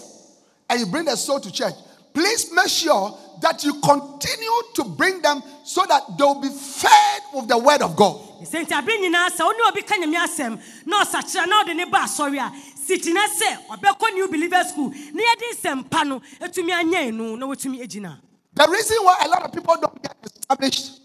and 0.69 0.79
you 0.79 0.85
bring 0.87 1.07
a 1.09 1.17
soul 1.17 1.39
to 1.41 1.51
church, 1.51 1.75
please 2.13 2.51
make 2.53 2.69
sure 2.69 3.17
that 3.41 3.63
you 3.63 3.73
continue 3.81 4.61
to 4.75 4.83
bring 4.83 5.21
them 5.21 5.41
so 5.63 5.85
that 5.85 6.01
they'll 6.17 6.39
be 6.41 6.49
fed 6.49 7.21
with 7.33 7.47
the 7.47 7.57
word 7.57 7.81
of 7.81 7.95
God. 7.95 8.19
ne 8.39 8.45
sɛnti 8.45 8.73
abere 8.73 8.97
nyinaa 8.99 9.29
sɛ 9.29 9.39
wo 9.45 9.51
ne 9.51 9.63
obi 9.69 9.81
ka 9.83 9.95
nyame 9.95 10.17
asɛm 10.17 10.59
na 10.85 11.03
ɔsakyera 11.03 11.47
na 11.47 11.63
ɔde 11.63 11.75
ne 11.75 11.85
ba 11.85 11.99
asɔre 12.03 12.37
a 12.39 12.51
sitina 12.75 13.21
sɛ 13.27 13.67
ɔbɛkɔ 13.77 14.13
new 14.13 14.27
believer 14.27 14.63
school 14.65 14.89
na 14.89 15.21
yɛde 15.23 15.57
nsɛmpa 15.57 16.07
no 16.07 16.21
atumi 16.41 16.71
anyɛn 16.71 17.13
no 17.13 17.35
na 17.35 17.45
wɔtumi 17.45 17.81
agyina 17.81 18.19
The 18.55 18.67
reason 18.69 18.97
why 19.01 19.17
a 19.25 19.27
lot 19.29 19.43
of 19.43 19.51
people 19.51 19.75
don't 19.81 20.01
get 20.03 20.15
established 20.23 20.99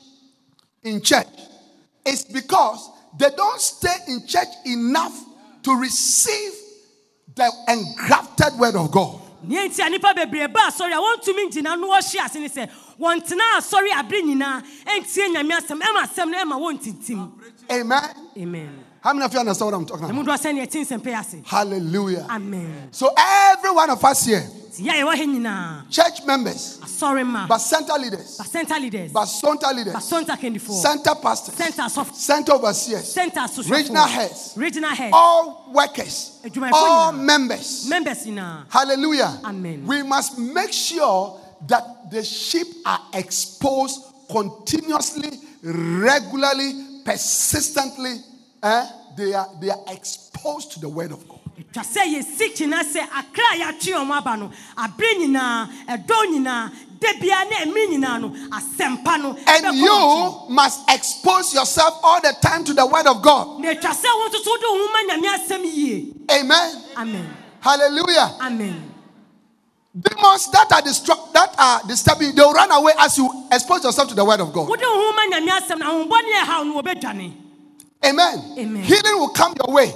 in 0.83 1.01
church 1.01 1.29
is 2.05 2.24
because 2.24 2.91
they 3.18 3.31
don't 3.37 3.61
stay 3.61 3.95
in 4.09 4.26
church 4.26 4.49
enough 4.66 5.16
to 5.62 5.74
receive 5.74 6.53
the 7.35 7.51
engrafted 7.68 8.59
word 8.59 8.74
of 8.76 8.91
God. 8.91 9.20
Neɛ 9.47 9.68
nti 9.68 9.80
a 9.82 9.89
nnipa 9.89 10.14
bebree 10.14 10.49
ba 10.53 10.68
asɔre 10.68 10.93
a 10.93 11.01
wɔntumi 11.01 11.47
ngyina 11.49 11.78
no 11.78 11.89
wɔhye 11.89 12.24
ase 12.24 12.36
ne 12.41 12.49
sɛ 12.49 12.68
wɔntena 12.99 13.59
asɔre 13.59 13.91
abere 13.95 14.22
nyinaa 14.22 14.62
ɛntie 14.86 15.28
nyame 15.32 15.55
asɛm 15.55 15.80
ɛma 15.80 16.03
asɛm 16.07 16.30
no 16.30 16.39
ɛma 16.39 16.57
wɔntintim 16.59 17.30
Amen. 17.70 18.03
amen 18.36 18.84
How 19.01 19.12
many 19.12 19.24
of 19.24 19.32
you 19.32 19.38
understand 19.38 19.70
what 19.72 19.78
I'm 19.78 19.86
talking 19.86 20.11
about? 20.11 20.24
doɔ 20.26 20.36
sɛ 20.38 20.55
ne 20.55 20.66
ɛte 20.66 20.84
nsɛmpa 20.84 21.07
yi 21.07 21.14
ase 21.14 21.36
Hallelujah. 21.46 22.26
amen 22.28 22.88
So 22.90 23.11
every 23.16 23.70
one 23.70 23.90
of 23.90 24.05
us 24.05 24.24
here, 24.26 24.40
nti 24.40 24.82
yɛ 24.82 24.90
a 24.90 25.03
yɛwɔ 25.05 25.16
ha 25.16 25.24
nyinaa 25.24 25.90
church 25.90 26.24
members, 26.26 26.78
asɔre 26.82 27.24
ma 27.26 27.46
bacenta 27.46 27.96
leaders, 27.99 28.38
basɛnta 28.38 28.80
leaders 28.80 29.12
bacenta 29.12 29.72
leaders, 29.74 29.94
basɔnta 29.94 30.36
kandifoɔ 30.38 30.82
center 30.82 31.14
pastors, 31.14 31.55
center 31.55 31.82
asɔfo 31.82 32.14
center 32.14 32.53
overseers, 32.53 33.12
center 33.12 33.46
Regional 33.68 34.07
heads. 34.07 34.53
regional 34.57 34.90
head 34.90 35.11
all 35.12 35.70
workers, 35.72 36.40
all 36.72 37.12
members. 37.12 37.88
members 37.88 38.24
Hallelujah. 38.68 39.40
Amen. 39.44 39.86
We 39.86 40.03
must 40.03 40.38
make 40.38 40.72
sure 40.72 41.40
that 41.66 42.11
the 42.11 42.22
sheep 42.24 42.66
are 42.84 43.01
exposed 43.14 44.01
continuously, 44.30 45.30
regularly, 45.62 47.03
persistently. 47.05 48.16
Eh? 48.62 48.86
They, 49.16 49.34
are, 49.34 49.48
they 49.61 49.68
are 49.70 49.80
exposed 49.88 50.72
to 50.72 50.80
the 50.80 50.88
word 50.88 51.11
of 51.12 51.26
God. 51.28 51.40
atwa 51.59 51.82
sɛ 51.82 52.02
yɛsi 52.14 52.54
kyina 52.56 52.80
sɛ 52.82 53.02
akra 53.02 53.44
a 53.52 53.56
yɛatwe 53.59 53.94
ɔmo 53.98 54.16
aba 54.16 54.36
no 54.36 54.50
abere 54.76 55.14
nyinaa 55.18 55.68
ɛdɔ 55.88 56.16
nyinaa 56.32 56.70
da 57.00 57.09
biara 57.20 57.50
na 57.50 57.56
ɛmere 57.66 57.88
nyinaa 57.90 58.20
no 58.20 58.28
asɛmpa 58.56 59.20
no 59.20 59.36
And 59.46 59.76
you 59.76 60.54
must 60.54 60.88
expose 60.88 61.52
yourself 61.54 61.98
all 62.02 62.20
the 62.20 62.32
time 62.40 62.62
to 62.64 62.72
the 62.74 62.86
word 62.86 63.06
of 63.09 63.20
God. 63.22 63.59
nkyɛn. 63.59 63.62
na 63.62 63.68
atwa 63.74 63.90
sɛ 63.90 64.04
wo 64.06 64.28
nso 64.28 64.44
so 64.44 64.50
wode 64.50 64.62
wo 64.62 64.86
ho 64.86 64.92
ma 64.92 65.14
nyame 65.14 65.28
asɛm 65.36 65.64
yie 65.64 66.14
Amen. 66.30 66.82
amen 66.96 67.36
Hallelujah. 67.61 68.36
amen 68.40 68.94
Demons 70.00 70.48
that 70.52 70.70
are 70.70 70.82
distru- 70.82 71.32
that 71.32 71.54
are 71.59 71.80
disturbing, 71.88 72.32
they 72.34 72.42
will 72.42 72.52
run 72.52 72.70
away 72.70 72.92
as 73.00 73.18
you 73.18 73.28
expose 73.50 73.82
yourself 73.82 74.09
to 74.09 74.14
the 74.14 74.24
word 74.24 74.38
of 74.38 74.52
God. 74.52 74.68
wode 74.68 74.80
wo 74.80 74.86
ho 74.86 75.12
ma 75.12 75.26
nyame 75.26 75.48
asɛm 75.59 75.78
na 75.80 75.90
ahombɔne 75.90 76.32
ɛhaw 76.44 76.66
no 76.66 76.80
wɔbɛdwane 76.80 77.32
Amen. 78.05 78.55
Amen. 78.59 78.82
Healing 78.84 79.18
will 79.18 79.30
come 79.30 79.55
your 79.66 79.74
way. 79.74 79.92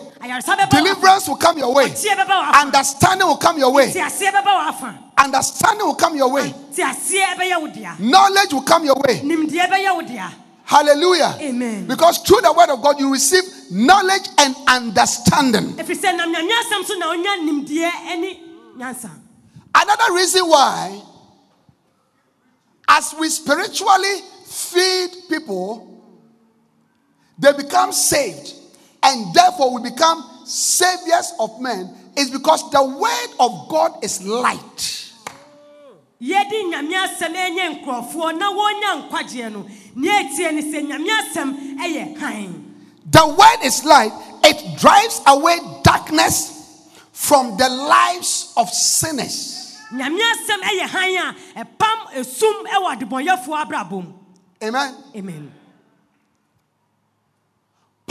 Deliverance 0.70 1.28
will 1.28 1.36
come 1.36 1.58
your 1.58 1.72
way. 1.74 1.88
tie 1.90 2.14
bɛba 2.16 2.26
wɔ 2.26 2.48
afa 2.50 2.58
Understanding 2.66 3.26
will 3.28 3.36
come 3.36 3.58
your 3.58 3.72
way. 3.72 3.86
teaseɛ 3.92 4.30
bɛba 4.32 4.44
wɔ 4.44 4.68
afa 4.68 4.98
Understanding 5.18 5.86
will 5.86 5.94
come 5.94 6.16
your 6.16 6.30
way. 6.32 6.52
teaseɛ 6.74 7.34
bɛyɛ 7.36 7.60
wo 7.60 7.66
dea 7.68 7.90
Knowledge 8.00 8.52
will 8.52 8.62
come 8.62 8.84
your 8.84 8.96
way. 9.06 9.20
nimdeɛ 9.20 9.68
bɛyɛ 9.68 9.94
wo 9.94 10.02
dea 10.02 10.24
Hallelujah. 10.64 11.36
Amen. 11.40 11.86
Because 11.86 12.18
through 12.18 12.40
the 12.40 12.52
word 12.52 12.70
of 12.70 12.80
God, 12.82 12.98
you 12.98 13.12
receive 13.12 13.42
knowledge 13.70 14.28
and 14.38 14.54
understanding. 14.68 15.74
ɛfiri 15.74 15.96
sɛ 16.00 16.16
nam 16.16 16.32
nyame 16.32 16.50
asɛm 16.50 16.84
so 16.84 16.94
na 16.98 17.06
wonya 17.06 17.36
nimdeɛ 17.46 18.18
ne 18.20 18.40
nyansa 18.78 19.10
Another 19.74 20.12
reason 20.14 20.42
why, 20.48 21.00
as 22.88 23.14
we 23.18 23.28
spiritually 23.28 24.20
feed 24.44 25.10
people, 25.28 25.88
they 27.42 27.52
become 27.52 27.92
saved, 27.92 28.54
and 29.02 29.34
therefore 29.34 29.74
we 29.74 29.90
become 29.90 30.22
saviors 30.46 31.32
of 31.40 31.60
men, 31.60 31.90
is 32.16 32.30
because 32.30 32.70
the 32.70 32.82
word 32.82 33.30
of 33.40 33.68
God 33.68 34.02
is 34.04 34.22
light. 34.24 35.10
yɛde 36.22 36.70
nyame 36.70 36.94
asɛm 36.94 37.34
ɛnyɛ 37.34 37.82
nkurɔfoɔ 37.82 38.38
na 38.38 38.46
wɔnya 38.52 38.90
nkwagyeɛ 39.10 39.52
no 39.52 39.66
nea 39.96 40.22
ɛtie 40.22 40.52
ne 40.54 40.62
sɛ 40.62 40.86
nyame 40.86 41.10
asɛm 41.20 41.78
ɛyɛ 41.78 42.16
hann 42.18 42.68
The 43.10 43.26
word 43.26 43.64
is 43.64 43.84
light, 43.84 44.12
it 44.44 44.78
drives 44.78 45.20
away 45.26 45.58
darkness 45.82 46.86
from 47.12 47.56
the 47.56 47.68
lives 47.68 48.52
of 48.56 48.70
sinners. 48.70 49.78
nyame 49.92 50.20
asɛm 50.20 50.60
ɛyɛ 50.62 50.86
hann 50.86 51.34
a 51.56 51.64
ɛpam 51.64 51.98
esum 52.14 52.66
ɛwɔ 52.66 52.98
adebɔnyɛfoɔ 53.00 53.66
abrabɔ 53.66 54.06
Amen. 54.62 54.94
amen 55.16 55.52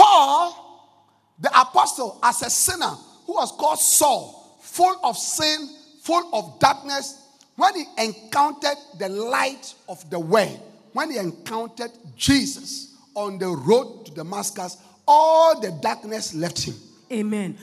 Paul, 0.02 0.99
the 1.39 1.49
apostle, 1.49 2.20
as 2.24 2.41
a 2.41 2.49
sinner 2.49 2.93
who 3.26 3.34
was 3.34 3.52
called 3.52 3.80
Saul, 3.80 4.58
full 4.62 4.95
of 5.04 5.18
sin, 5.18 5.70
full 6.02 6.30
of 6.34 6.60
darkness, 6.60 7.20
when 7.56 7.76
he 7.76 7.86
encountered 7.97 8.78
the 8.97 9.10
light 9.10 9.74
of 9.88 10.10
the 10.10 10.20
way, 10.20 10.60
when 10.93 11.12
he 11.12 11.18
encountered 11.18 11.91
Jesus 12.16 12.95
on 13.14 13.38
the 13.38 13.47
road 13.47 14.06
to 14.08 14.12
Damascus, 14.14 14.78
all 15.08 15.60
the 15.60 15.72
darkness 15.82 16.34
left 16.34 16.64
him. 16.64 16.76
amen 17.12 17.58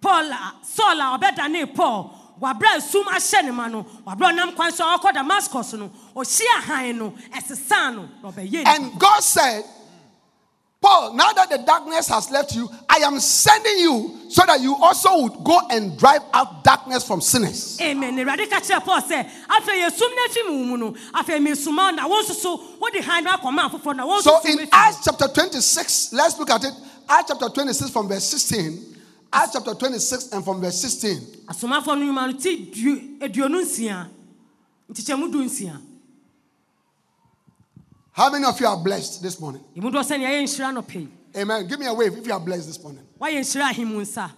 paul 0.00 0.30
a 0.32 0.54
saul 0.62 1.00
uh, 1.00 1.14
a 1.14 1.18
ɔbɛdane 1.18 1.74
paul 1.74 2.36
wabrɛ 2.40 2.76
esum 2.78 3.04
ahyɛ 3.04 3.44
ne 3.44 3.50
ma 3.50 3.68
no 3.68 3.82
wabrɛ 4.06 4.32
ɔnam 4.32 4.54
kwan 4.54 4.72
so 4.72 4.84
ɔkɔ 4.84 5.12
damascus 5.14 5.72
no 5.74 5.90
ɔhyia 6.14 6.60
hann 6.62 6.98
no 6.98 7.10
ɛsesaa 7.32 7.94
no 7.94 8.08
na 8.22 8.30
ɔbɛyɛ 8.30 8.62
And 8.66 8.98
God 8.98 9.20
said, 9.20 9.64
Paul, 10.84 11.14
now 11.14 11.32
that 11.32 11.48
the 11.48 11.58
darkness 11.64 12.08
has 12.08 12.30
left 12.30 12.54
you, 12.54 12.68
I 12.90 12.96
am 12.96 13.18
sending 13.18 13.78
you 13.78 14.20
so 14.28 14.44
that 14.44 14.60
you 14.60 14.76
also 14.76 15.22
would 15.22 15.42
go 15.42 15.58
and 15.70 15.96
drive 15.98 16.20
out 16.34 16.62
darkness 16.62 17.06
from 17.06 17.22
sinners. 17.22 17.80
amen 17.80 18.14
awurade 18.18 18.50
ka 18.50 18.60
kyerɛ 18.60 18.84
paul 18.84 19.00
sɛ 19.00 19.24
afei 19.48 19.80
yɛsum 19.80 20.10
no 20.14 20.26
afi 20.28 20.48
mu 20.48 20.64
mu 20.66 20.76
no 20.76 20.90
afei 21.14 21.40
mesuma 21.40 21.88
wo 21.88 21.90
na 21.96 22.06
wo 22.06 22.20
nso 22.22 22.34
so 22.34 22.60
wode 22.78 22.96
hann 23.02 23.24
no 23.24 23.30
akɔma 23.32 23.70
afoforɔ 23.70 23.96
na 23.96 24.20
So 24.20 24.38
in. 24.44 24.68
Acts 24.70 25.04
chapter 25.04 25.26
26, 25.28 26.12
let's 26.12 26.38
look 26.38 26.50
at 26.50 26.62
it. 26.64 26.74
Acts 27.08 27.30
chapter 27.30 27.48
26 27.48 27.90
from 27.90 28.06
verse 28.08 28.24
16. 28.24 28.96
Acts 29.32 29.52
chapter 29.54 29.74
26 29.74 30.32
and 30.32 30.44
from 30.44 30.60
verse 30.60 30.78
16. 30.82 31.18
asomafoɔ 31.48 31.86
no 31.98 32.12
nnwuma 32.12 32.26
no 32.30 32.38
ti 32.38 32.56
du- 32.70 33.18
aduonu 33.26 33.60
eh, 33.60 33.64
nsia 33.64 34.08
nkyekyɛmu 34.92 35.32
du 35.32 35.44
nsia 35.44 35.80
How 38.14 38.30
many 38.30 38.44
of 38.44 38.60
you 38.60 38.66
are 38.68 38.76
blessed 38.76 39.22
this 39.22 39.40
morning? 39.40 39.60
ɛmu 39.76 39.90
doɔ 39.90 40.04
sɛnea 40.04 40.30
yɛ 40.30 40.42
nhyira 40.44 40.72
nɔpɛ 40.72 40.94
yi 40.94 41.08
Amen. 41.36 41.66
Give 41.66 41.80
me 41.80 41.86
a 41.86 41.92
wave 41.94 42.16
if 42.16 42.24
you 42.24 42.32
are 42.32 42.38
blessed 42.38 42.68
this 42.68 42.80
morning. 42.80 43.04
woayɛ 43.20 43.40
nhyira 43.40 43.72
ahemu 43.72 44.00
nsa 44.00 44.30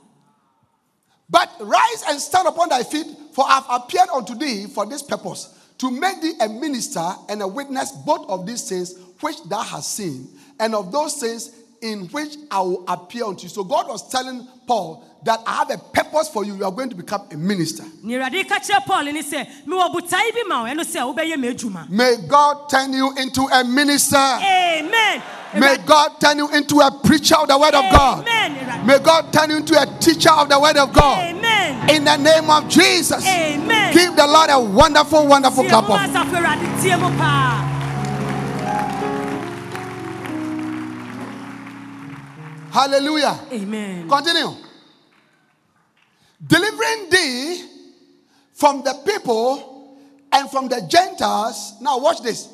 But 1.29 1.51
rise 1.61 2.05
and 2.09 2.19
stand 2.19 2.49
upon 2.49 2.71
thy 2.71 2.83
feet, 2.85 3.07
for 3.33 3.45
I 3.47 3.55
have 3.57 3.67
appeared 3.69 4.09
unto 4.09 4.35
thee 4.35 4.67
for 4.67 4.87
this 4.87 5.03
purpose, 5.03 5.49
to 5.77 5.91
make 5.91 6.23
thee 6.23 6.33
a 6.41 6.49
minister 6.49 7.07
and 7.29 7.43
a 7.43 7.47
witness 7.49 7.93
both 7.93 8.27
of 8.31 8.47
these 8.47 8.67
things 8.67 8.95
which 9.21 9.43
thou 9.45 9.61
hast 9.61 9.93
seen, 9.93 10.27
and 10.59 10.75
of 10.75 10.91
those 10.91 11.15
things 11.15 11.51
in 11.87 12.07
which 12.09 12.37
I 12.51 12.61
will 12.61 12.85
appear 12.89 13.25
unto 13.25 13.45
you. 13.45 13.49
So 13.49 13.63
God 13.65 13.89
was 13.89 14.09
telling 14.11 14.47
Paul 14.67 15.05
that 15.25 15.41
I 15.47 15.55
have 15.57 15.71
a 15.71 15.79
purpose 15.79 16.29
for 16.29 16.45
you. 16.45 16.57
You 16.57 16.65
are 16.65 16.73
going 16.73 16.89
to 16.91 16.97
become 16.97 17.23
a 17.31 17.37
minister. 17.37 17.85
nea 18.03 18.19
awurade 18.19 18.49
ka 18.49 18.59
kyerɛ 18.59 18.85
paul 18.87 19.05
ne 19.05 19.23
sɛ 19.23 19.47
mewɔ 19.67 19.93
botae 19.95 20.33
bi 20.35 20.43
ma 20.49 20.63
wo 20.63 20.69
ɛno 20.69 20.85
sɛ 20.85 21.01
wobɛyɛ 21.15 21.37
m'adwuma 21.37 21.89
May 21.91 22.17
God 22.29 22.69
turn 22.69 22.93
you 22.93 23.13
into 23.17 23.43
a 23.43 23.65
minister. 23.65 24.17
amen 24.17 25.23
May 25.55 25.77
God 25.87 26.21
turn 26.21 26.39
you 26.39 26.49
into 26.53 26.81
a 26.81 26.91
preacher 27.03 27.37
of 27.37 27.49
the 27.49 27.57
word 27.59 27.75
of 27.75 27.85
God. 27.91 28.27
amen 28.29 28.87
May 28.87 28.99
God 28.99 29.33
turn 29.33 29.51
you 29.51 29.57
into 29.59 29.81
a 29.81 29.87
teacher 30.01 30.31
of 30.31 30.49
the 30.49 30.59
word 30.61 30.77
of 30.77 30.93
God. 30.93 31.19
amen 31.23 31.91
In 31.91 32.05
the 32.05 32.17
name 32.17 32.51
of 32.51 32.69
Jesus. 32.69 33.25
amen 33.27 33.95
Give 33.95 34.15
the 34.15 34.27
Lord 34.27 34.51
a 34.51 34.61
wonderful, 34.61 35.27
wonderful 35.27 35.65
clap 35.65 35.89
mo 35.89 35.95
of 35.95 37.66
Hallelujah. 42.77 43.41
amen 43.51 44.07
Continue. 44.07 44.53
Delivering 46.47 47.09
thee 47.09 47.65
from 48.53 48.83
the 48.85 48.93
people 49.07 49.97
and 50.31 50.51
from 50.51 50.69
the 50.69 50.87
Gentiles. 50.87 51.73
Now, 51.81 51.99
watch 51.99 52.21
this. 52.21 52.53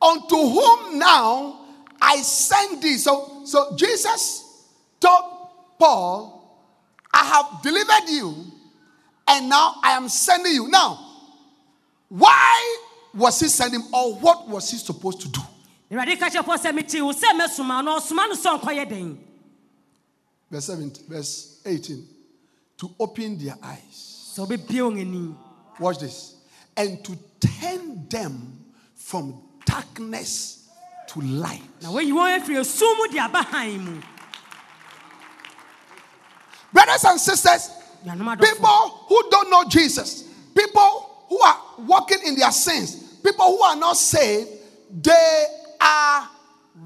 Unto 0.00 0.36
whom 0.36 0.98
now 0.98 1.66
I 2.00 2.16
send 2.22 2.82
thee. 2.82 2.96
So, 2.96 3.42
so 3.44 3.76
Jesus 3.76 4.64
told 4.98 5.50
Paul, 5.78 6.58
I 7.12 7.22
have 7.22 7.62
delivered 7.62 8.08
you, 8.08 8.34
and 9.28 9.50
now 9.50 9.74
I 9.84 9.90
am 9.90 10.08
sending 10.08 10.54
you. 10.54 10.68
Now, 10.68 10.98
why 12.08 12.78
was 13.12 13.38
he 13.38 13.48
sending, 13.48 13.82
or 13.92 14.14
what 14.14 14.48
was 14.48 14.70
he 14.70 14.78
supposed 14.78 15.20
to 15.20 15.28
do? 15.28 15.40
Verse 20.52 20.66
17, 20.66 21.04
verse 21.08 21.62
18. 21.64 22.06
To 22.76 22.94
open 23.00 23.38
their 23.38 23.56
eyes. 23.62 24.34
sɛ 24.36 24.46
wobɛbie 24.46 24.80
wɔn 24.80 25.00
ani 25.00 25.34
Watch 25.80 25.98
this. 26.00 26.34
And 26.76 27.02
to 27.04 27.18
turn 27.40 28.06
them 28.08 28.62
from 28.94 29.40
darkness 29.64 30.68
to 31.08 31.20
light. 31.22 31.62
na 31.80 31.88
woayi 31.88 32.12
wɔn 32.12 32.38
afiri 32.38 32.60
esum 32.60 32.96
mu 32.98 33.08
de 33.08 33.18
aba 33.18 33.42
han 33.42 33.80
mu 33.84 34.02
Brothers 36.72 37.04
and 37.04 37.20
sisters, 37.20 37.70
people 38.40 39.04
who 39.08 39.30
don't 39.30 39.50
know 39.50 39.64
Jesus, 39.68 40.24
people 40.54 41.26
who 41.28 41.38
are 41.40 41.60
walking 41.80 42.18
in 42.26 42.34
their 42.34 42.50
sins, 42.50 42.96
people 43.22 43.44
who 43.44 43.62
are 43.62 43.76
not 43.76 43.96
saved, 43.96 44.48
they 45.02 45.46
are 45.80 46.28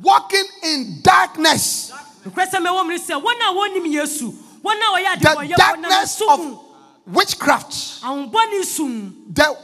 walking 0.03 0.45
in 0.65 0.99
darkness. 1.03 1.93
Nokorɛ 2.27 2.47
sɛ 2.51 2.59
mɛwɔ 2.61 2.85
mu 2.85 2.93
ne 2.93 2.99
sɛ 2.99 3.23
wɔn 3.23 3.41
a 3.41 3.53
wɔnim 3.55 3.87
yesu? 3.93 4.33
Wɔn 4.63 4.81
a 4.81 4.85
wɔyɛ 4.97 5.13
ade 5.13 5.49
The 5.49 5.55
darkness 5.57 6.23
of 6.29 6.59
witchcraft, 7.07 8.01
the 8.03 9.57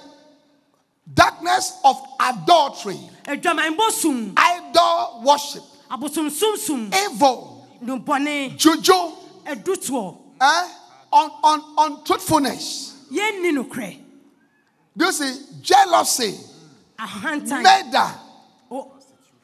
darkness 1.13 1.73
of 1.85 2.01
adultery, 2.21 2.99
idol 3.27 5.23
worship, 5.25 5.63
evil, 6.95 7.67
juju, 8.57 9.13
eh? 10.41 10.69
un, 11.13 11.31
untruthfulness. 11.79 12.95
yɛnni 13.11 13.53
nokorɛ 13.53 13.99
Do 14.97 15.07
you 15.07 15.13
see? 15.13 15.35
Jealousy, 15.63 16.39
murder, 16.99 18.11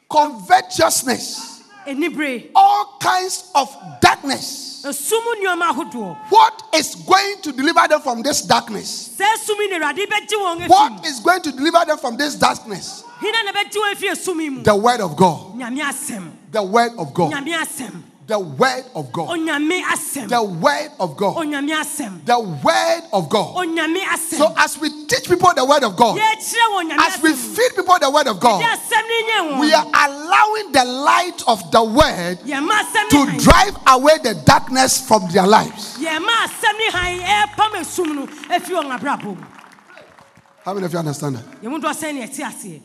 covetousness, 0.09 1.58
all 2.55 2.97
kinds 2.99 3.51
of 3.55 3.75
darkness. 4.01 4.83
esum 4.85 5.21
nneɛma 5.41 5.73
ahodoɔ 5.73 6.17
What 6.29 6.63
is 6.75 6.95
going 6.95 7.41
to 7.41 7.51
deliver 7.51 7.87
them 7.87 8.01
from 8.01 8.21
this 8.21 8.41
darkness? 8.41 9.09
sɛ 9.17 9.25
esum 9.35 9.57
yi 9.59 9.67
na 9.69 9.77
awurade 9.79 10.05
bɛgye 10.07 10.37
wɔn 10.37 10.57
afi 10.61 10.69
What 10.69 11.05
is 11.05 11.19
going 11.19 11.41
to 11.41 11.51
deliver 11.51 11.85
them 11.85 11.97
from 11.97 12.17
this 12.17 12.35
darkness? 12.35 13.03
hena 13.19 13.43
na 13.43 13.51
bɛgye 13.51 13.75
wɔn 13.75 13.93
afi 13.95 14.09
esum 14.11 14.41
yi 14.41 14.49
mu 14.49 14.61
The 14.63 14.75
word 14.75 15.01
of 15.01 15.15
God. 15.15 15.59
The 16.51 16.63
word 16.63 16.91
of 16.97 17.13
God. 17.13 17.33
The 18.29 18.37
word 18.37 18.83
of 18.93 19.11
God. 19.11 19.27
The 19.39 20.43
word 20.61 20.91
of 20.99 21.17
God. 21.17 21.33
The 22.25 22.39
word 22.63 23.01
of 23.11 23.27
God. 23.27 23.65
So 24.19 24.53
as 24.55 24.77
we 24.79 24.89
teach 25.07 25.27
people 25.27 25.51
the 25.55 25.65
word 25.65 25.83
of 25.83 25.95
God, 25.97 26.15
yɛkyerɛ 26.15 26.65
wɔn 26.75 26.89
nyame 26.91 27.07
as 27.07 27.21
we 27.23 27.33
feed 27.33 27.71
people 27.75 27.97
the 27.99 28.11
word 28.11 28.27
of 28.27 28.39
God, 28.39 28.61
yɛ 28.61 28.69
asɛm 28.69 29.01
no 29.09 29.15
nyɛ 29.25 29.39
wɔn 29.49 29.59
we 29.61 29.73
are 29.73 29.83
allowing 29.83 30.71
the 30.71 30.85
light 30.85 31.41
of 31.47 31.71
the 31.71 31.83
word 31.83 32.37
to 33.09 33.25
drive 33.43 33.75
away 33.87 34.19
the 34.21 34.35
darkness 34.45 35.01
from 35.07 35.27
their 35.31 35.47
lives. 35.47 35.97
yɛma 35.97 36.29
asɛm 36.45 36.77
ne 36.77 36.91
han 36.91 37.47
ɛpam 37.47 37.71
esum 37.81 38.15
no 38.15 38.27
afi 38.27 38.69
wɔn 38.75 38.95
abrabɔ 38.99 39.23
mu 39.37 39.43
How 40.63 40.73
many 40.75 40.85
of 40.85 40.93
you 40.93 40.99
understand 40.99 41.37
that? 41.37 41.61
yɛmu 41.63 41.81
dɔ 41.81 41.91
sɛn 41.95 42.13
ne 42.13 42.27
ɛte 42.27 42.43
aseɛ 42.45 42.81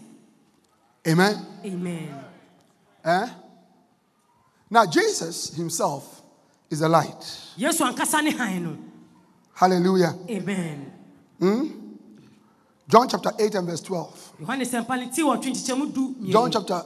Amen. 1.06 1.46
amen 1.66 2.24
Eh? 3.04 3.28
Now, 4.70 4.86
Jesus 4.86 5.54
himself 5.54 6.22
is 6.70 6.80
a 6.80 6.88
light. 6.88 7.20
yesu 7.58 7.84
ankasa 7.84 8.22
ne 8.22 8.30
han 8.30 8.62
no 8.64 8.76
Hallelujah. 9.54 10.14
amen 10.28 10.92
hmm? 11.38 11.80
John 12.88 13.08
chapter 13.08 13.30
8 13.38 13.54
and 13.54 13.66
verse 13.68 13.80
12. 13.82 14.32
yohane 14.40 14.64
sɛmpa 14.64 14.98
no 14.98 15.10
ti 15.10 15.22
wɔtwe 15.22 15.50
nkyekyɛmu 15.52 15.94
du 15.94 16.14
John 16.32 16.50
chapter 16.50 16.82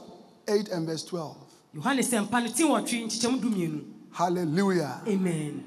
8 0.47 0.69
and 0.69 0.87
verse 0.87 1.03
12. 1.05 1.37
yohane 1.75 1.99
sɛmpa 2.01 2.43
no 2.43 2.51
ti 2.51 2.63
wɔtwe 2.63 3.05
nkyekyɛmu 3.07 3.41
du 3.41 3.49
mmienu 3.49 3.83
Hallelujah. 4.11 5.01
amen 5.07 5.63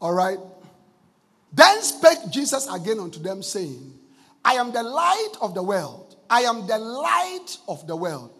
All 0.00 0.12
right. 0.12 0.38
Then 1.52 1.80
spake 1.82 2.18
Jesus 2.30 2.66
again 2.70 2.98
unto 3.00 3.18
them, 3.20 3.42
saying, 3.42 3.98
I 4.44 4.54
am 4.54 4.70
the 4.70 4.82
light 4.82 5.32
of 5.40 5.54
the 5.54 5.62
world. 5.62 6.16
I 6.28 6.42
am 6.42 6.66
the 6.66 6.76
light 6.78 7.56
of 7.68 7.86
the 7.86 7.96
world. 7.96 8.30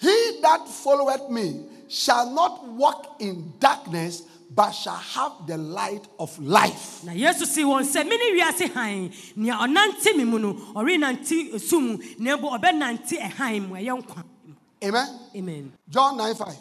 He 0.00 0.38
that 0.42 0.66
followeth 0.68 1.30
me 1.30 1.64
shall 1.88 2.30
not 2.30 2.66
walk 2.68 3.16
in 3.20 3.52
darkness, 3.60 4.22
but 4.54 4.70
shall 4.72 4.94
have 4.96 5.32
the 5.46 5.56
light 5.56 6.06
of 6.18 6.36
life. 6.38 7.02
na 7.04 7.12
yesu 7.12 7.44
si 7.46 7.62
wɔn 7.64 7.82
sɛ 7.82 8.04
mene 8.08 8.34
wiase 8.38 8.70
han 8.72 9.10
nea 9.36 9.54
ɔnante 9.54 10.16
me 10.16 10.24
mu 10.24 10.38
no 10.38 10.52
ɔrenante 10.74 11.54
esu 11.54 11.80
mu 11.80 11.98
na 12.18 12.34
ebo 12.34 12.50
ɔbɛnante 12.56 13.18
ɛhan 13.18 13.68
mu 13.68 13.74
ɛyɛ 13.74 14.02
nkwa 14.02 14.22
Amen. 14.84 15.08
amen 15.34 15.72
John 15.88 16.16
9 16.16 16.34
5. 16.34 16.56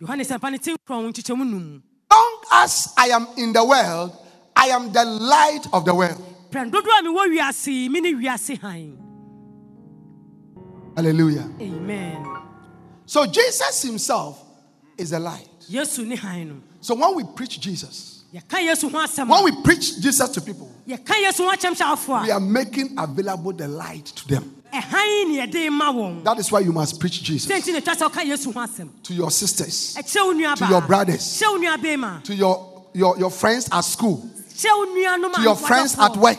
yohane 0.00 0.24
sɛmpa 0.24 0.50
no 0.52 0.56
ti 0.58 0.72
nkorɔn 0.74 1.10
nkyekyɛmu 1.12 1.44
num 1.50 1.82
Long 2.10 2.36
as 2.52 2.94
I 2.96 3.08
am 3.08 3.26
in 3.36 3.52
the 3.52 3.64
world, 3.64 4.12
I 4.54 4.66
am 4.68 4.92
the 4.92 5.04
light 5.04 5.66
of 5.72 5.84
the 5.84 5.94
world. 5.94 6.22
prɛn 6.50 6.70
dodoɔ 6.70 7.00
a 7.00 7.02
mewɔ 7.02 7.36
wiase 7.36 7.66
yi 7.72 7.88
mene 7.88 8.14
wiase 8.16 8.58
han 8.60 8.98
Hallelujah. 10.96 11.50
amen 11.60 12.24
So 13.06 13.26
Jesus 13.26 13.82
himself 13.82 14.42
is 14.96 15.10
the 15.10 15.18
light. 15.20 15.48
yesu 15.70 16.06
ne 16.06 16.16
han 16.16 16.48
no. 16.48 16.54
So 16.80 16.94
when 16.94 17.14
we 17.16 17.24
preach 17.24 17.60
Jesus, 17.60 18.24
yɛka 18.34 18.58
yesu 18.60 18.90
ho 18.90 18.98
asɛm 18.98 19.28
when 19.28 19.44
we 19.44 19.62
preach 19.62 20.00
Jesus 20.00 20.28
to 20.30 20.40
people, 20.40 20.70
yɛka 20.86 21.14
yesu 21.22 21.38
ho 21.38 21.50
akyɛmhyɛfoɔ 21.50 22.22
we 22.24 22.30
are 22.30 22.40
making 22.40 22.94
available 22.98 23.52
the 23.52 23.68
light 23.68 24.06
to 24.06 24.28
them. 24.28 24.54
ɛhan 24.72 25.28
ne 25.28 25.46
yɛde 25.46 25.70
ma 25.72 25.92
wɔn. 25.92 26.24
That 26.24 26.38
is 26.38 26.50
why 26.50 26.60
you 26.60 26.72
must 26.72 26.98
preach 27.00 27.22
Jesus 27.22 27.50
sɛ 27.50 27.60
nti 27.60 27.72
na 27.72 27.80
ɛtwa 27.80 27.94
sɛ 27.96 28.10
ɔka 28.10 28.24
yesu 28.24 28.52
ho 28.52 28.60
asɛm 28.60 28.88
to 29.02 29.14
your 29.14 29.30
sisters, 29.30 29.96
ɛkyerɛ 29.98 30.26
wo 30.26 30.32
nua 30.32 30.56
To 30.56 30.66
your 30.66 30.82
brothers. 30.82 31.22
kyerɛ 31.42 31.52
wo 31.52 31.58
nua 31.58 31.76
bɛrima 31.76 32.24
to 32.24 32.34
your, 32.34 32.82
your, 32.94 33.18
your 33.18 33.30
friends 33.30 33.68
at 33.70 33.82
school, 33.82 34.18
kyerɛ 34.54 34.78
wo 34.78 34.86
nuanom 34.86 35.34
to 35.34 35.42
your 35.42 35.56
friends 35.56 35.96
at 35.98 36.16
work, 36.16 36.38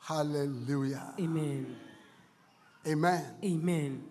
Hallelujah. 0.00 1.14
amen 1.18 1.76
Amen. 2.86 3.24
amen 3.44 4.02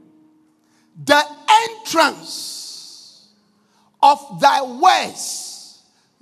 The 1.05 1.23
entrance 1.49 3.27
of 4.01 4.39
thy 4.41 4.61
words 4.61 5.79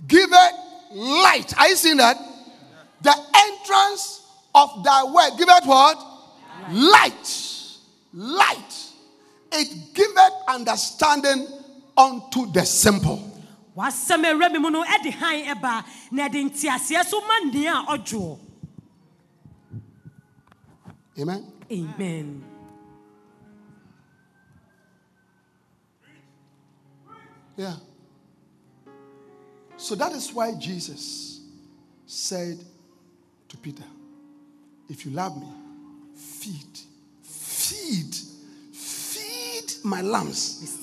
giveth 0.08 0.54
light. 0.92 1.54
Are 1.58 1.70
you 1.70 1.76
seeing 1.76 1.98
that? 1.98 2.18
The 3.02 3.16
entrance 3.36 4.22
of 4.56 4.84
thy 4.84 5.04
word 5.04 5.32
giveth 5.38 5.66
what? 5.66 5.98
Light. 6.72 7.78
Light. 8.14 8.89
It 9.52 9.94
giveth 9.94 10.34
understanding 10.48 11.48
unto 11.98 12.52
the 12.52 12.66
simple. 12.66 13.26
wasɛm 13.76 14.24
awura 14.26 14.52
mi 14.52 14.60
mu 14.60 14.70
no 14.70 14.84
ɛde 14.84 15.12
han 15.12 15.56
ɛba 15.56 15.84
na 16.12 16.28
ɛde 16.28 16.50
nteaseɛ 16.50 17.06
so 17.06 17.22
ma 17.22 17.40
nea 17.52 17.86
a 17.88 18.38
Amen. 21.20 21.52
amen 21.70 22.44
Yeah. 27.60 27.76
So 29.76 29.96
that 29.96 30.14
is 30.14 30.32
why 30.34 30.54
Jesus 30.56 31.42
said 32.06 32.58
to 33.50 33.58
Peter, 33.58 33.84
If 34.88 35.06
you 35.06 35.12
love 35.12 35.36
me, 35.38 35.48
feed, 36.16 36.80
feed 37.22 38.16
my 39.84 40.02
lambs, 40.02 40.78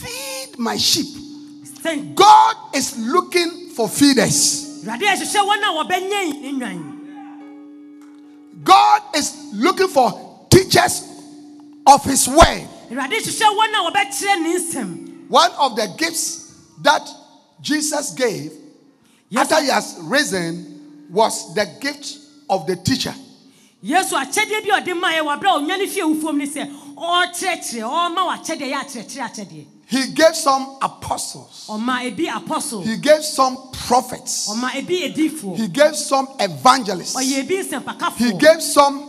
feed 0.00 0.58
my 0.58 0.76
sheep. 0.76 1.06
God 2.14 2.56
is 2.74 2.98
looking 2.98 3.70
for 3.70 3.88
feeders. 3.88 4.84
awurade 4.84 5.02
ɛhyehyɛ 5.02 5.40
wɔn 5.48 5.62
a 5.62 5.70
wɔbɛnyɛn 5.84 6.40
ne 6.42 6.52
nwan 6.52 6.96
God 8.64 9.02
is 9.16 9.32
looking 9.54 9.88
for 9.88 10.46
teachers 10.50 11.02
of 11.86 12.04
His 12.04 12.28
word. 12.28 12.68
awurade 12.90 13.16
hyehyɛ 13.16 13.48
wɔn 13.56 13.72
a 13.74 13.90
wɔbɛkyerɛ 13.90 14.42
ne 14.42 14.58
nsɛm 14.58 15.06
One 15.28 15.50
of 15.58 15.76
the 15.76 15.86
gifts 15.96 16.52
that 16.82 17.08
Jesus 17.62 18.10
gave 18.12 18.52
after 19.36 19.60
He 19.62 19.68
has 19.68 19.96
risen 20.02 21.06
was 21.10 21.54
the 21.54 21.66
gift 21.80 22.18
of 22.48 22.66
the 22.66 22.76
teacher. 22.76 23.14
yesu 23.82 24.12
akyɛdeɛ 24.16 24.68
bi 24.68 24.76
a 24.76 24.80
ɔde 24.82 25.00
maa 25.00 25.12
yɛ 25.12 25.22
wɔ 25.24 25.36
abere 25.38 25.48
a 25.48 25.58
onyane 25.60 25.88
fie 25.88 26.02
wufuom 26.02 26.36
ne 26.36 26.46
sɛ 26.46 26.68
ɔrekyerɛkyerɛ 27.00 27.82
ɔrema 27.82 28.22
w'akyɛdeɛ 28.28 28.68
yɛ 28.72 28.78
akyerɛkyerɛ 28.84 29.24
akyɛdeɛ 29.30 29.64
He 29.86 30.06
gave 30.12 30.36
some 30.36 30.76
apostles. 30.82 31.66
ɔma 31.68 32.02
ebi 32.06 32.28
apostle 32.28 32.82
He 32.82 32.96
gave 32.98 33.24
some 33.24 33.56
prophets. 33.72 34.48
ɔma 34.48 34.70
ebi 34.72 35.12
edifoɔ 35.12 35.56
He 35.56 35.66
gave 35.68 35.96
some 35.96 36.28
evangelists. 36.38 37.18
He 37.18 37.42
gave 38.38 38.62
some 38.62 39.08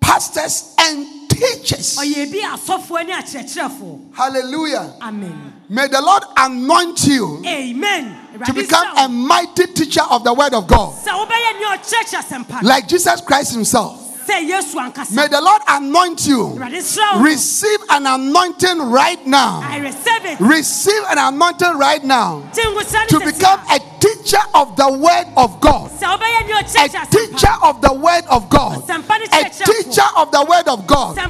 pastors 0.00 0.74
and 0.78 1.06
teachers. 1.30 1.96
ɔyɛ 1.98 2.26
ebi 2.26 2.40
asɔfoɔ 2.42 3.06
ne 3.06 3.12
akyerɛkyerɛfoɔ 3.12 4.14
Hallelujah. 4.14 4.94
amen 5.00 5.54
May 5.68 5.86
the 5.86 6.02
Lord 6.02 6.24
anoint 6.36 7.06
you 7.06 7.42
amen 7.46 8.16
to 8.44 8.52
become 8.52 8.96
a 8.98 9.08
mighty 9.08 9.66
teacher 9.68 10.02
of 10.10 10.24
the 10.24 10.34
word 10.34 10.52
of 10.52 10.66
God, 10.66 10.92
sɛ 11.02 11.12
wobɛyɛ 11.12 11.58
nea 11.60 11.78
ɔkyerɛkyerɛ 11.78 12.22
asɛmpa 12.44 12.62
no 12.62 12.68
like 12.68 12.88
Jesus 12.88 13.20
Christ 13.22 13.52
Himself. 13.54 14.09
Sɛ 14.30 14.48
yesu 14.48 14.78
ankasa 14.78 15.12
May 15.12 15.28
the 15.28 15.40
Lord 15.40 15.62
anoint 15.66 16.26
you. 16.26 16.38
Awurade 16.38 16.80
srɛ 16.80 17.16
wo 17.16 17.22
Receive 17.22 17.80
an 17.90 18.06
anointing 18.06 18.78
right 18.90 19.24
now. 19.26 19.60
I 19.64 19.78
receive 19.78 20.24
it 20.24 20.40
Receive 20.40 21.02
an 21.10 21.18
anointing 21.18 21.78
right 21.78 22.02
now 22.04 22.42
to 22.52 23.20
become 23.24 23.60
a, 23.70 23.80
teacher 24.00 24.38
of 24.54 24.76
the 24.76 24.88
word 24.90 25.26
of 25.36 25.60
God. 25.60 25.90
sɛ 25.90 26.16
wobɛyɛ 26.16 26.46
nea 26.46 26.58
A 26.84 27.06
teacher 27.06 27.54
of 27.62 27.80
the 27.82 27.92
word 27.92 28.24
of 28.30 28.48
God. 28.48 28.82
A 28.88 29.50
teacher 29.50 30.08
of 30.16 30.30
the 30.30 30.42
word 30.48 30.68
of 30.68 30.86
God. 30.86 31.18
A 31.18 31.28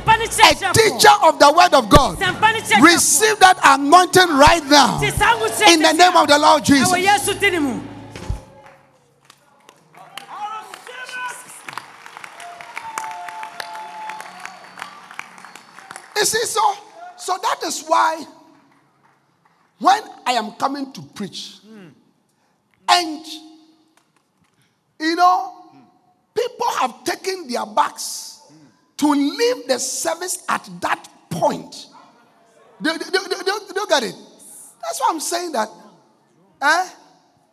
teacher 0.72 1.16
of 1.26 1.38
the 1.38 1.52
word 1.52 1.74
of 1.74 1.88
God. 1.88 2.18
asɛmpa 2.18 2.52
ne 2.52 2.60
kyerɛkyerɛfoɔ 2.60 2.82
Receive 2.82 3.38
that 3.40 3.58
anointing 3.64 4.28
right 4.36 4.64
now 4.66 4.98
Te 5.00 5.10
saa 5.10 5.34
nwosrɛ 5.34 5.72
in 5.72 5.82
the 5.82 5.92
name 5.92 6.16
of 6.16 6.28
the 6.28 6.38
Lord 6.38 6.64
Jesus. 6.64 6.90
You 16.20 16.26
see, 16.26 16.44
so 16.44 16.60
so 17.16 17.38
that 17.42 17.62
is 17.64 17.82
why 17.86 18.24
when 19.78 20.02
I 20.26 20.32
am 20.32 20.52
coming 20.52 20.92
to 20.92 21.00
preach, 21.02 21.56
and 22.88 23.24
you 24.98 25.16
know, 25.16 25.54
people 26.34 26.66
have 26.78 27.04
taken 27.04 27.48
their 27.48 27.64
backs 27.64 28.42
to 28.98 29.06
leave 29.10 29.66
the 29.66 29.78
service 29.78 30.44
at 30.46 30.68
that 30.82 31.08
point. 31.30 31.86
Do, 32.82 32.92
do, 32.98 33.04
do- 33.04 33.72
do 33.72 33.80
you 33.80 33.86
get 33.88 34.02
it? 34.02 34.14
That's 34.82 35.00
why 35.00 35.06
I'm 35.10 35.20
saying 35.20 35.52
that. 35.52 35.68
Eh? 36.60 36.88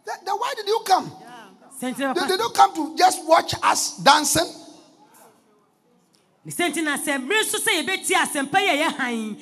Then, 0.06 0.36
why 0.36 0.54
did 0.58 0.68
you 0.68 0.82
come? 0.86 1.10
Did, 2.14 2.20
papa 2.20 2.28
did 2.28 2.40
you 2.40 2.50
come 2.50 2.76
to 2.76 2.98
just 2.98 3.26
watch 3.26 3.54
us 3.64 3.98
dancing? 4.00 4.48
Ne 6.48 6.54
sɛnti 6.54 6.82
na 6.82 6.96
sɛ 6.98 7.18
mmere 7.20 7.44
so 7.44 7.58
sɛ 7.58 7.84
yɛbɛtie 7.84 8.16
asɛmpa 8.16 8.60
yi 8.62 8.70
a 8.70 8.74
ɛyɛ 8.90 8.96
han 8.98 9.36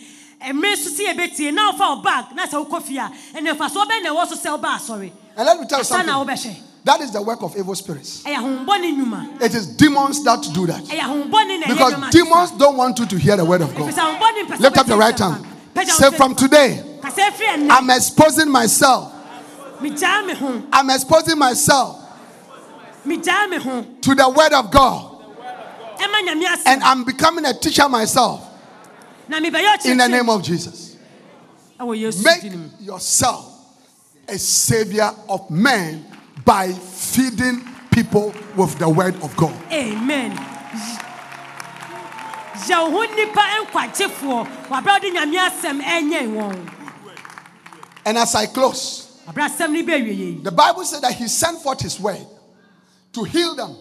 mmere 0.55 0.75
so 0.75 0.89
sɛ 0.89 1.13
yɛbɛtie 1.13 1.53
na 1.53 1.71
wofa 1.71 1.95
wo 1.95 2.01
bag 2.01 2.25
na 2.35 2.47
sɛ 2.47 2.65
wokɔ 2.67 2.81
fie 2.81 2.97
a 2.97 3.11
ɛnɛ 3.35 3.55
fa 3.55 3.69
so 3.69 3.85
wobɛn 3.85 4.01
na 4.03 4.09
ɛwɔ 4.09 4.27
so 4.27 4.35
sɛ 4.35 4.57
woba 4.59 4.75
asɔre 4.75 5.11
And 5.37 5.45
let 5.45 5.59
me 5.59 5.67
tell 5.67 5.77
you 5.79 5.83
na 5.83 5.83
something. 5.83 6.13
wobɛhwɛ 6.15 6.55
That 6.83 7.01
is 7.01 7.11
the 7.11 7.21
work 7.21 7.41
of 7.43 7.55
evil 7.57 7.75
spirits. 7.75 8.23
nnwuma 8.25 9.39
It 9.41 9.53
is 9.53 9.67
demons 9.67 10.23
that 10.23 10.41
do 10.51 10.65
that. 10.65 10.83
ɛyɛ 10.85 10.99
ahombɔne 10.99 11.59
na 11.59 11.65
ɛyɛ 11.67 11.69
Because 11.69 12.11
demons 12.11 12.51
don't 12.57 12.75
want 12.77 12.97
you 12.97 13.05
to 13.05 13.17
hear 13.19 13.37
the 13.37 13.45
word 13.45 13.61
of 13.61 13.75
God. 13.75 13.93
sɛ 13.93 13.99
ahombɔne 13.99 14.47
mpɛ 14.47 14.55
sɛ 14.57 14.59
Lift 14.61 14.77
up 14.77 14.87
your 14.87 14.97
right 14.97 15.19
hand. 15.19 15.45
Say, 15.87 16.09
from 16.11 16.33
today, 16.33 16.81
Kasa 17.03 17.21
ɛfiri 17.21 17.47
ɛnnɛ, 17.55 17.67
I'm 17.69 17.89
exposing 17.91 18.49
myself. 18.49 19.11
megyaa 19.79 20.25
me 20.25 20.33
ho 20.33 20.63
I'm 20.73 20.89
exposing 20.89 21.37
myself 21.37 21.97
megyaa 23.05 23.47
me 23.49 23.57
ho 23.57 23.85
to 24.01 24.15
the 24.15 24.27
word 24.27 24.53
of 24.53 24.71
God. 24.71 25.11
And 26.65 26.83
I'm 26.83 27.03
becoming 27.03 27.45
a 27.45 27.53
teacher 27.53 27.87
myself. 27.89 28.41
In 29.29 29.97
the 29.97 30.07
name 30.07 30.29
of 30.29 30.43
Jesus. 30.43 30.97
Make 31.79 32.43
yourself 32.79 33.51
a 34.27 34.37
savior 34.37 35.11
of 35.29 35.49
men 35.49 36.05
by 36.43 36.71
feeding 36.71 37.61
people 37.91 38.33
with 38.55 38.77
the 38.77 38.89
word 38.89 39.15
of 39.23 39.35
God. 39.35 39.53
amen. 39.71 40.37
Yɛ 42.65 42.81
wo 42.81 42.89
ho 42.89 43.05
nnipa 43.05 43.43
nkwagyefoɔ. 43.65 44.67
Wabrɛ 44.69 44.93
wode 44.93 45.13
nyame 45.13 45.37
asɛm 45.37 45.81
ɛnyɛn 45.81 46.33
wɔn. 46.33 46.73
And 48.05 48.17
as 48.17 48.33
I 48.33 48.47
close, 48.47 49.21
wabrɛ 49.27 49.49
asɛm 49.49 49.71
no 49.71 49.83
bɛwie 49.83 50.07
yɛ 50.07 50.17
yi 50.17 50.39
the 50.41 50.51
Bible 50.51 50.83
said 50.83 51.01
that 51.03 51.13
He 51.13 51.27
sent 51.27 51.61
forth 51.61 51.81
His 51.81 51.99
word 51.99 52.25
to 53.13 53.23
heal 53.23 53.55
them 53.55 53.75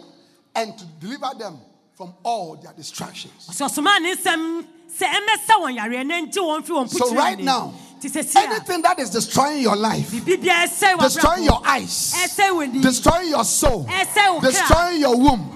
and 0.54 0.76
to 0.76 0.84
deliver 1.00 1.30
them 1.38 1.58
from 1.96 2.12
all 2.22 2.56
their 2.56 2.72
distractions. 2.72 3.48
ɔsɛ 3.48 3.68
ɔsomaa 3.68 4.00
ne 4.02 4.14
nsɛm 4.14 4.66
sɛ 4.98 5.06
ɛmɛsa 5.06 5.54
wɔn 5.60 5.76
yareɛ 5.78 6.06
na 6.06 6.20
ngye 6.20 6.32
wɔn 6.42 6.62
firi 6.64 6.76
wɔn 6.84 6.88
So 6.90 7.14
right 7.14 7.38
now, 7.38 7.72
nti 7.72 7.72
sɛ 7.72 7.72
si 7.72 7.93
a 7.93 7.93
anything 8.02 8.82
that 8.82 8.98
is 8.98 9.10
destroying 9.10 9.62
your 9.62 9.76
life, 9.76 10.10
destroying 10.10 11.44
your 11.44 11.60
eyes, 11.64 12.14
destroying 12.82 13.28
your 13.28 13.44
soul, 13.44 13.84
ɛsɛe 13.84 14.34
wo 14.34 14.40
kra 14.40 14.50
destroying 14.50 15.00
your 15.00 15.16
womb. 15.16 15.50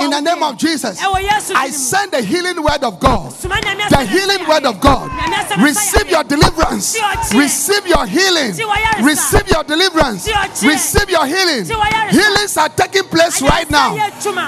In 0.00 0.10
the 0.10 0.20
name 0.20 0.42
of 0.42 0.56
Jesus, 0.58 0.98
I 1.02 1.70
send 1.70 2.12
the 2.12 2.22
healing 2.22 2.62
word 2.62 2.82
of 2.82 2.98
God. 2.98 3.32
The 3.32 4.06
healing 4.08 4.48
word 4.48 4.64
of 4.66 4.80
God. 4.80 5.10
Nyame 5.10 5.34
asɛm 5.34 5.56
ɛsɛe 5.58 5.62
Receive 5.62 6.10
your 6.10 6.24
deliverance. 6.24 6.98
Receive 7.34 7.86
your 7.86 8.06
healing. 8.06 8.54
Receive 9.02 9.48
your 9.48 9.64
deliverance. 9.64 10.28
Receive 10.62 11.10
your 11.10 11.26
healing. 11.26 11.64
Healings 12.10 12.56
are 12.56 12.68
taking 12.68 13.04
place 13.04 13.40
right 13.42 13.70
now. 13.70 13.94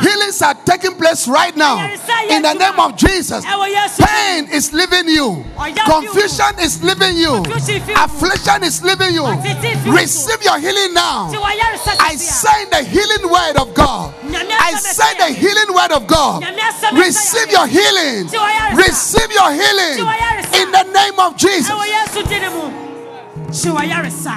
Healings 0.00 0.42
are 0.42 0.54
taking 0.54 0.94
place 0.94 1.28
right 1.28 1.56
now. 1.56 1.84
In 2.30 2.42
the 2.42 2.54
name 2.54 2.80
of 2.80 2.96
Jesus. 2.96 3.44
Ɛwɔ 3.44 3.66
Yesu 3.74 3.96
din 3.98 4.06
mu. 4.06 4.06
Pain 4.06 4.48
is 4.52 4.72
leaving 4.72 5.08
you. 5.08 5.44
Confusion 5.86 6.58
is 6.60 6.82
leaving 6.82 7.16
you. 7.16 7.43
Confusion 7.44 7.80
fi 7.86 7.92
wo. 7.92 8.04
Affliction 8.04 8.64
is 8.64 8.82
leaving 8.82 9.14
you. 9.14 9.22
Atete 9.22 9.76
fi 9.82 9.88
wo. 9.88 9.96
Receive 9.96 10.42
your 10.42 10.58
healing 10.58 10.94
now. 10.94 11.30
I 12.00 12.16
send 12.16 12.70
the 12.70 12.82
healing 12.82 13.30
word 13.30 13.56
of 13.60 13.74
God. 13.74 14.14
I 14.24 14.72
send 14.74 15.18
the 15.20 15.30
healing 15.32 15.74
word 15.74 15.92
of 15.92 16.06
God. 16.06 16.42
Nyame 16.42 16.58
asɛm 16.58 16.90
ɛsɛe 16.90 16.98
Receive 16.98 17.50
your 17.50 17.66
healing. 17.66 18.28
Receive 18.76 19.30
your 19.32 19.50
healing 19.52 19.98
in 20.60 20.70
the 20.72 20.84
name 20.92 21.18
of 21.18 21.36
Jesus. 21.36 21.70
ɛwɔ 21.70 21.84
yesu 21.86 22.22
din 22.28 22.42
mu 22.52 22.64
hye 23.52 23.70
wɔyaresa 23.76 24.34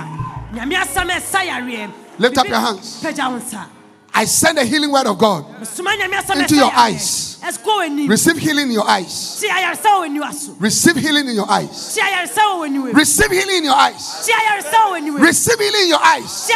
nyame 0.54 0.76
asɛm 0.76 1.10
ɛsa 1.10 1.40
yareɛ 1.48 1.92
Lift 2.20 2.38
up 2.38 2.48
your 2.48 2.60
hands. 2.60 3.04
I 4.18 4.26
send 4.26 4.58
the 4.58 4.66
healing 4.66 4.92
word 4.92 5.06
of 5.06 5.20
God 5.20 5.46
into 5.62 6.56
your 6.56 6.72
eyes. 6.74 7.40
Receive 8.08 8.38
healing 8.38 8.66
in 8.66 8.72
your 8.72 8.90
eyes. 8.90 9.46
Receive 10.60 10.96
healing 10.96 11.28
in 11.28 11.36
your 11.36 11.48
eyes. 11.48 12.00
Receive 12.94 13.32
healing 13.32 13.58
in 13.58 13.64
your 13.66 13.76
eyes. 13.76 14.28
Receive 15.20 15.60
healing 15.60 15.82
in 15.84 15.90
your 15.90 16.04
eyes. 16.04 16.50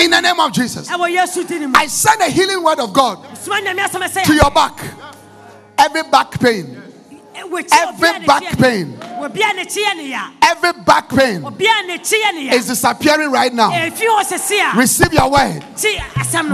In 0.00 0.10
the 0.10 0.20
name 0.20 0.40
of 0.40 0.52
Jesus. 0.52 0.90
I 0.90 1.86
send 1.86 2.20
the 2.20 2.28
healing 2.28 2.62
word 2.62 2.80
of 2.80 2.92
God 2.92 3.34
to 3.34 4.34
your 4.34 4.50
back. 4.50 4.78
Every 5.78 6.02
back 6.02 6.38
pain. 6.38 6.82
Every 7.34 8.26
back 8.26 8.58
pain 8.58 8.98
Every 10.42 10.72
back 10.84 11.08
pain 11.08 11.42
is 12.54 12.66
disappearing 12.66 13.30
right 13.30 13.52
now. 13.52 13.70
Receive 14.76 15.12
your 15.12 15.30
word. 15.30 15.62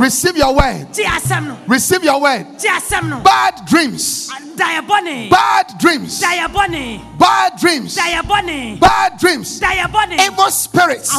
Receive 0.00 0.36
your 0.36 0.54
word. 0.54 0.86
Receive 1.68 2.04
your 2.04 2.20
word. 2.20 2.46
Bad 3.22 3.64
dreams. 3.66 4.28
Bad 5.30 5.66
dreams. 5.78 6.20
Bad 7.18 7.56
dreams. 7.60 7.94
Bad 8.80 9.18
dreams. 9.18 9.60
Evil 10.26 10.50
spirits 10.50 11.10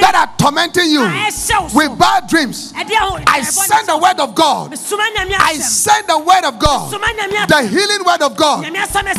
that 0.00 0.14
are 0.14 0.28
tormenting 0.38 0.90
you 0.90 1.00
with 1.74 1.98
bad 1.98 2.26
dreams. 2.28 2.72
I 3.26 3.40
send 3.68 3.86
the 3.86 3.96
word 3.98 4.20
of 4.20 4.34
God. 4.34 4.70
I 5.40 5.54
send 5.62 6.06
the 6.06 6.18
word 6.18 6.44
of 6.44 6.58
God. 6.58 6.90
The 7.48 7.62
healing 7.68 8.04
word 8.04 8.22
of 8.22 8.36
God. 8.36 8.64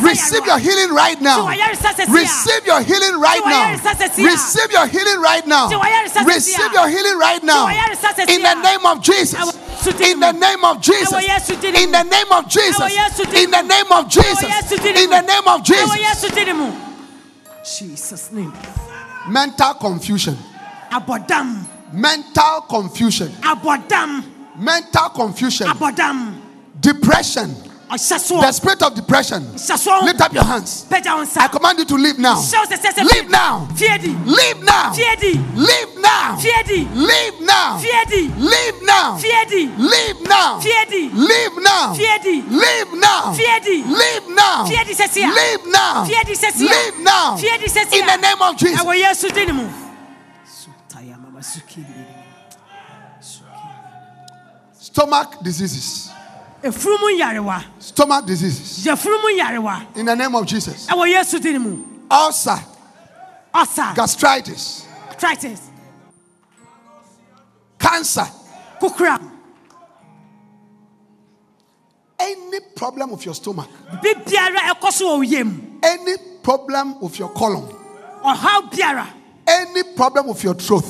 Receive 0.08 0.46
your 0.46 0.58
healing 0.58 0.94
right 0.94 1.20
now. 1.20 1.46
Receive 2.08 2.66
your 2.66 2.82
healing 2.82 3.20
right 3.20 3.44
now. 3.44 3.72
Receive 4.24 4.70
your 4.72 4.86
healing 4.86 5.20
right 5.20 5.46
now. 5.46 5.68
Receive 6.24 6.72
your 6.72 6.88
healing 6.88 7.18
right 7.18 7.42
now. 7.42 7.68
In 8.28 8.42
the 8.42 8.54
name 8.62 8.86
of 8.86 9.02
Jesus. 9.02 9.56
In 10.00 10.20
the 10.20 10.32
name 10.32 10.64
of 10.64 10.80
Jesus. 10.80 11.12
In 11.12 11.90
the 11.90 12.02
name 12.02 12.32
of 12.32 12.48
Jesus. 12.48 12.80
In 13.34 13.50
the 13.50 13.62
name 13.62 13.92
of 13.92 14.08
Jesus. 14.08 14.72
In 14.72 15.10
the 15.10 15.20
name 15.22 15.48
of 15.48 15.62
Jesus. 15.64 15.98
yesu 15.98 16.34
din 16.34 16.56
mu 16.56 16.72
jesus 17.64 18.32
name 18.32 18.52
Mental 19.28 19.74
confusion. 19.74 20.36
abɔdam 20.90 21.64
Mental 21.92 22.62
confusion. 22.68 23.28
abɔdam 23.42 24.24
Mental 24.56 25.10
confusion. 25.10 25.68
abɔdam 25.68 26.34
Depression. 26.80 27.54
The 27.92 28.52
spirit 28.52 28.82
of 28.82 28.94
depression. 28.94 29.52
Lift 29.52 30.20
up 30.20 30.32
your 30.32 30.44
hands. 30.44 30.86
I 30.90 31.48
command 31.48 31.78
you 31.78 31.84
to 31.84 31.94
leave 31.94 32.18
now. 32.18 32.40
Leave 32.40 33.28
now. 33.28 33.68
Leave 33.78 34.62
now. 34.64 34.92
Leave 34.94 36.00
now. 36.00 36.38
Leave 36.40 37.40
now. 37.42 37.78
Leave 37.78 38.82
now. 38.82 39.18
Leave 39.18 40.22
now. 40.22 40.58
Leave 40.58 41.60
now. 41.62 41.92
Leave 42.40 42.92
now. 42.94 43.32
Leave 43.92 44.28
now. 44.28 44.64
fie 44.66 44.84
di 44.84 44.94
sɛsi 44.94 45.22
a 45.22 45.28
Leave 45.28 45.66
now. 45.66 46.04
fie 46.04 46.24
di 46.24 46.34
sɛsi 46.34 46.64
a 46.64 46.70
Leave 46.72 46.98
now. 47.02 47.36
fie 47.36 47.58
di 47.58 47.66
sɛsi 47.66 47.92
In 47.98 48.06
the 48.06 48.16
name 48.16 48.42
of 48.42 48.56
Jesus. 48.56 48.80
ɛwɔ 48.80 48.94
yesu 48.96 49.28
din 49.34 49.54
mu 49.54 49.68
Stomach 54.78 55.42
diseases. 55.42 56.01
Stomach 57.78 58.26
diseases. 58.26 58.86
In 59.96 60.06
the 60.06 60.14
name 60.14 60.34
of 60.34 60.46
Jesus. 60.46 60.88
Ulcer. 62.10 62.58
Ulcer. 63.54 63.92
Gastritis. 63.94 64.86
Gastritis. 65.10 65.60
Cancer. 67.78 68.26
Kukra. 68.80 69.18
Any 72.18 72.60
problem 72.76 73.10
with 73.10 73.24
your 73.24 73.34
stomach. 73.34 73.68
Any 75.82 76.16
problem 76.42 77.00
with 77.00 77.18
your 77.18 77.30
colon. 77.30 77.64
Or 78.24 78.34
how. 78.34 78.70
Any 79.48 79.82
problem 79.96 80.28
with 80.28 80.44
your 80.44 80.54
throat. 80.54 80.84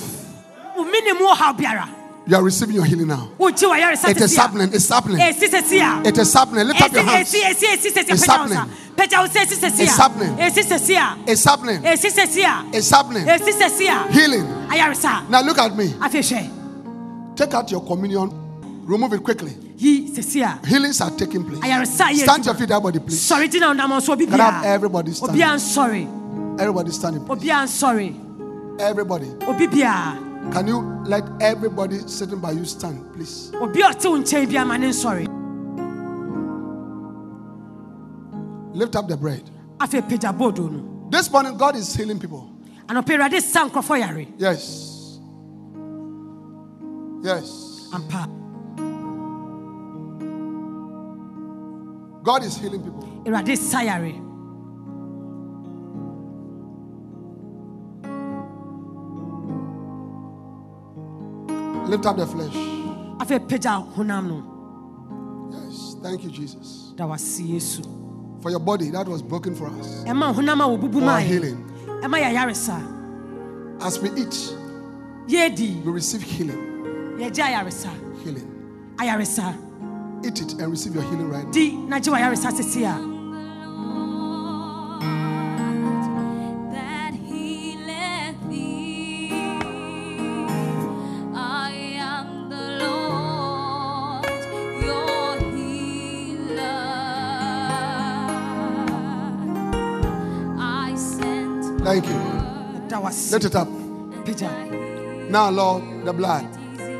You 2.25 2.37
are 2.37 2.43
receiving 2.43 2.77
your 2.77 2.85
healing 2.85 3.09
now. 3.09 3.31
It 3.41 4.21
is 4.21 4.37
happening. 4.37 4.71
It's 4.73 4.89
happening. 4.89 5.19
It 5.21 6.19
is 6.19 6.33
happening. 6.33 6.67
Lift 6.69 6.83
up 6.83 6.93
your 6.93 7.03
hands. 7.03 7.35
It's 7.35 8.27
happening. 8.27 8.59
It's 9.77 9.97
happening. 9.97 10.39
It's 11.27 11.45
happening. 11.45 11.81
It's 12.73 12.91
happening. 12.91 13.27
Healing. 14.13 14.47
Now 15.31 15.43
look 15.43 15.59
at 15.59 15.77
me. 15.77 15.93
Take 17.35 17.55
out 17.55 17.71
your 17.73 17.85
communion. 17.85 18.31
Remove 18.87 19.13
it 19.15 19.23
quickly. 19.25 19.53
Healings 20.65 21.01
are 21.01 21.11
taking 21.11 21.45
place. 21.45 21.61
Stand 22.23 22.45
your 22.47 22.55
feet, 22.55 22.71
everybody, 22.71 22.99
please. 23.01 23.21
Sorry, 23.21 23.49
Can 23.49 23.63
I 23.63 24.51
have 24.51 24.65
everybody 24.65 25.13
standing? 25.13 25.43
Everybody 26.61 26.91
standing. 26.93 27.25
Please. 27.25 27.83
Everybody. 28.79 29.27
Everybody. 29.41 30.32
Can 30.53 30.67
you 30.67 30.81
let 31.07 31.25
everybody 31.41 31.99
sitting 32.07 32.39
by 32.39 32.51
you 32.53 32.65
stand, 32.67 33.13
please? 33.15 33.51
Lift 38.75 38.97
up 38.97 39.09
the 39.09 39.17
bread. 39.17 39.43
This 41.11 41.31
morning, 41.31 41.57
God 41.57 41.77
is 41.77 41.95
healing 41.97 42.19
people. 42.19 42.51
Yes. 44.39 45.19
Yes. 47.23 47.89
God 52.23 52.45
is 52.45 52.57
healing 52.57 52.83
people. 52.83 53.23
Lift 61.93 62.07
up 62.07 62.17
the 62.17 62.27
flesh. 62.27 62.55
afei 63.21 63.39
pagya 63.39 63.87
honam 63.95 64.27
no 64.29 64.39
Yes. 65.53 65.97
Thank 66.03 66.25
you, 66.25 66.31
Jesus. 66.31 66.95
da 66.97 67.05
wase 67.07 67.43
yesu 67.47 67.83
For 68.41 68.51
your 68.51 68.61
body 68.61 68.89
that 68.91 69.07
was 69.07 69.21
broken 69.23 69.55
for 69.55 69.67
us. 69.67 70.03
ɛma 70.07 70.33
honam 70.35 70.61
a 70.63 70.65
wɔbubu 70.79 71.01
For 71.01 71.11
our 71.11 71.21
healing. 71.21 71.59
ɛma 72.03 72.17
yɛ 72.19 72.33
ayaresa 72.33 72.81
As 73.83 73.99
we 74.01 74.09
eat, 74.13 74.55
yɛdi 75.29 75.85
we 75.85 75.93
receive 75.93 76.23
healing. 76.23 76.57
yɛgye 77.19 77.43
ayaresa 77.45 77.91
Healing. 78.25 78.49
ayaresa 78.97 79.55
Eat 80.25 80.41
it 80.41 80.53
and 80.55 80.71
receive 80.71 80.95
your 80.95 81.05
healing 81.05 81.29
right 81.29 81.45
now. 81.45 81.53
cross. 103.13 103.33
Lift 103.33 103.45
it 103.45 103.55
up. 103.55 103.69
Peter. 104.25 104.49
Now, 105.31 105.51
Lord, 105.51 106.05
the 106.05 106.13
blood. 106.13 106.45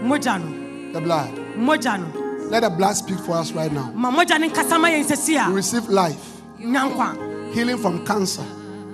Mojano. 0.03 0.93
The 0.93 1.01
blood. 1.01 1.31
Mojano. 1.57 2.51
Let 2.51 2.61
the 2.61 2.71
blood 2.71 2.95
speak 2.95 3.19
for 3.21 3.33
us 3.33 3.53
right 3.53 3.73
now. 3.73 3.91
We 3.93 5.55
receive 5.55 5.89
life. 5.89 6.43
Nyankwa. 6.59 7.55
Healing 7.55 7.79
from 7.79 8.05
cancer. 8.05 8.45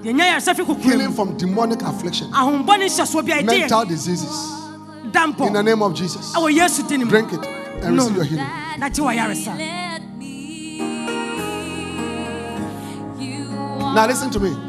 Healing 0.02 1.12
from 1.12 1.36
demonic 1.36 1.82
affliction. 1.82 2.30
Mental 2.30 3.84
diseases. 3.84 4.54
In 5.04 5.52
the 5.52 5.62
name 5.62 5.82
of 5.82 5.94
Jesus. 5.94 6.32
Drink 6.34 7.32
it 7.32 7.46
and 7.82 7.96
receive 7.96 8.16
your 8.16 8.24
healing. 8.24 8.46
Now 13.94 14.06
listen 14.06 14.30
to 14.30 14.38
me. 14.40 14.67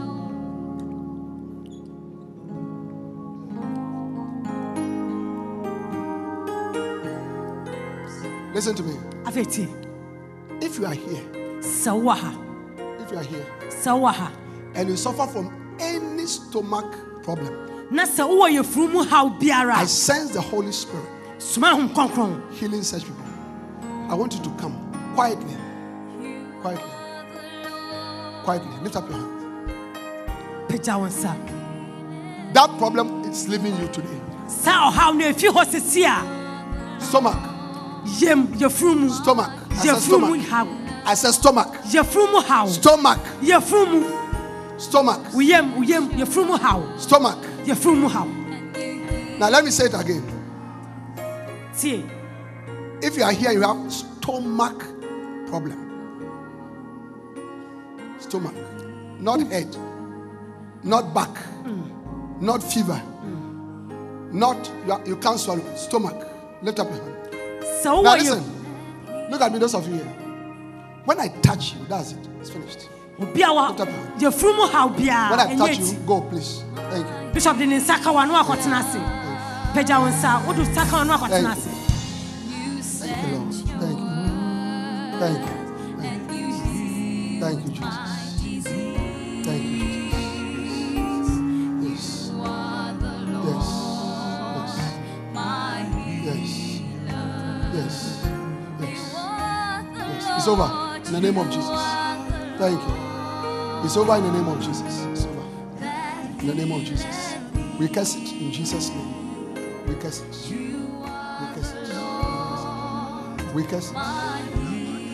Listen 8.60 8.76
to 8.76 8.84
me. 8.84 8.98
If 10.62 10.78
you 10.80 10.86
are 10.86 10.94
here, 10.94 11.24
sɛ 11.62 11.94
wowɔ 11.96 12.14
ha 12.18 12.38
if 13.00 13.10
you 13.10 13.18
are 13.18 13.24
here 13.24 13.46
sɛ 13.70 13.98
wowɔ 13.98 14.14
ha 14.14 14.34
and 14.76 14.90
you 14.90 14.98
suffer 14.98 15.26
from 15.28 15.78
any 15.80 16.26
stomach 16.26 17.24
problem, 17.24 17.54
na 17.90 18.04
sɛ 18.04 18.28
wowɔ 18.28 18.60
yɛfuru 18.60 18.92
mu 18.92 19.04
haw 19.06 19.30
biara 19.40 19.76
I 19.76 19.86
sense 19.86 20.32
the 20.32 20.42
Holy 20.42 20.74
Spirit 20.74 21.08
ahom 21.40 21.94
kɔnkrɔn 21.94 22.52
healing 22.52 22.84
such 22.84 23.04
people. 23.06 23.24
I 24.10 24.14
want 24.16 24.34
you 24.34 24.44
to 24.44 24.50
come 24.58 24.76
quietly, 25.16 25.56
quietly, 26.60 26.92
quietly. 28.44 28.78
Lift 28.84 28.98
up 28.98 29.10
your 29.10 29.20
hand. 29.20 29.70
pagya 30.68 31.00
wo 31.00 31.08
nsa 31.08 31.34
That 32.54 32.78
problem 32.78 33.24
is 33.24 33.48
leaving 33.48 33.78
you 33.78 33.88
today. 33.88 34.20
saa 34.48 34.92
ɔhaw 34.92 35.16
no 35.16 35.32
ɛfi 35.32 35.48
hɔ 35.48 35.64
a 36.04 36.40
Stomach, 37.02 37.49
Yefrumu. 38.18 39.10
Stomach. 39.10 39.52
I 41.06 41.14
said 41.16 41.32
stomach. 41.32 41.68
Yefrumu. 41.84 42.42
Stomach. 42.68 43.20
Stomach. 44.80 45.20
Stomach. 47.00 47.38
Now 49.40 49.50
let 49.50 49.64
me 49.64 49.72
say 49.72 49.86
it 49.86 49.94
again. 49.94 50.24
See. 51.74 52.04
If 53.02 53.16
you 53.16 53.24
are 53.24 53.32
here, 53.32 53.52
you 53.52 53.62
have 53.62 53.92
stomach 53.92 54.84
problem. 55.48 55.78
Stomach. 58.20 58.56
Not 59.20 59.42
head. 59.48 59.78
Not 60.84 61.14
back. 61.14 61.30
Not 62.42 62.62
fever. 62.64 63.02
Not 64.32 64.72
you, 64.86 64.98
you 65.06 65.16
can't 65.18 65.40
swallow. 65.40 65.64
Stomach. 65.76 66.28
Lift 66.62 66.80
up 66.80 66.90
your 66.90 67.02
hand. 67.02 67.19
So 67.82 68.02
now 68.02 68.16
listen. 68.16 68.44
You... 68.44 68.50
Look 69.30 69.42
at 69.42 69.52
me, 69.52 69.60
those 69.60 69.76
of 69.76 69.88
you 69.88 69.96
here. 69.96 70.06
When 71.06 71.20
I 71.20 71.28
touch 71.42 71.74
you, 71.74 71.86
that's 71.88 72.12
it. 72.14 72.28
It's 72.40 72.50
finished. 72.50 72.90
When 73.18 73.28
I 73.38 73.42
touch 75.58 75.80
you, 75.80 75.98
go, 76.06 76.22
please. 76.22 76.64
Thank 76.76 77.06
you. 77.08 77.32
Bishop 77.34 77.58
didn't 77.58 77.82
sack 77.82 78.06
one 78.06 78.30
walk 78.30 78.50
at 78.50 78.66
Nasi. 78.68 79.00
Peja 79.74 80.00
on 80.00 80.12
Sa, 80.14 80.40
what 80.46 80.56
do 80.56 80.66
sack 80.66 80.92
one 80.92 81.08
walk 81.08 81.24
at 81.30 81.44
Nasi? 81.44 81.70
Thank 83.06 83.28
you, 83.28 83.38
Lord. 83.38 83.54
Thank 85.20 85.40
you. 85.40 85.56
Thank 86.00 86.32
you. 86.32 87.40
Thank 87.40 87.60
you, 87.66 87.72
Jesus. 87.74 88.09
Over. 100.50 100.98
In 101.06 101.14
the 101.14 101.22
name 101.22 101.38
of 101.38 101.48
Jesus. 101.48 101.80
Thank 102.58 102.82
you. 102.82 102.96
It's 103.86 103.96
over 103.96 104.16
in 104.16 104.24
the 104.24 104.32
name 104.32 104.48
of 104.48 104.60
Jesus. 104.60 105.06
It's 105.06 105.26
over. 105.26 105.46
In 106.40 106.48
the 106.48 106.56
name 106.56 106.72
of 106.72 106.84
Jesus. 106.84 107.36
We 107.80 107.88
curse 107.88 108.16
it 108.16 108.34
in 108.34 108.52
Jesus' 108.52 108.90
name. 108.90 109.56
We 109.88 109.96
curse 109.96 110.22
it. 110.22 110.28
We 110.34 111.46
curse 111.56 111.72
it. 111.72 111.88
We 113.54 113.64
curse 113.64 113.92
it. 113.92 113.96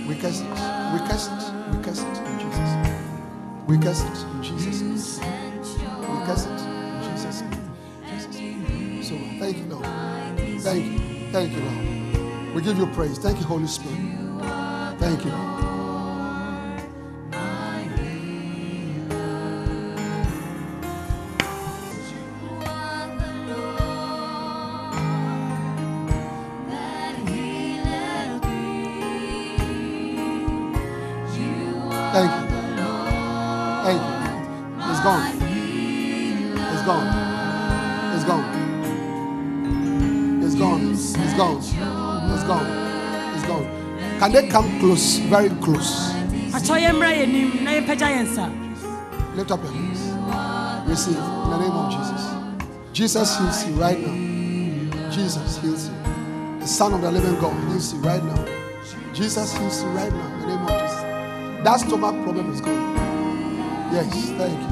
We 0.08 0.16
curse 0.16 0.40
it. 0.42 0.48
We 0.94 1.00
curse 1.08 1.28
it. 1.28 1.44
We 1.72 1.78
curse 1.84 2.02
it 2.02 2.18
in 2.26 2.40
Jesus'. 2.40 2.76
We 3.68 3.78
curse 3.78 4.02
it 4.04 4.18
in 4.32 4.44
Jesus' 4.44 5.20
name. 5.20 5.62
We 5.62 6.26
curse 6.26 6.46
it 6.46 6.60
in. 6.62 6.66
Jesus' 7.12 7.42
name. 7.42 9.04
So 9.04 9.16
thank 9.40 9.58
you, 9.58 9.66
Lord. 9.66 9.86
Thank 10.62 10.86
you. 10.86 11.00
Thank 11.32 11.52
you, 11.52 11.60
Lord. 11.60 12.56
We 12.56 12.62
give 12.62 12.78
you 12.78 12.88
praise. 12.88 13.18
Thank 13.18 13.38
you, 13.40 13.46
Holy 13.46 13.68
Spirit. 13.68 14.15
Thank 15.06 15.24
you, 15.24 15.65
come 44.56 44.80
close? 44.80 45.20
Very 45.28 45.50
close. 45.60 45.92
atɔ 46.56 46.80
yɛ 46.80 46.92
mmra 46.96 47.12
yɛ 47.12 47.26
nim 47.28 47.50
na 47.66 47.72
yɛpagya 47.76 48.08
yɛ 48.16 48.22
nsa 48.24 48.46
Lift 49.36 49.52
up 49.52 49.62
your 49.64 49.74
hands. 49.74 50.02
Receive 50.88 51.18
in 51.18 51.50
the 51.52 51.58
name 51.60 51.76
of 51.82 51.88
Jesus. 51.92 52.22
Jesus 52.94 53.38
heals 53.38 53.68
you 53.68 53.74
right 53.76 54.00
now. 54.00 55.12
Jesus 55.12 55.58
heals 55.60 55.90
you. 55.90 55.96
The 56.62 56.68
Son 56.68 56.94
of 56.94 57.02
the 57.02 57.12
living 57.12 57.36
God 57.42 57.52
heals 57.68 57.94
you 57.94 58.00
right 58.00 58.24
now. 58.24 58.46
Jesus 59.14 59.52
heals 59.58 59.84
you 59.84 59.90
right 59.90 60.14
now 60.14 60.28
in 60.36 60.40
the 60.40 60.48
name 60.48 60.64
of 60.64 60.72
Jesus. 60.80 61.04
That 61.66 61.78
stomach 61.84 62.16
problem 62.24 62.54
is 62.54 62.62
gone. 62.62 62.96
Yes, 63.92 64.08
thank 64.40 64.56
you. 64.56 64.72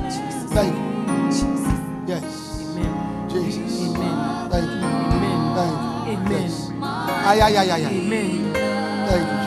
Thank 0.56 0.74
you. 0.80 0.94
Yes. 2.08 2.24
Amen. 2.72 3.30
Jesus. 3.30 3.90
Amen. 3.90 4.16
Thank 4.50 4.64
you. 4.64 4.88
Amen. 5.12 5.40
Thank 5.60 5.76
you. 5.76 6.14
Amen. 6.16 6.42
Yes. 6.42 6.72
Ay, 7.28 7.42
ay, 7.42 7.58
ay, 7.58 7.70
ay, 7.72 7.84
ay. 7.84 7.94
amen 8.00 8.54
Thank 9.08 9.28
you, 9.28 9.43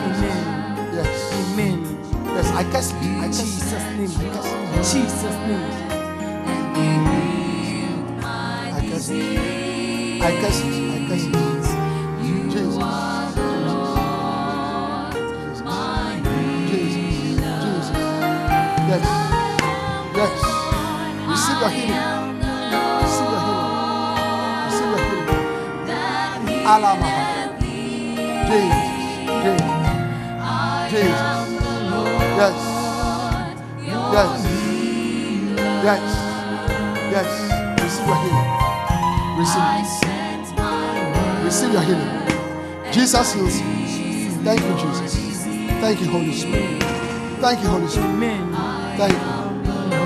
I 2.57 2.63
curse 2.63 2.91
you. 2.91 2.97
I 3.19 3.27
curse 3.27 3.39
it. 3.39 3.45
jesus 3.45 3.85
name 3.93 4.09
I 4.17 4.33
curse 4.33 4.49
it. 4.49 5.05
jesus 5.05 5.37
name 5.45 5.77
I 8.73 8.81
curse 8.89 9.09
you. 9.09 9.21
I 10.23 10.33
curse 10.41 10.57
it. 10.57 10.65
I 10.89 11.05
curse 11.07 11.25
it. 11.25 11.33
Jesus. 12.17 12.73
Jesus. 12.73 12.81
Jesus. 17.61 17.93
Yes. 18.89 19.05
Yes. 20.17 20.33
Receive 21.29 21.61
your 21.61 21.69
healing. 21.69 22.41
Receive 23.03 23.29
your 23.33 23.41
healing. 23.45 23.69
Receive 24.65 24.89
your 24.89 25.01
healing. 25.05 25.29
Jesus. 28.49 28.81
Jesus. 28.81 28.81
Jesus. 29.43 29.76
Yes. 32.37 32.53
Yes. 33.81 34.31
Yes. 35.83 36.05
Yes. 37.11 37.29
Receive 37.81 38.07
your 38.07 38.17
healing. 38.21 38.49
Receive 39.39 39.63
it. 39.73 41.43
Receive 41.43 41.73
your 41.73 41.81
healing. 41.81 42.13
Jesus 42.91 43.33
heals 43.33 43.59
you. 43.59 43.65
Thank 44.43 44.61
you, 44.61 44.73
Jesus. 44.77 45.15
Thank 45.81 45.99
you, 45.99 46.07
Holy 46.09 46.33
Spirit. 46.33 46.83
Thank 47.41 47.63
you, 47.63 47.69
Holy 47.69 47.87
Spirit. 47.87 48.05
amen 48.07 48.53
Thank 48.97 49.13
you. 49.13 49.19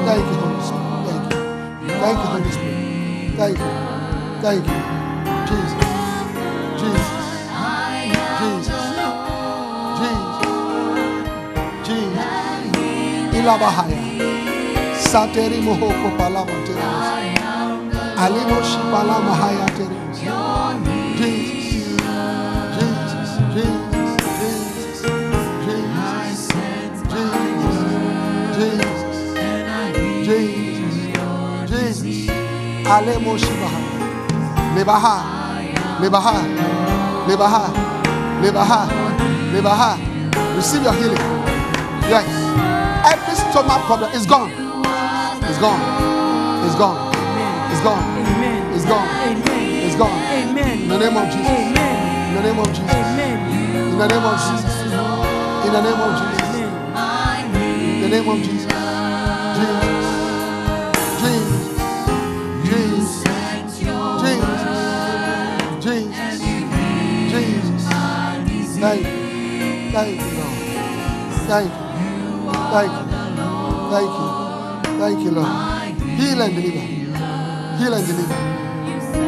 Thank 0.06 0.26
you, 0.26 0.38
Holy 0.40 0.62
Spirit. 0.64 0.88
Thank 1.08 1.34
you. 1.34 2.00
Thank 2.00 2.18
you, 2.18 2.30
Holy 2.32 2.52
Spirit. 2.52 3.36
Thank 3.36 3.58
you. 3.60 4.42
Thank 4.42 4.68
you. 4.68 5.01
Ilabahaya. 13.42 13.98
Sateri 15.10 15.60
Mohoko 15.66 16.10
Palama 16.18 16.56
Teremus. 16.66 17.08
Alino 18.24 18.58
Shipalama 18.70 19.34
Haya 19.42 19.66
Teremus. 19.78 20.20
Jesus. 21.18 21.72
Jesus. 23.54 24.22
Jesus. 31.74 32.16
Alemo 32.86 33.34
Shibaha. 33.38 33.82
Receive 40.56 40.84
your 40.84 40.94
healing. 40.94 41.18
Yes. 42.10 42.51
Stomach 43.52 43.84
problem 43.86 44.12
is 44.14 44.26
gone. 44.26 44.50
It's 45.44 45.60
gone. 45.60 45.82
It's 46.66 46.76
gone. 46.76 47.12
It's 47.72 47.82
gone. 47.84 48.00
amen 48.16 48.74
It's 48.74 48.86
gone. 48.86 49.08
amen 49.28 49.86
It's 49.86 49.96
gone. 49.98 50.18
amen 50.32 50.80
In 50.84 50.88
the 50.90 50.98
name 50.98 51.18
of 51.18 51.26
Jesus. 51.28 51.52
amen 51.52 52.30
In 52.32 52.36
the 52.36 52.42
name 52.48 52.60
of 52.60 52.68
Jesus. 52.68 52.92
amen 52.92 53.38
In 53.92 53.98
the 53.98 54.08
name 54.08 54.24
of 54.24 54.40
Jesus. 54.40 54.76
In 55.66 55.72
the 55.74 55.82
name 55.82 56.00
of 56.00 56.12
Jesus. 56.20 56.56
In 57.92 58.00
the 58.02 58.08
name 58.08 58.30
of 58.30 58.38
Jesus. 58.40 58.72
Jesus. 59.60 59.86
Jesus. 61.22 61.62
Jesus. 62.64 63.12
Jesus. 64.24 64.64
Jesus. 65.84 66.40
Jesus. 67.32 67.84
Thank 68.80 69.04
you. 69.04 69.12
Thank 69.92 70.22
you, 70.22 70.40
Lord. 70.40 70.56
Thank 71.48 71.70
you. 71.70 71.80
Thank 72.72 72.92
you. 73.06 73.11
Thank 73.92 74.10
you. 74.10 74.28
Thank 75.00 75.20
you, 75.26 75.32
Lord. 75.32 75.48
Heal 76.20 76.42
and 76.42 76.56
deliver. 76.56 76.80
Heal 77.78 77.94
and 77.94 78.06
deliver. 78.08 78.38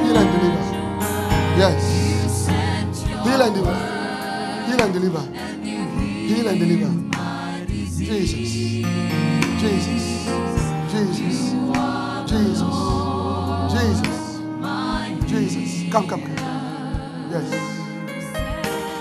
Heal 0.04 0.18
and 0.18 0.30
deliver. 0.32 0.64
Yes. 1.60 2.48
Heal 3.26 3.42
and 3.42 3.54
deliver. 3.56 3.78
Heal 4.68 4.82
and 4.82 4.94
deliver. 4.94 5.24
Heal 6.30 6.48
and 6.48 6.60
deliver. 6.60 6.92
Jesus. 7.98 8.34
Jesus. 9.60 10.04
Jesus. 10.92 11.38
Jesus. 12.30 12.76
Jesus. 13.74 14.12
Jesus. 15.28 15.92
Come, 15.92 16.08
come, 16.08 16.22
come. 16.22 16.38
Yes. 17.32 17.48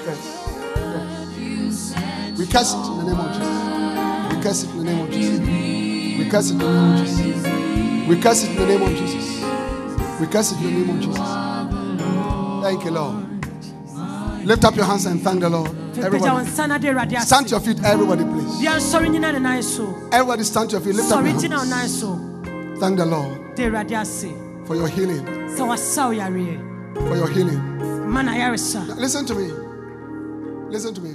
Yes. 0.07 0.43
curse 2.53 2.75
it 2.75 2.87
in 2.91 2.99
the 2.99 3.05
name 3.05 3.21
of 3.21 3.31
Jesus. 3.33 3.73
We 4.37 4.43
curse 4.43 4.63
it 4.65 4.71
in 4.71 4.79
the 4.79 4.85
name 4.85 5.01
of 5.01 5.11
Jesus. 5.11 5.52
We 6.33 6.39
curse 6.39 6.51
it 6.51 6.55
in 6.55 6.57
the 6.57 6.67
name 6.67 6.83
of 6.83 6.97
Jesus. 6.97 8.09
We 8.09 8.17
curse 8.17 8.43
it 8.43 8.51
in 8.51 8.57
the 8.57 8.67
name 8.67 8.83
of 8.83 8.97
Jesus. 8.97 10.19
We 10.19 10.27
curse 10.29 10.53
it 10.53 10.59
in 10.61 10.65
the 10.65 10.71
name 10.71 10.89
of 10.89 11.01
Jesus. 11.01 12.63
Thank 12.63 12.85
you, 12.87 12.91
Lord. 12.91 14.47
Lift 14.47 14.65
up 14.65 14.75
your 14.75 14.87
hands 14.87 15.05
and 15.05 15.21
thank 15.21 15.41
the 15.41 15.51
Lord. 15.51 15.69
Everybody, 15.99 16.47
nsa 16.47 16.67
na 16.69 16.79
de 16.79 16.89
awurade 16.89 17.17
ase 17.19 17.27
stand 17.27 17.49
to 17.49 17.51
your 17.51 17.61
feet, 17.61 17.85
everybody, 17.85 18.25
please. 18.25 18.61
bia 18.61 18.79
nsɔre 18.79 19.09
nyina 19.11 19.33
ne 19.33 19.41
nan 19.41 19.63
so 19.63 19.95
Everybody, 20.11 20.45
stand 20.45 20.71
to 20.71 20.77
your 20.77 20.85
feet. 20.85 20.95
Lift 20.95 21.13
up 21.13 21.23
your 21.23 21.33
hands. 21.35 22.03
Thank 22.81 22.97
the 22.97 23.05
Lord 23.05 23.57
for 24.67 24.75
your 24.75 24.89
healing. 24.89 25.25
sɛ 25.53 25.69
wasaw 25.69 26.17
yareɛ 26.17 26.59
For 27.09 27.17
your 27.17 27.29
healing. 27.29 27.61
Listen 28.97 29.27
to 29.27 29.35
me. 29.35 29.51
Listen 30.71 30.95
to 30.95 31.01
me. 31.03 31.15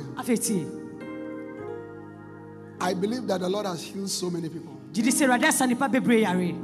I 2.80 2.94
believe 2.94 3.26
that 3.26 3.39
the 3.39 3.49
Lord 3.49 3.65
has 3.65 3.81
healed 3.81 4.11
so 4.11 4.30
many 4.30 4.48
people. 4.49 4.76
Gyidi 4.98 5.11
sɛ 5.11 5.26
awurade 5.28 5.45
asa 5.48 5.65
nnipa 5.68 6.64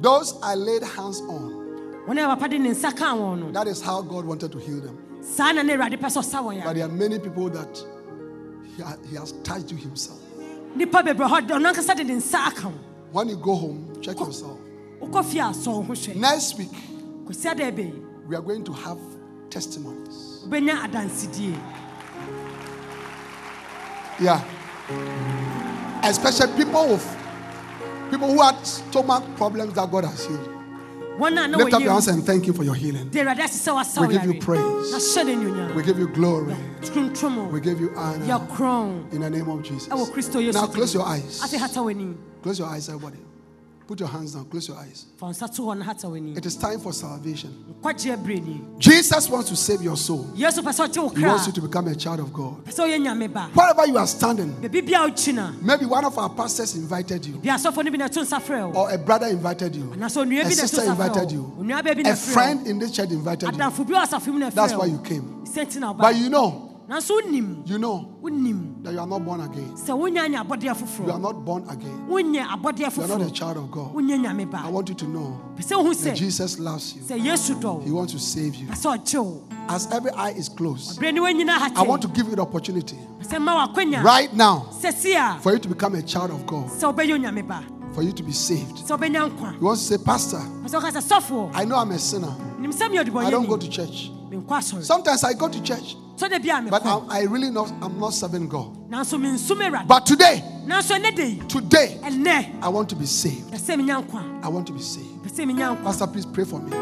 Those 0.00 0.34
I 0.42 0.54
laid 0.54 0.82
hands 0.82 1.20
on, 1.22 2.04
wɔn 2.08 2.22
a 2.24 2.26
papa 2.36 2.48
de 2.48 2.58
ne 2.58 2.70
nsa 2.70 2.96
kaa 2.96 3.14
wɔn 3.14 3.38
no 3.40 3.50
that 3.52 3.66
is 3.66 3.80
how 3.82 4.00
God 4.02 4.24
wanted 4.24 4.50
to 4.52 4.58
heal 4.58 4.80
them. 4.80 4.96
saa 5.20 5.52
na 5.52 5.62
ne 5.62 5.74
awurade 5.76 5.98
pɛ 5.98 6.06
sɛ 6.08 6.22
ɔsa 6.22 6.42
wɔn 6.42 6.64
But 6.64 6.74
there 6.76 6.84
are 6.86 6.88
many 6.88 7.18
people 7.18 7.50
that 7.50 7.84
He, 8.76 8.82
ha- 8.82 8.96
he 9.08 9.16
has 9.16 9.32
touched 9.44 9.70
you 9.72 9.76
Himself. 9.76 10.18
nnipa 10.74 11.02
bebree 11.04 11.28
hɔ 11.28 11.48
ɔno 11.48 11.72
ankasa 11.72 11.94
de 11.96 12.04
ne 12.04 12.14
nsa 12.14 12.46
aka 12.48 12.68
wo 12.68 12.74
When 13.12 13.28
you 13.28 13.36
go 13.36 13.54
home, 13.54 13.92
check 14.00 14.18
yourself. 14.18 14.58
wokɔ 15.02 15.24
fie 15.24 15.38
a 15.40 15.44
sɔ 15.52 15.66
wo 15.66 15.82
ho 15.82 15.92
hwɛ 15.92 16.16
Next 16.16 16.56
week, 16.58 16.72
kɔsi 17.26 17.50
ada 17.50 17.70
ɛbɛyi 17.72 18.02
we 18.26 18.34
are 18.34 18.42
going 18.42 18.64
to 18.64 18.72
have 18.72 18.98
testimonies. 19.50 20.42
Yeah. 24.18 24.42
Especially 26.02 26.52
people 26.56 26.88
with 26.88 27.25
people 28.10 28.28
who 28.28 28.42
had 28.42 28.56
stomach 28.66 29.24
problems 29.36 29.74
that 29.74 29.90
God 29.90 30.04
has 30.04 30.26
healed. 30.26 30.48
wɔn 31.18 31.32
a 31.32 31.48
na 31.48 31.58
Lift 31.58 31.74
up 31.74 31.82
your 31.82 31.92
hands 31.92 32.08
and 32.08 32.24
thank 32.24 32.46
you 32.46 32.52
for 32.52 32.64
your 32.64 32.74
healing. 32.74 33.08
de 33.08 33.20
awurade 33.20 33.40
ase 33.40 33.68
sɛ 33.68 33.74
wasa 33.74 34.00
We 34.00 34.08
give 34.08 34.24
you 34.24 34.40
praise. 34.40 35.14
We 35.74 35.82
give 35.82 35.98
you 35.98 36.08
glory. 36.08 36.54
We 37.50 37.60
give 37.60 37.80
you 37.80 37.92
honor 37.96 39.06
in 39.12 39.20
the 39.20 39.30
name 39.30 39.48
of 39.48 39.62
Jesus. 39.62 39.88
ɛwɔ 39.88 40.10
kristo 40.12 40.40
yesu 40.40 40.54
Now 40.54 40.66
close 40.66 40.94
your 40.94 41.06
eyes. 41.06 41.40
Close 42.42 42.58
your 42.58 42.68
eyes, 42.68 42.88
everybody. 42.88 43.18
Put 43.86 44.00
your 44.00 44.08
hands 44.08 44.34
down. 44.34 44.46
Close 44.46 44.66
your 44.66 44.76
eyes. 44.78 45.06
fa 45.16 45.26
wo 45.26 45.30
nsa 45.32 45.46
to 45.54 45.62
hɔ 45.62 45.78
no 45.78 45.84
hata 45.84 46.08
w'ani 46.08 46.36
It 46.36 46.44
is 46.44 46.56
time 46.56 46.80
for 46.80 46.92
salvation. 46.92 47.50
nkwagyeɛ 47.80 48.16
berɛ 48.24 48.44
ni 48.44 48.60
Jesus 48.78 49.28
wants 49.30 49.48
to 49.48 49.56
save 49.56 49.80
your 49.82 49.96
soul. 49.96 50.24
yesu 50.34 50.60
pɛ 50.60 50.72
sɛ 50.74 50.88
ɔgye 50.88 51.02
wo 51.02 51.08
He 51.10 51.24
wants 51.24 51.46
you 51.46 51.52
to 51.52 51.60
become 51.62 51.86
a 51.86 51.94
child 51.94 52.18
of 52.20 52.32
God. 52.32 52.64
pɛ 52.64 52.72
sɛ 52.74 52.84
ɔyɛ 52.88 52.98
nyame 53.06 53.32
ba 53.32 53.48
Wherever 53.54 53.86
you 53.86 53.96
are 53.98 54.06
standing, 54.06 54.52
baabi 54.60 54.84
bia 54.84 54.98
wokyi 54.98 55.34
no 55.34 55.52
maybe 55.62 55.86
one 55.86 56.04
of 56.04 56.18
our 56.18 56.30
pastors 56.30 56.74
invited 56.74 57.24
you, 57.26 57.36
bia 57.36 57.52
asɔfo 57.54 57.84
no 57.84 57.90
bi 57.92 57.96
na 57.96 58.08
ɛto 58.08 58.22
nsa 58.24 58.40
frɛ 58.42 58.74
or 58.74 58.90
a 58.90 58.98
brother 58.98 59.28
invited 59.28 59.76
you, 59.76 59.84
a 59.84 59.96
bi 59.96 59.96
na 59.96 60.08
ɛto 60.08 60.52
sister 60.52 60.82
invited 60.84 61.30
you, 61.30 61.42
wo 61.56 61.62
onua 61.62 61.80
baabi 61.82 62.02
na 62.02 62.10
a 62.10 62.16
friend 62.16 62.66
in 62.66 62.78
this 62.80 62.90
church 62.90 63.10
invited 63.10 63.46
you. 63.46 63.52
adamfo 63.56 63.86
bi 63.86 63.92
wɔ 63.94 64.04
asafo 64.04 64.32
mu 64.32 64.38
na 64.40 64.50
That's 64.50 64.74
why 64.74 64.86
you 64.86 64.98
came. 64.98 65.32
But 65.98 66.16
you 66.16 66.28
know, 66.28 66.65
you 66.88 67.78
know 67.78 68.08
that 68.82 68.92
you 68.92 69.00
are 69.00 69.06
not 69.06 69.24
born 69.24 69.40
again. 69.40 69.74
sɛ 69.74 69.92
wonya 69.98 70.28
nya 70.28 70.44
abɔdeɛ 70.44 71.06
You 71.06 71.12
are 71.12 71.18
not 71.18 71.44
born 71.44 71.64
again. 71.68 72.06
You 72.08 72.38
are 72.40 73.08
not 73.08 73.22
a 73.22 73.30
child 73.30 73.56
of 73.56 73.70
God. 73.70 73.90
I 73.96 74.70
want 74.70 74.88
you 74.88 74.94
to 74.94 75.06
know 75.08 75.40
pɛ 75.56 75.62
sɛ 75.62 75.82
wohu 75.82 76.04
that 76.04 76.14
Jesus 76.14 76.58
loves 76.60 76.94
you. 76.94 77.02
sɛ 77.02 77.20
yesu 77.20 77.60
dɔ 77.60 77.82
He 77.84 77.90
wants 77.90 78.12
to 78.12 78.18
save 78.20 78.54
you. 78.54 78.68
pɛ 78.68 78.74
sɛ 78.74 78.98
ɔgye 78.98 79.24
wo 79.24 79.42
As 79.68 79.90
every 79.90 80.12
eye 80.12 80.30
is 80.30 80.48
closed, 80.48 81.00
berɛ 81.00 81.12
ne 81.12 81.20
woanyina 81.20 81.76
I 81.76 81.82
want 81.82 82.02
to 82.02 82.08
give 82.08 82.28
you 82.28 82.36
the 82.36 82.42
opportunity 82.42 82.96
pɛ 83.20 83.26
sɛ 83.26 83.42
ma 83.42 83.66
wakwanya 83.66 84.02
right 84.04 84.32
now 84.32 84.68
sɛ 84.70 84.94
si 84.94 85.14
a 85.14 85.38
for 85.42 85.54
you 85.54 85.58
to 85.58 85.68
become 85.68 85.96
a 85.96 86.02
child 86.02 86.30
of 86.30 86.46
God, 86.46 86.68
sɛ 86.68 86.94
wobɛyɛ 86.94 87.18
onyame 87.18 87.46
ba 87.46 87.64
for 87.94 88.02
you 88.02 88.12
to 88.12 88.22
be 88.22 88.32
saved. 88.32 88.76
sɛ 88.76 88.96
wobɛnya 88.96 89.28
nkwa 89.28 89.54
You 89.60 89.66
want 89.66 89.78
to 89.80 89.84
say, 89.84 89.98
Pastor, 89.98 90.36
pɛ 90.38 90.68
sɛ 90.68 90.80
woka 90.80 91.00
sɛ 91.00 91.02
sɔfoɔ 91.20 91.50
I 91.52 91.64
know 91.64 91.76
I'm 91.76 91.90
a 91.90 91.98
sinner. 91.98 92.32
nim 92.60 92.70
sɛ 92.70 92.88
meyɛ 92.94 93.24
I 93.24 93.30
don't 93.30 93.48
go 93.48 93.56
to 93.56 93.68
church. 93.68 94.12
Sometimes 94.82 95.24
I 95.24 95.34
go 95.34 95.48
to 95.48 95.62
church, 95.62 95.96
sɛ 96.16 96.28
da 96.30 96.38
bia 96.38 96.62
but 96.68 96.82
mekɔ 96.82 97.06
I, 97.10 97.22
really 97.24 97.50
not, 97.50 97.70
I'm 97.82 97.98
not 98.00 98.12
serving 98.14 98.48
God. 98.48 98.74
nanso 98.90 99.18
mensom 99.20 99.58
awurade 99.58 99.86
But 99.86 100.06
today, 100.06 100.42
nanso 100.66 100.96
ɛnɛ 100.98 101.14
da 101.16 101.22
yi 101.24 101.38
today, 101.48 101.98
I 102.62 102.68
want 102.68 102.88
to 102.90 102.96
be 102.96 103.06
saved. 103.06 103.52
pɛ 103.52 103.58
sɛ 103.58 103.76
menya 103.80 104.02
nkwa 104.04 104.44
I 104.44 104.48
want 104.48 104.66
to 104.66 104.72
be 104.72 104.80
saved. 104.80 105.22
pɛ 105.24 105.30
sɛ 105.30 105.46
menya 105.50 105.76
nkwa 105.76 105.84
Pastor, 105.84 106.06
please 106.06 106.26
pray 106.26 106.44
for 106.44 106.58
me. 106.60 106.72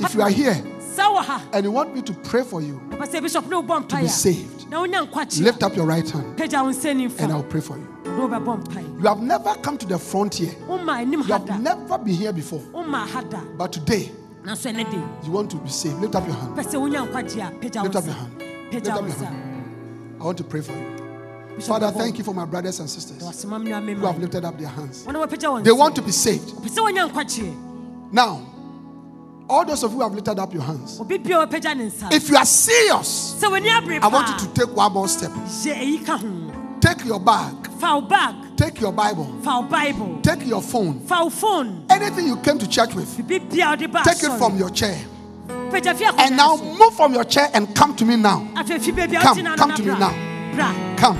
If 0.00 0.14
you 0.14 0.22
are 0.22 0.30
here 0.30 0.54
sɛ 0.54 1.04
wɔ 1.16 1.24
ha 1.24 1.42
and 1.52 1.64
you 1.64 1.70
want 1.70 1.94
me 1.94 2.02
to 2.02 2.12
pray 2.12 2.42
for 2.42 2.60
you, 2.60 2.80
pɛ 2.90 3.06
sɛ 3.08 3.22
bishop 3.22 3.46
ne 3.48 3.56
wobɔ 3.56 4.00
be 4.00 4.08
saved. 4.08 4.66
a 4.66 4.70
na 4.70 4.82
wonya 4.84 5.08
nkwagye 5.08 5.42
lift 5.42 5.62
up 5.62 5.74
your 5.76 5.86
right 5.86 6.08
hand 6.08 6.36
pagya 6.36 6.62
wo 6.62 6.70
nsɛ 6.70 7.20
and 7.20 7.32
I'll 7.32 7.42
pray 7.42 7.60
for 7.60 7.78
you. 7.78 7.88
na 8.04 8.10
wobɛbɔ 8.28 8.64
mpaeɛ 8.64 9.00
You 9.00 9.08
have 9.08 9.20
never 9.20 9.54
come 9.56 9.76
to 9.78 9.86
the 9.86 9.98
front 9.98 10.34
here. 10.36 10.54
You 10.66 11.22
have 11.24 11.60
never 11.60 11.98
been 11.98 12.14
here 12.14 12.32
before. 12.32 12.60
woma 12.72 13.06
ha 13.06 13.20
da 13.22 13.40
But 13.58 13.72
today, 13.72 14.10
nanso 14.44 14.68
ɛnɛ 14.70 14.84
da 14.84 14.96
yi 14.96 15.02
you 15.26 15.32
want 15.32 15.50
to 15.50 15.56
be 15.56 15.68
saved. 15.70 15.98
Lift 16.00 16.14
up 16.14 16.26
your 16.26 16.36
hand. 16.36 16.56
pɛ 16.56 16.62
sɛ 16.64 16.74
wonya 16.80 17.06
nkwagye 17.08 17.48
a 17.48 17.50
pagya 17.60 17.82
wo 17.82 17.88
Lift 17.88 17.96
up 17.96 18.04
your 18.04 18.14
hand. 18.14 18.42
Lift 18.72 18.88
up 18.88 19.00
your 19.00 19.10
hand. 19.16 20.16
I 20.20 20.24
want 20.24 20.38
to 20.38 20.44
pray 20.44 20.60
for 20.60 20.72
you. 20.72 21.60
Father, 21.60 21.90
thank 21.92 22.18
you 22.18 22.24
for 22.24 22.34
my 22.34 22.44
brothers 22.44 22.80
and 22.80 22.90
sisters 22.90 23.22
wasoma 23.22 23.56
m 23.56 23.64
nua 23.66 23.94
who 23.96 24.06
have 24.06 24.18
lifted 24.18 24.44
up 24.44 24.58
their 24.58 24.68
hands. 24.68 25.04
wɔne 25.06 25.14
wɔpagya 25.26 25.48
wɔn 25.48 25.64
They 25.64 25.72
want 25.72 25.94
to 25.96 26.02
be 26.02 26.12
saved. 26.12 26.48
pɛ 26.62 26.68
sɛ 26.68 26.82
wonya 26.92 27.10
nkwagyeɛ 27.10 28.12
Now, 28.12 28.40
all 29.48 29.64
those 29.64 29.82
of 29.82 29.90
you 29.92 29.96
who 29.98 30.02
have 30.02 30.14
lifted 30.14 30.38
up 30.38 30.52
your 30.52 30.62
hands, 30.62 31.00
obi 31.00 31.18
bia 31.18 31.36
wɔpagya 31.46 31.76
ne 31.76 31.86
nsa 31.90 32.12
if 32.12 32.28
you 32.28 32.36
are 32.36 32.44
serious, 32.44 33.36
sɛ 33.40 33.48
w'ani 33.50 33.68
abere 33.70 34.00
I 34.02 34.08
want 34.08 34.28
you 34.28 34.46
to 34.46 34.54
take 34.54 34.76
one 34.76 34.92
more 34.92 35.08
step. 35.08 35.30
Yɛ 36.84 36.90
eyi 36.90 37.00
ka 37.00 37.04
ho 37.04 37.04
Take 37.04 37.04
your 37.04 37.20
bag, 37.20 37.54
wo 37.80 38.00
bag. 38.00 38.34
Take 38.56 38.80
your 38.80 38.92
Bible, 38.92 39.24
wo 39.42 39.62
bible. 39.62 40.20
Take 40.22 40.46
your 40.46 40.62
phone, 40.62 41.00
wo 41.08 41.30
phone. 41.30 41.84
Anything 41.90 42.26
you 42.26 42.36
came 42.36 42.58
to 42.58 42.68
church 42.68 42.94
with, 42.94 43.08
biribi 43.16 43.50
bia 43.50 43.68
wode 43.70 43.90
ba 43.92 44.02
take 44.04 44.22
it 44.22 44.38
from 44.38 44.56
your 44.58 44.70
chair. 44.70 44.98
And 45.74 46.36
now 46.36 46.56
move 46.56 46.94
from 46.94 47.14
your 47.14 47.24
chair 47.24 47.48
and 47.52 47.74
come 47.74 47.96
to 47.96 48.04
me 48.04 48.16
now. 48.16 48.46
afei 48.54 48.80
fi 48.80 48.92
baabi 48.92 49.16
a 49.16 49.20
Come, 49.20 49.56
come 49.56 49.74
to 49.74 49.82
me 49.82 49.98
now. 49.98 50.12
Come, 50.96 51.18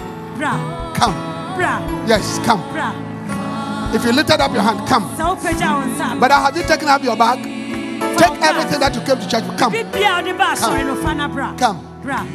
come. 0.95 1.15
Yes, 2.07 2.39
come. 2.45 2.63
If 3.95 4.05
you 4.05 4.13
lifted 4.13 4.41
up 4.41 4.53
your 4.53 4.63
hand, 4.63 4.87
come. 4.89 5.05
sɛ 5.17 5.25
wopagya 5.25 5.71
wo 5.75 5.83
nsa 5.87 6.21
But 6.21 6.31
have 6.31 6.57
you 6.57 6.63
taken 6.65 6.89
up 6.89 7.03
your 7.03 7.17
bag? 7.17 7.43
Take 8.19 8.41
everything 8.43 8.81
that 8.81 8.95
you 8.95 9.01
came 9.03 9.19
to 9.19 9.29
church 9.29 9.45
with. 9.45 9.59
Come, 9.59 9.73
biribi 9.73 10.05
a 10.05 10.23
wode 10.23 10.39
ba 10.39 10.55
asɔre 10.55 10.85
no 10.87 10.95
fa 10.97 11.15
na 11.15 11.29
bra. 11.29 11.55
Come. 11.57 11.81
bra. 12.03 12.27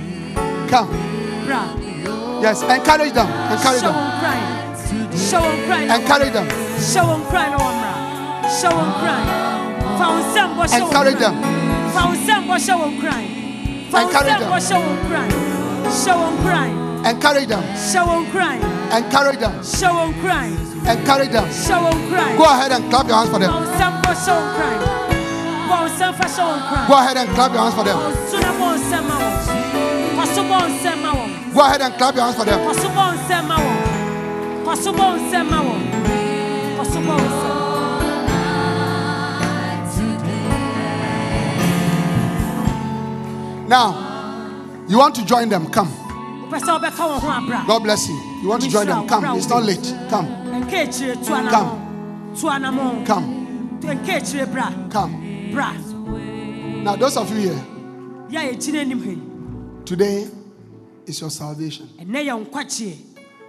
Come. 0.67 1.88
Yes, 2.41 2.61
encourage 2.63 3.13
them. 3.13 3.27
Encourage 3.51 3.81
them. 3.81 3.93
wɔn 3.93 4.19
kran 4.19 4.39
hyɛ 5.13 5.39
wɔn 5.39 5.57
kran 5.67 5.87
na 5.87 5.93
wɔn- 5.93 5.99
Encourage 5.99 6.33
them. 6.33 6.47
hyɛ 6.47 7.01
wɔn 7.09 7.21
kran 7.29 7.49
na 7.51 7.57
wɔn 7.57 7.73
mmra 7.75 7.93
hyɛ 8.59 8.69
wɔn 8.77 8.89
kran 8.99 9.23
fa 9.99 10.05
wo 10.09 10.17
nsɛm 10.23 10.49
bɔ 10.55 10.63
hyɛ 10.63 10.79
wɔn 10.79 10.81
Encourage 10.81 11.19
them. 11.19 11.35
fa 11.93 12.01
wo 12.07 12.13
nsɛm 12.15 12.41
bɔ 12.49 12.55
hyɛ 12.65 12.75
wɔn 12.81 12.93
kran 13.01 13.23
fa 13.91 13.97
wo 13.97 14.03
Encourage 14.07 14.39
them. 14.39 14.49
hyɛ 14.49 14.77
wɔn 14.83 14.97
kran 15.07 15.29
hyɛ 16.01 16.13
wɔn 16.19 16.33
kran 16.43 16.69
Encourage 17.09 17.47
them. 17.47 17.63
hyɛ 17.91 18.01
wɔn 18.07 18.23
kran 18.31 18.57
Encourage 18.99 19.39
them. 19.39 19.53
hyɛ 19.59 19.89
wɔn 19.97 20.11
kran 20.21 20.49
Encourage 20.93 21.31
them. 21.31 21.45
hyɛ 21.45 21.75
wɔn 21.83 21.97
kran 22.09 22.37
Go 22.37 22.43
ahead 22.45 22.71
and 22.71 22.89
clap 22.89 23.07
your 23.07 23.17
hands 23.17 23.29
for 23.29 23.39
them. 23.39 23.51
wo 23.51 23.59
nsɛm 23.59 23.93
bɔ 24.01 24.11
hyɛ 24.23 24.33
wɔn 24.39 24.47
kran 24.55 24.77
bɔ 25.69 25.75
wo 25.81 25.87
nsɛm 25.89 26.13
fa 26.15 26.25
hyɛ 26.25 26.43
wɔn 26.47 26.59
kran 26.69 26.87
Go 26.87 26.93
ahead 26.97 27.17
and 27.17 27.29
clap 27.35 27.51
your 27.53 27.61
hands 27.61 27.75
for 27.75 27.83
them. 27.83 27.99
Ɔnso 31.59 31.65
na 31.65 31.65
bɔ 31.65 31.65
nsɛm 31.65 31.65
ma 31.65 31.65
wɔn. 31.65 31.65
Kɔso 31.65 31.65
bɔ 31.65 31.65
nsɛm 31.65 31.65
ma 31.65 31.65
wɔn. 31.65 31.65
Go 31.65 31.65
ahead 31.65 31.81
and 31.81 31.93
clap 31.97 32.15
your 32.15 32.23
hands 32.23 32.35
for 32.37 32.45
them. 32.45 32.59
Kɔso 32.59 32.89
bɔ 32.95 33.03
nsɛm 33.15 33.47
ma 33.47 33.57
wɔn. 33.57 33.77
Kɔso 34.65 34.89
bɔ 34.95 35.05
nsɛm 35.19 35.45
ma 35.49 35.59
wɔn. 35.67 35.81
Kɔso 36.77 36.99
bɔ 37.07 37.15
nsɛm. 37.17 37.59
Now, 43.67 44.85
you 44.87 44.97
want 44.97 45.13
to 45.15 45.25
join 45.25 45.49
them? 45.49 45.69
Come. 45.69 45.89
Wopɛ 46.49 46.59
sɛ 46.59 46.79
wobɛka 46.79 47.03
wɔn 47.09 47.19
ho 47.19 47.29
abra. 47.29 47.63
God 47.67 47.83
bless 47.83 48.07
you. 48.09 48.15
You 48.41 48.49
want 48.49 48.63
to 48.63 48.69
join 48.69 48.87
them? 48.87 49.07
Come. 49.07 49.37
It's 49.37 49.49
not 49.49 49.63
late. 49.63 49.93
Come. 50.09 50.27
Nka 50.27 50.87
akyire 50.87 51.15
tu 51.15 51.31
anamɔ. 52.47 53.05
Come. 53.05 53.05
Come. 53.05 53.79
Nka 53.81 54.15
akyire 54.17 54.45
bra. 54.51 54.71
Come. 54.89 56.83
Now, 56.83 56.95
those 56.95 57.17
of 57.17 57.29
you 57.31 57.49
here, 57.49 57.61
Yɛ 58.31 58.37
a 58.37 58.53
yɛgyina 58.55 58.79
anim 58.81 58.99
ha 59.03 59.09
yi. 59.09 59.21
today 59.85 60.27
is 61.09 61.21
your 61.21 61.29
salvation. 61.31 61.87
Ɛnnɛ 61.99 62.25
yɛ 62.25 62.45
nkwagyeɛ. 62.45 62.97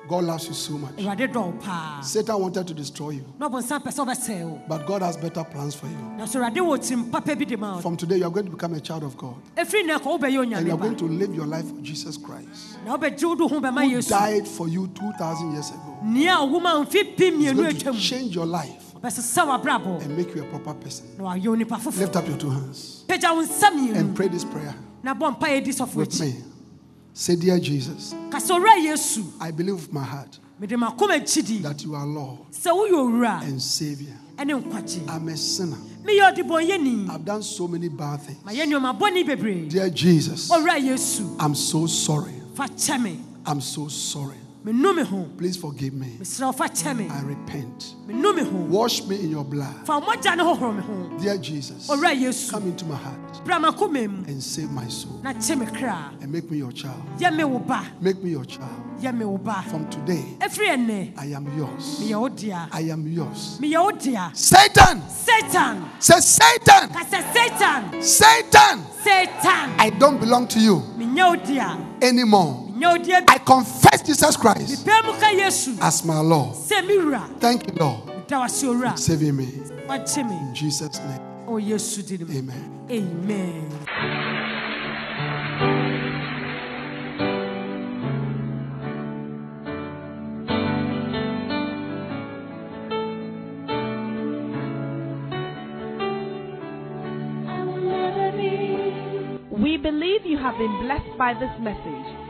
God 0.08 0.24
loves 0.24 0.48
you 0.48 0.54
so 0.54 0.72
much. 0.76 0.96
Awurade 0.96 1.32
dɔ 1.32 1.34
wo 1.36 1.52
paa. 1.60 2.00
Satan 2.00 2.40
wanted 2.40 2.66
to 2.66 2.74
destroy 2.74 3.10
you, 3.10 3.24
Na 3.38 3.48
ɔbɔnsam 3.48 3.80
pɛ 3.80 3.92
sɛ 3.92 4.04
ɔbɛsɛe 4.04 4.44
wo. 4.44 4.60
but 4.66 4.84
God 4.84 5.02
has 5.02 5.16
better 5.16 5.44
plans 5.44 5.76
for 5.76 5.86
you. 5.86 5.94
Nanso 6.18 6.40
Awurade 6.40 6.56
wɔ 6.56 6.78
tirim 6.78 7.12
papa 7.12 7.36
bi 7.36 7.44
de 7.44 7.56
ma 7.56 7.76
wo. 7.76 7.80
From 7.80 7.96
today, 7.96 8.16
you 8.16 8.24
are 8.24 8.30
going 8.30 8.46
to 8.46 8.50
become 8.50 8.74
a 8.74 8.80
child 8.80 9.04
of 9.04 9.16
God. 9.16 9.36
And 9.56 9.72
you 9.72 9.92
are 9.92 10.76
going 10.78 10.96
to 10.96 11.04
live 11.04 11.32
your 11.32 11.46
life 11.46 11.68
for 11.68 11.80
Jesus 11.80 12.16
Christ, 12.16 12.78
Na 12.84 12.96
wobɛgye 12.98 13.24
wo 13.24 13.34
do 13.36 13.46
ho 13.46 13.60
bɛma 13.60 13.88
who 13.88 14.02
died 14.02 14.48
for 14.48 14.66
you 14.68 14.88
2,000 14.88 15.52
years 15.52 15.70
ago. 15.70 15.98
Nea 16.02 16.32
ɔwo 16.38 16.60
ma 16.60 16.84
He's 16.84 17.52
going 17.52 17.76
to 17.76 17.92
change 17.92 18.34
your 18.34 18.46
life 18.46 18.90
and 19.02 20.16
make 20.16 20.34
you 20.34 20.42
a 20.42 20.46
proper 20.46 20.74
person. 20.74 21.06
na 21.18 21.24
wayɛ 21.24 21.44
onipa 21.44 21.78
foforɔ 21.78 22.00
Lift 22.00 22.16
up 22.16 22.26
your 22.26 22.36
two 22.36 22.50
hands 22.50 23.04
pagya 23.06 23.34
wo 23.34 23.42
nsa 23.42 23.96
and 23.96 24.14
pray 24.16 24.28
this 24.28 24.44
prayer 24.44 24.74
na 25.02 25.14
bɔ 25.14 25.38
mpa 25.38 25.46
yɛdi 25.48 25.68
sɔfo 25.68 25.94
with 25.94 26.20
me. 26.20 26.34
Say, 27.12 27.36
Dear 27.36 27.58
Jesus, 27.58 28.14
I 29.40 29.50
believe 29.50 29.74
with 29.74 29.92
my 29.92 30.04
heart 30.04 30.38
mede 30.60 30.76
makoma 30.76 31.18
gyidi 31.18 31.62
that 31.62 31.82
you 31.82 31.94
are 31.94 32.06
Lord 32.06 32.38
sɛ 32.52 32.70
woyɛ 32.70 32.92
owura 32.92 33.42
and 33.42 33.60
Savior. 33.62 34.14
I'm 34.38 35.28
a 35.28 35.36
sinner. 35.36 35.76
I've 36.06 37.24
done 37.24 37.42
so 37.42 37.66
many 37.68 37.88
bad 37.88 38.20
things. 38.20 38.42
mayɛ 38.44 38.66
nneɔma 38.66 38.98
bɔne 38.98 39.26
bebree 39.26 39.68
Dear 39.70 39.88
Jesus, 39.90 40.50
I'm 40.50 41.54
so 41.54 41.86
sorry. 41.86 42.34
I'm 43.46 43.60
so 43.62 43.88
sorry. 43.88 44.39
Please 45.38 45.56
forgive 45.56 45.94
me. 45.94 46.16
mesrɛ 46.20 46.46
wo 46.46 46.52
fa 46.52 46.68
kyɛ 46.68 46.96
me 46.96 47.08
I 47.08 47.22
repent. 47.22 47.94
Wash 48.68 49.04
me 49.06 49.16
in 49.20 49.30
your 49.30 49.44
blood. 49.44 49.86
fa 49.86 49.98
wo 49.98 50.06
mogya 50.06 50.36
ne 50.36 50.42
hohoro 50.44 50.76
me 50.76 51.18
Dear 51.22 51.38
Jesus, 51.38 51.86
come 52.50 52.64
into 52.64 52.84
my 52.84 52.96
heart 52.96 53.16
and 54.28 54.42
save 54.42 54.70
my 54.70 54.86
soul 54.88 55.18
na 55.22 55.32
kye 55.32 55.54
me 55.54 55.66
kra 55.66 56.12
and 56.20 56.30
make 56.30 56.50
me 56.50 56.58
your 56.58 56.72
child. 56.72 57.02
Make 58.00 58.22
me 58.22 58.30
your 58.30 58.44
child. 58.44 58.86
From 59.70 59.88
today, 59.88 60.36
I 61.16 61.24
am 61.26 61.46
yours. 61.56 62.00
I 62.72 62.80
am 62.90 63.06
yours. 63.08 63.58
meyɛ 63.60 63.82
wo 63.82 63.90
dea 63.92 64.30
Satan! 64.34 65.02
satan 65.08 65.90
Say, 65.98 66.20
Satan! 66.20 66.90
satan 67.32 68.02
Satan! 68.02 68.84
satan 69.02 69.70
I 69.78 69.90
don't 69.98 70.20
belong 70.20 70.46
to 70.48 70.60
you 70.60 70.82
anymore. 72.02 72.69
Menyɛ 72.80 72.92
wo 72.92 72.98
dea 73.04 73.20
bi 73.20 73.34
I 73.34 73.38
confess 73.38 74.02
Jesus 74.02 74.36
Christ 74.36 74.86
mepɛ 74.86 75.04
mu 75.06 75.12
ka 75.20 75.28
yesu 75.30 75.76
as 75.80 76.04
my 76.04 76.20
Lord. 76.20 76.54
sɛ 76.56 76.86
me 76.86 76.94
wura 76.98 77.22
Thank 77.40 77.66
you, 77.68 77.74
Lord, 77.78 78.26
da 78.26 78.40
wase 78.42 78.64
owura 78.66 78.92
for 78.92 78.96
saving 78.96 79.36
me. 79.36 79.46
wakye 79.88 80.24
me 80.28 80.36
In 80.48 80.54
Jesus' 80.54 80.98
name, 80.98 81.20
ɔ 81.46 81.60
yesu 81.62 82.02
din 82.06 82.26
mu 82.26 82.38
amen. 82.38 82.86
amen 82.90 84.80
We 99.50 99.76
believe 99.76 100.24
you 100.24 100.38
have 100.38 100.56
been 100.56 100.80
blessed 100.82 101.18
by 101.18 101.34
this 101.34 101.50
message. 101.60 102.29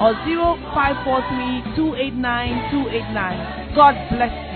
or 0.00 0.14
0543 0.24 1.62
289 1.76 2.70
289. 2.70 3.74
God 3.76 3.94
bless 4.10 4.34
you. 4.52 4.53